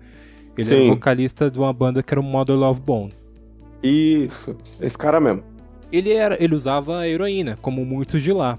[0.59, 0.88] Ele é Sim.
[0.91, 3.12] vocalista de uma banda que era o Mother Love Bone.
[3.82, 5.43] Isso, esse cara mesmo.
[5.91, 8.59] Ele, era, ele usava heroína, como muitos de lá.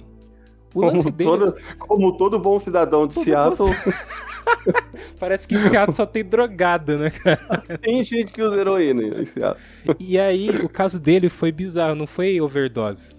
[0.73, 3.69] O Como, dele toda- como todo bom cidadão de Todo Seattle,
[5.19, 7.37] parece que em Seattle só tem drogado, né, cara?
[7.81, 9.61] tem gente que usa heroína em Seattle.
[9.99, 13.13] E aí, o caso dele foi bizarro, não foi overdose.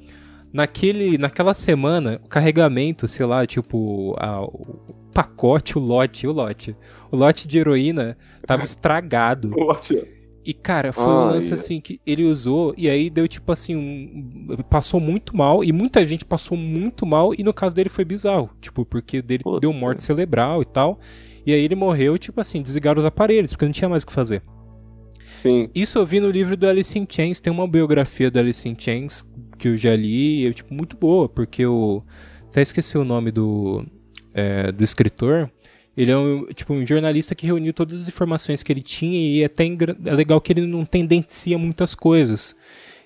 [0.53, 6.77] Naquele, naquela semana, o carregamento, sei lá, tipo, a- o pacote, o lote, o lote.
[7.11, 9.53] O lote de heroína tava estragado.
[9.59, 10.03] Ótimo.
[10.45, 14.57] E, cara, foi um lance assim que ele usou, e aí deu tipo assim, um,
[14.69, 18.51] passou muito mal, e muita gente passou muito mal, e no caso dele foi bizarro,
[18.61, 19.61] tipo, porque dele Puta.
[19.61, 20.99] deu morte cerebral e tal.
[21.47, 24.13] E aí ele morreu, tipo assim, desligaram os aparelhos, porque não tinha mais o que
[24.13, 24.43] fazer.
[25.43, 25.69] Sim.
[25.75, 28.77] Isso eu vi no livro do Alice in Chains, tem uma biografia do Alice in
[28.79, 29.25] Chains
[29.59, 32.05] que eu já li, e é tipo, muito boa, porque eu
[32.49, 33.85] até esqueci o nome do,
[34.35, 35.51] é, do escritor.
[35.97, 39.43] Ele é um, tipo, um jornalista que reuniu todas as informações que ele tinha e
[39.43, 42.57] é até é legal que ele não tendencia muitas coisas.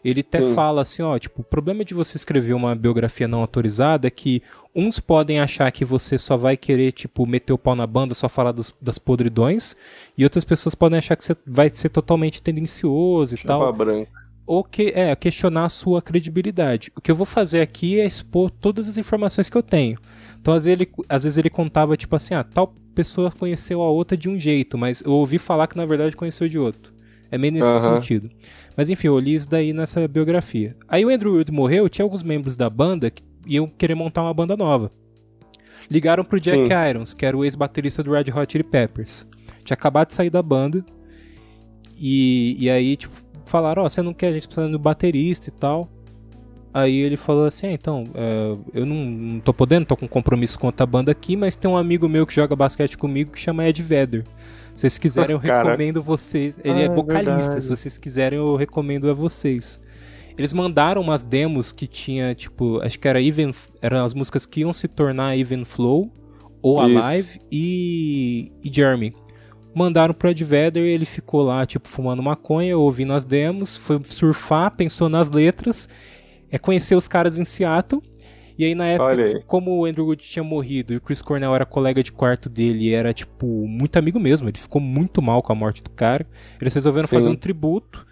[0.05, 4.07] Ele até fala assim, ó, tipo, o problema de você escrever uma biografia não autorizada
[4.07, 4.41] é que
[4.72, 8.28] uns podem achar que você só vai querer, tipo, meter o pau na banda, só
[8.28, 9.74] falar dos, das podridões,
[10.16, 13.72] e outras pessoas podem achar que você vai ser totalmente tendencioso e Chapa tal.
[13.72, 14.12] Branca.
[14.47, 16.93] Ou que, é, questionar a sua credibilidade.
[16.95, 19.99] O que eu vou fazer aqui é expor todas as informações que eu tenho.
[20.47, 23.90] Então, às vezes ele, às vezes ele contava, tipo assim, ah, tal pessoa conheceu a
[23.90, 26.94] outra de um jeito, mas eu ouvi falar que na verdade conheceu de outro.
[27.32, 27.97] É meio nesse uhum.
[27.97, 28.30] sentido.
[28.76, 30.76] Mas enfim, eu li isso daí nessa biografia.
[30.86, 34.32] Aí o Andrew Wood morreu, tinha alguns membros da banda que iam querer montar uma
[34.32, 34.92] banda nova.
[35.90, 36.90] Ligaram pro Jack Sim.
[36.90, 39.26] Irons, que era o ex-baterista do Red Hot Chili Peppers.
[39.64, 40.86] Tinha acabado de sair da banda.
[41.99, 45.49] E, e aí, tipo, falaram, ó, oh, você não quer a gente precisando do baterista
[45.49, 45.90] e tal.
[46.77, 50.59] Aí ele falou assim, ah, então, é, eu não, não tô podendo, tô com compromisso
[50.59, 53.66] com outra banda aqui, mas tem um amigo meu que joga basquete comigo que chama
[53.66, 54.24] Ed Vedder.
[54.74, 56.61] Se vocês quiserem, eu recomendo vocês.
[56.62, 59.81] Ele é ah, é vocalista, se vocês quiserem, eu recomendo a vocês.
[60.37, 63.53] Eles mandaram umas demos que tinha, tipo, acho que era Even.
[63.81, 66.12] Eram as músicas que iam se tornar Even Flow,
[66.61, 69.16] ou Alive e, e Jeremy.
[69.74, 73.99] Mandaram pro Ed Vedder e ele ficou lá, tipo, fumando maconha, ouvindo as demos, foi
[74.05, 75.89] surfar, pensou nas letras
[76.57, 78.03] é conhecer os caras em Seattle.
[78.59, 79.43] E aí, na época, aí.
[79.47, 82.87] como o Andrew Wood tinha morrido e o Chris Cornell era colega de quarto dele
[82.87, 86.27] e era, tipo, muito amigo mesmo, ele ficou muito mal com a morte do cara,
[86.59, 87.17] eles resolveram Sim.
[87.17, 88.07] fazer um tributo.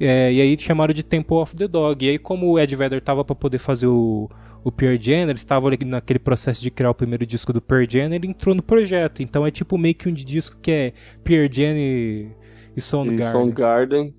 [0.00, 2.04] É, e aí chamaram de Temple of the Dog.
[2.04, 4.30] E aí, como o Ed Vedder tava para poder fazer o,
[4.64, 8.14] o Pearl Jam, eles estavam naquele processo de criar o primeiro disco do Pearl Jam,
[8.14, 9.22] ele entrou no projeto.
[9.22, 12.28] Então é tipo meio que um disco que é Pearl Jam e,
[12.74, 13.28] e Soundgarden.
[13.28, 14.14] E Soundgarden.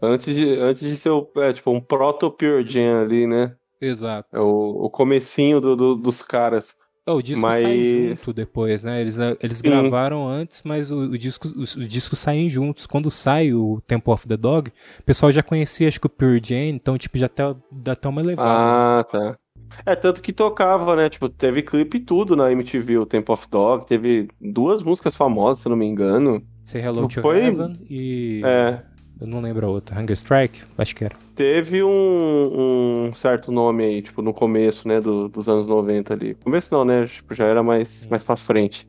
[0.00, 3.54] Antes de, antes de ser é, tipo, um proto Pure Jam ali, né?
[3.80, 4.28] Exato.
[4.32, 6.76] É o, o comecinho do, do, dos caras.
[7.06, 7.62] Oh, o disco mas...
[7.62, 9.00] sai junto depois, né?
[9.00, 12.86] Eles, eles gravaram antes, mas o, o disco, os, os, discos saem juntos.
[12.86, 16.40] Quando sai o Temple of the Dog, o pessoal já conhecia, acho que o Pure
[16.44, 18.50] Jam, então, tipo, já até, dá até uma elevada.
[18.50, 19.38] Ah, tá.
[19.86, 21.08] É, tanto que tocava, né?
[21.08, 23.86] Tipo, teve clipe e tudo na MTV, o Temple of Dog.
[23.86, 26.42] Teve duas músicas famosas, se não me engano.
[26.64, 27.38] Say Hello to foi...
[27.38, 28.42] Heaven e...
[28.44, 28.82] É,
[29.20, 30.00] eu não lembro a outra.
[30.00, 30.62] Hunger Strike?
[30.76, 31.16] Acho que era.
[31.34, 36.34] Teve um, um certo nome aí, tipo, no começo, né, do, dos anos 90 ali.
[36.34, 37.06] Começo não, né?
[37.06, 38.86] Tipo, já era mais, mais pra frente.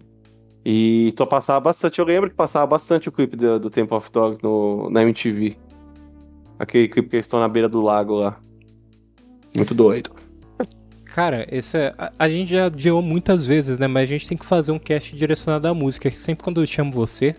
[0.63, 1.99] E tô passava bastante.
[1.99, 5.57] Eu lembro que passava bastante o clipe do, do Temple of Dogs no, na MTV.
[6.59, 8.39] Aquele clipe que eles estão na beira do lago lá.
[9.55, 10.11] Muito doido.
[11.05, 13.87] Cara, esse é, a, a, gente já deu muitas vezes, né?
[13.87, 16.11] Mas a gente tem que fazer um cast direcionado à música.
[16.11, 17.35] Sempre quando eu chamo você,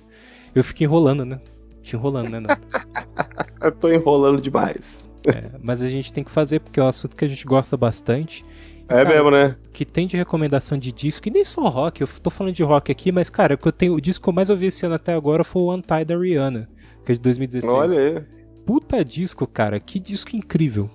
[0.55, 1.41] eu fico enrolando, né?
[1.83, 2.61] Te enrolando, né, Nando?
[3.61, 4.99] eu tô enrolando demais.
[5.27, 7.77] É, mas a gente tem que fazer porque é um assunto que a gente gosta
[7.77, 8.45] bastante.
[8.89, 9.57] É cara, mesmo, né?
[9.73, 12.91] Que tem de recomendação de disco, e nem só rock, eu tô falando de rock
[12.91, 15.15] aqui, mas, cara, que eu tenho, o disco que eu mais ouvi esse ano até
[15.15, 16.69] agora foi o Untie da Rihanna,
[17.05, 17.73] que é de 2016.
[17.73, 18.25] Olha aí.
[18.67, 20.91] Puta disco, cara, que disco incrível.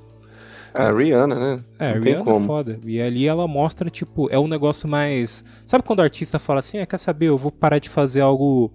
[0.74, 1.64] É, a Rihanna, né?
[1.80, 2.80] É, Rihanna é foda.
[2.86, 5.42] E ali ela mostra, tipo, é um negócio mais.
[5.66, 8.74] Sabe quando o artista fala assim, ah, quer saber, eu vou parar de fazer algo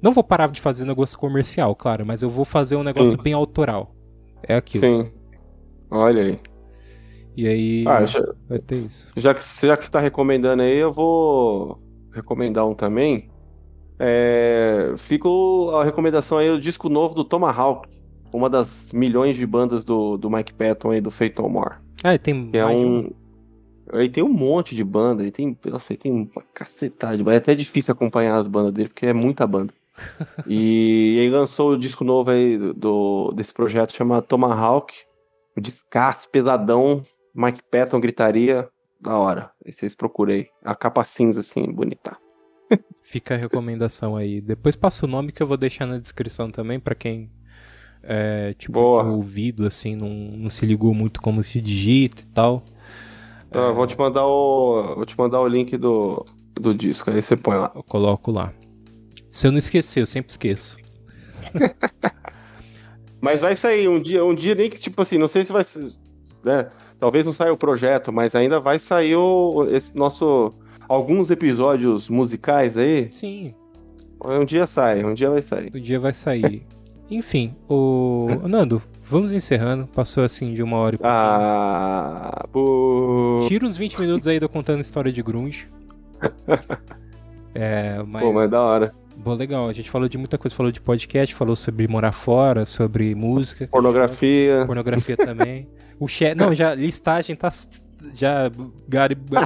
[0.00, 3.22] não vou parar de fazer negócio comercial, claro, mas eu vou fazer um negócio Sim.
[3.22, 3.94] bem autoral.
[4.42, 4.84] É aquilo.
[4.84, 5.10] Sim.
[5.90, 6.36] Olha aí.
[7.36, 9.12] E aí ah, já, vai ter isso.
[9.16, 11.80] Já que, já que você tá recomendando aí, eu vou
[12.12, 13.30] recomendar um também.
[13.98, 15.28] É, fica
[15.74, 17.88] a recomendação aí, o disco novo do Tomahawk.
[18.32, 21.76] Uma das milhões de bandas do, do Mike Patton aí, do Fate No More.
[22.04, 23.10] Ah, tem é um...
[23.90, 27.36] Ele tem um monte de banda, ele tem, nossa, ele tem uma cacetada de banda.
[27.36, 29.72] É até difícil acompanhar as bandas dele, porque é muita banda
[30.46, 34.94] e ele lançou o disco novo aí do, desse projeto chamado Tomahawk.
[35.56, 37.04] Um descasso, pesadão.
[37.34, 38.68] Mike Patton gritaria.
[39.00, 39.50] Da hora.
[39.64, 40.48] Aí vocês procurei.
[40.64, 42.16] A capa cinza, assim, bonita.
[43.02, 44.40] Fica a recomendação aí.
[44.40, 47.30] Depois passa o nome que eu vou deixar na descrição também para quem
[48.02, 52.62] é, tipo, ouvido, assim, não, não se ligou muito como se digita e tal.
[53.50, 53.72] é...
[53.72, 54.94] Vou te mandar o.
[54.96, 56.24] Vou te mandar o link do,
[56.54, 57.72] do disco, aí você põe lá.
[57.74, 58.52] Eu coloco lá.
[59.30, 60.76] Se eu não esquecer, eu sempre esqueço.
[63.20, 65.64] mas vai sair um dia, um dia nem que, tipo assim, não sei se vai.
[66.44, 66.68] Né,
[66.98, 70.52] talvez não saia o projeto, mas ainda vai sair o, esse nosso.
[70.88, 73.12] Alguns episódios musicais aí.
[73.12, 73.54] Sim.
[74.24, 75.70] Um dia sai, um dia vai sair.
[75.74, 76.66] Um dia vai sair.
[77.10, 78.26] Enfim, o.
[78.46, 79.86] Nando, vamos encerrando.
[79.86, 82.46] Passou assim de uma hora e Ah.
[82.52, 83.46] Por...
[83.48, 85.68] Tira uns 20 minutos aí do contando história de Grunge.
[87.54, 88.22] É, mas...
[88.22, 88.94] Pô, mas da hora.
[89.18, 89.68] Bom, legal.
[89.68, 90.54] A gente falou de muita coisa.
[90.54, 93.66] Falou de podcast, falou sobre morar fora, sobre música.
[93.66, 94.64] Pornografia.
[94.64, 95.68] Pornografia também.
[95.98, 96.34] O chat...
[96.34, 97.52] Não, já listagem tá...
[98.14, 98.50] Já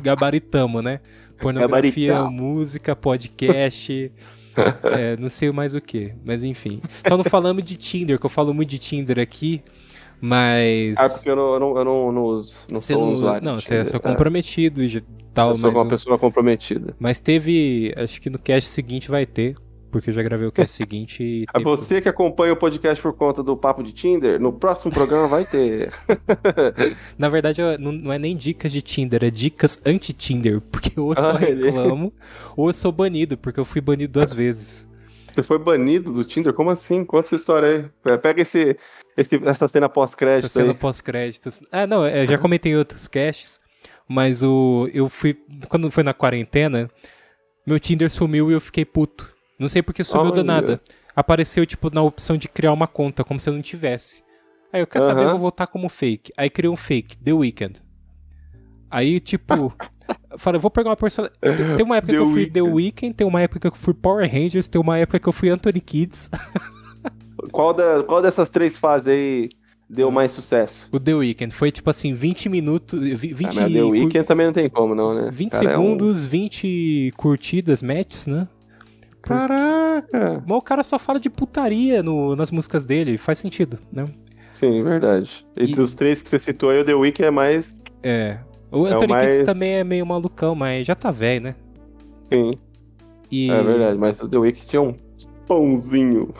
[0.03, 1.01] gabaritamos, né?
[1.41, 2.41] Pornografia, Gabaritamos.
[2.41, 4.13] música, podcast...
[4.85, 6.83] é, não sei mais o que, mas enfim.
[7.09, 9.63] Só não falamos de Tinder, que eu falo muito de Tinder aqui,
[10.21, 10.95] mas...
[10.99, 12.57] Ah, porque eu não, eu não, eu não, não uso.
[12.71, 13.43] Não Você sou não, usuário.
[13.43, 15.03] não, você é só comprometido e
[15.35, 16.95] tal, Eu sou mas, uma pessoa comprometida.
[16.99, 19.57] mas teve, acho que no cast seguinte vai ter,
[19.91, 23.13] porque eu já gravei o cast seguinte e teve- você que acompanha o podcast por
[23.15, 25.93] conta do Papo de Tinder, no próximo programa vai ter.
[27.19, 31.37] Na verdade, não, é nem dicas de Tinder, é dicas anti-Tinder, porque ou eu só
[31.37, 32.13] Ah, ele- reclamo,
[32.57, 34.87] ou eu sou banido, porque eu fui banido duas vezes.
[35.35, 36.53] Você foi banido do Tinder?
[36.53, 37.05] Como assim?
[37.07, 37.69] Conta essa história
[38.05, 38.13] aí.
[38.13, 38.77] É, Pega esse,
[39.17, 40.77] esse- essa cena Essa pós-crédito cena aí.
[40.77, 41.61] pós-créditos.
[41.73, 43.59] Ah, não, eu já comentei em outros casts,
[44.09, 45.37] mas o eu fui,
[45.69, 46.91] quando foi na quarentena,
[47.67, 49.33] meu Tinder sumiu e eu fiquei puto.
[49.59, 50.45] Não sei porque sumiu do Olha.
[50.45, 50.81] nada.
[51.15, 54.23] Apareceu, tipo, na opção de criar uma conta, como se eu não tivesse.
[54.73, 55.33] Aí eu quero saber, eu Aham.
[55.33, 56.33] vou voltar como fake.
[56.37, 57.81] Aí criei um fake, The Weeknd.
[58.91, 59.73] Aí, tipo,
[60.39, 61.37] falei, eu vou pegar uma personagem.
[61.77, 62.53] Tem uma época The que eu fui Weeknd.
[62.55, 65.33] The Weeknd, tem uma época que eu fui Power Rangers, tem uma época que eu
[65.33, 66.31] fui Anthony Kids.
[67.51, 69.49] Qual, da- qual dessas três fases aí
[69.95, 70.89] deu mais sucesso?
[70.91, 72.99] O The Weeknd foi, tipo assim, 20 minutos.
[72.99, 75.29] vi- 20 Ah, mas The Weeknd também não tem como, não, né?
[75.31, 78.49] 20 Cara, é um- segundos, 20 curtidas, matches, né?
[79.21, 80.43] Caraca!
[80.47, 84.07] Mas o cara só fala de putaria no- nas músicas dele, faz sentido, né?
[84.53, 85.47] Sim, verdade.
[85.57, 87.75] Entre E- os três que você citou aí, o The Weeknd é mais.
[88.03, 88.39] É.
[88.71, 91.55] O o Anthony mais- Kids também é meio malucão, mas já tá velho, né?
[92.29, 92.51] Sim,
[93.31, 93.99] E é verdade.
[93.99, 94.95] Mas o The Weeknd tinha um
[95.47, 96.33] pãozinho.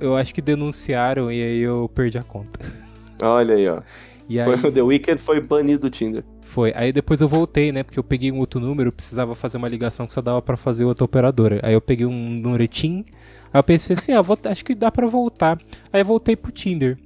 [0.00, 2.58] eu acho que denunciaram e aí eu perdi a conta.
[3.22, 3.80] Olha aí, ó.
[4.28, 6.24] E aí Foi- O The Weeknd foi banido do Tinder.
[6.42, 6.72] foi.
[6.74, 7.82] Aí depois eu voltei, né?
[7.82, 10.84] Porque eu peguei um outro número, precisava fazer uma ligação que só dava pra fazer
[10.84, 11.60] outra operadora.
[11.62, 13.04] Aí eu peguei um nuretim.
[13.52, 15.58] Aí eu pensei assim, ah, vou- acho que dá pra voltar.
[15.92, 16.96] Aí eu voltei pro Tinder.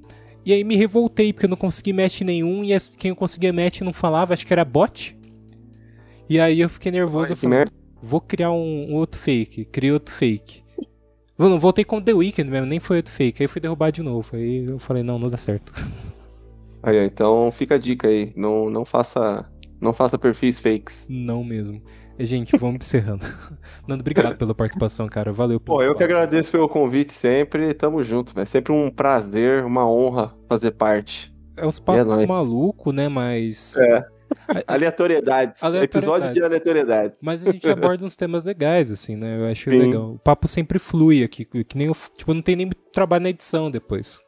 [0.47, 3.81] E aí me revoltei, porque eu não consegui match nenhum, e quem eu conseguia match
[3.83, 5.15] não falava, acho que era bot.
[6.29, 7.73] E aí eu fiquei nervoso, Olha eu falei, merda.
[8.03, 9.65] vou criar um, um outro fake.
[9.67, 10.63] Criei outro fake.
[11.39, 13.43] Eu não voltei com The Weeknd mesmo, nem foi outro fake.
[13.43, 14.29] Aí fui derrubar de novo.
[14.33, 15.73] Aí eu falei, não, não dá certo.
[16.83, 18.33] Aí, ó, então fica a dica aí.
[18.37, 19.45] Não, não faça.
[19.81, 21.07] Não faça perfis fakes.
[21.09, 21.83] Não mesmo.
[22.17, 23.25] E, Gente, vamos encerrando.
[23.87, 25.33] Nando, obrigado pela participação, cara.
[25.33, 27.75] Valeu Pô, eu que agradeço pelo convite sempre.
[27.75, 28.47] Tamo junto, velho.
[28.47, 31.35] Sempre um prazer, uma honra fazer parte.
[31.57, 33.09] É uns papos É maluco, né?
[33.09, 33.77] Mas.
[33.77, 34.07] É.
[34.67, 35.63] Aleatoriedades.
[35.63, 35.95] Aleatoriedades.
[35.97, 37.21] Episódio de aleatoriedades.
[37.23, 39.39] Mas a gente aborda uns temas legais, assim, né?
[39.41, 39.79] Eu acho Sim.
[39.79, 40.13] legal.
[40.15, 44.21] O papo sempre flui aqui, que nem tipo, não tem nem trabalho na edição depois.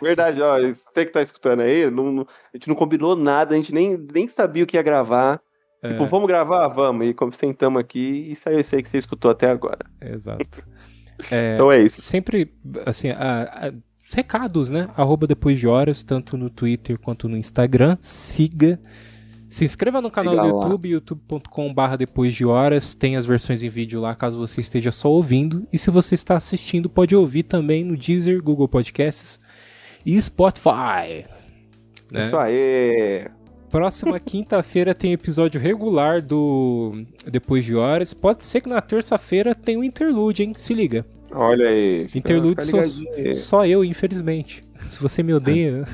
[0.00, 0.58] Verdade, ó.
[0.60, 4.26] Você que tá escutando aí, não- a gente não combinou nada, a gente nem, nem
[4.28, 5.40] sabia o que ia gravar.
[5.82, 6.68] É, Tipo, vamos gravar?
[6.68, 7.06] Vamos.
[7.08, 9.84] E como sentamos aqui, e saiu isso aí que você escutou até agora.
[10.00, 10.66] exato.
[11.30, 12.02] É, Então é isso.
[12.02, 12.52] sempre,
[12.84, 13.72] assim, a- a-
[14.14, 14.88] recados, né?
[14.96, 17.96] Arroba depois de horas, tanto no Twitter quanto no Instagram.
[18.00, 18.80] Siga.
[19.48, 20.56] Se inscreva no canal Siga do.
[20.62, 22.94] YouTube, youtube.com.br depois de horas.
[22.94, 25.66] Tem as versões em vídeo lá, caso você esteja só ouvindo.
[25.72, 29.38] E se você está assistindo, pode ouvir também no Deezer, Google Podcasts
[30.06, 31.26] e Spotify.
[32.10, 32.20] né?
[32.20, 33.26] Isso aí.
[33.70, 38.14] Próxima quinta-feira tem episódio regular do Depois de Horas.
[38.14, 40.52] Pode ser que na terça-feira tenha um interlude, hein?
[40.56, 41.04] Se liga.
[41.34, 42.06] Olha aí.
[42.14, 44.64] Interlude fica só, eu, infelizmente.
[44.88, 45.84] Se você me odeia,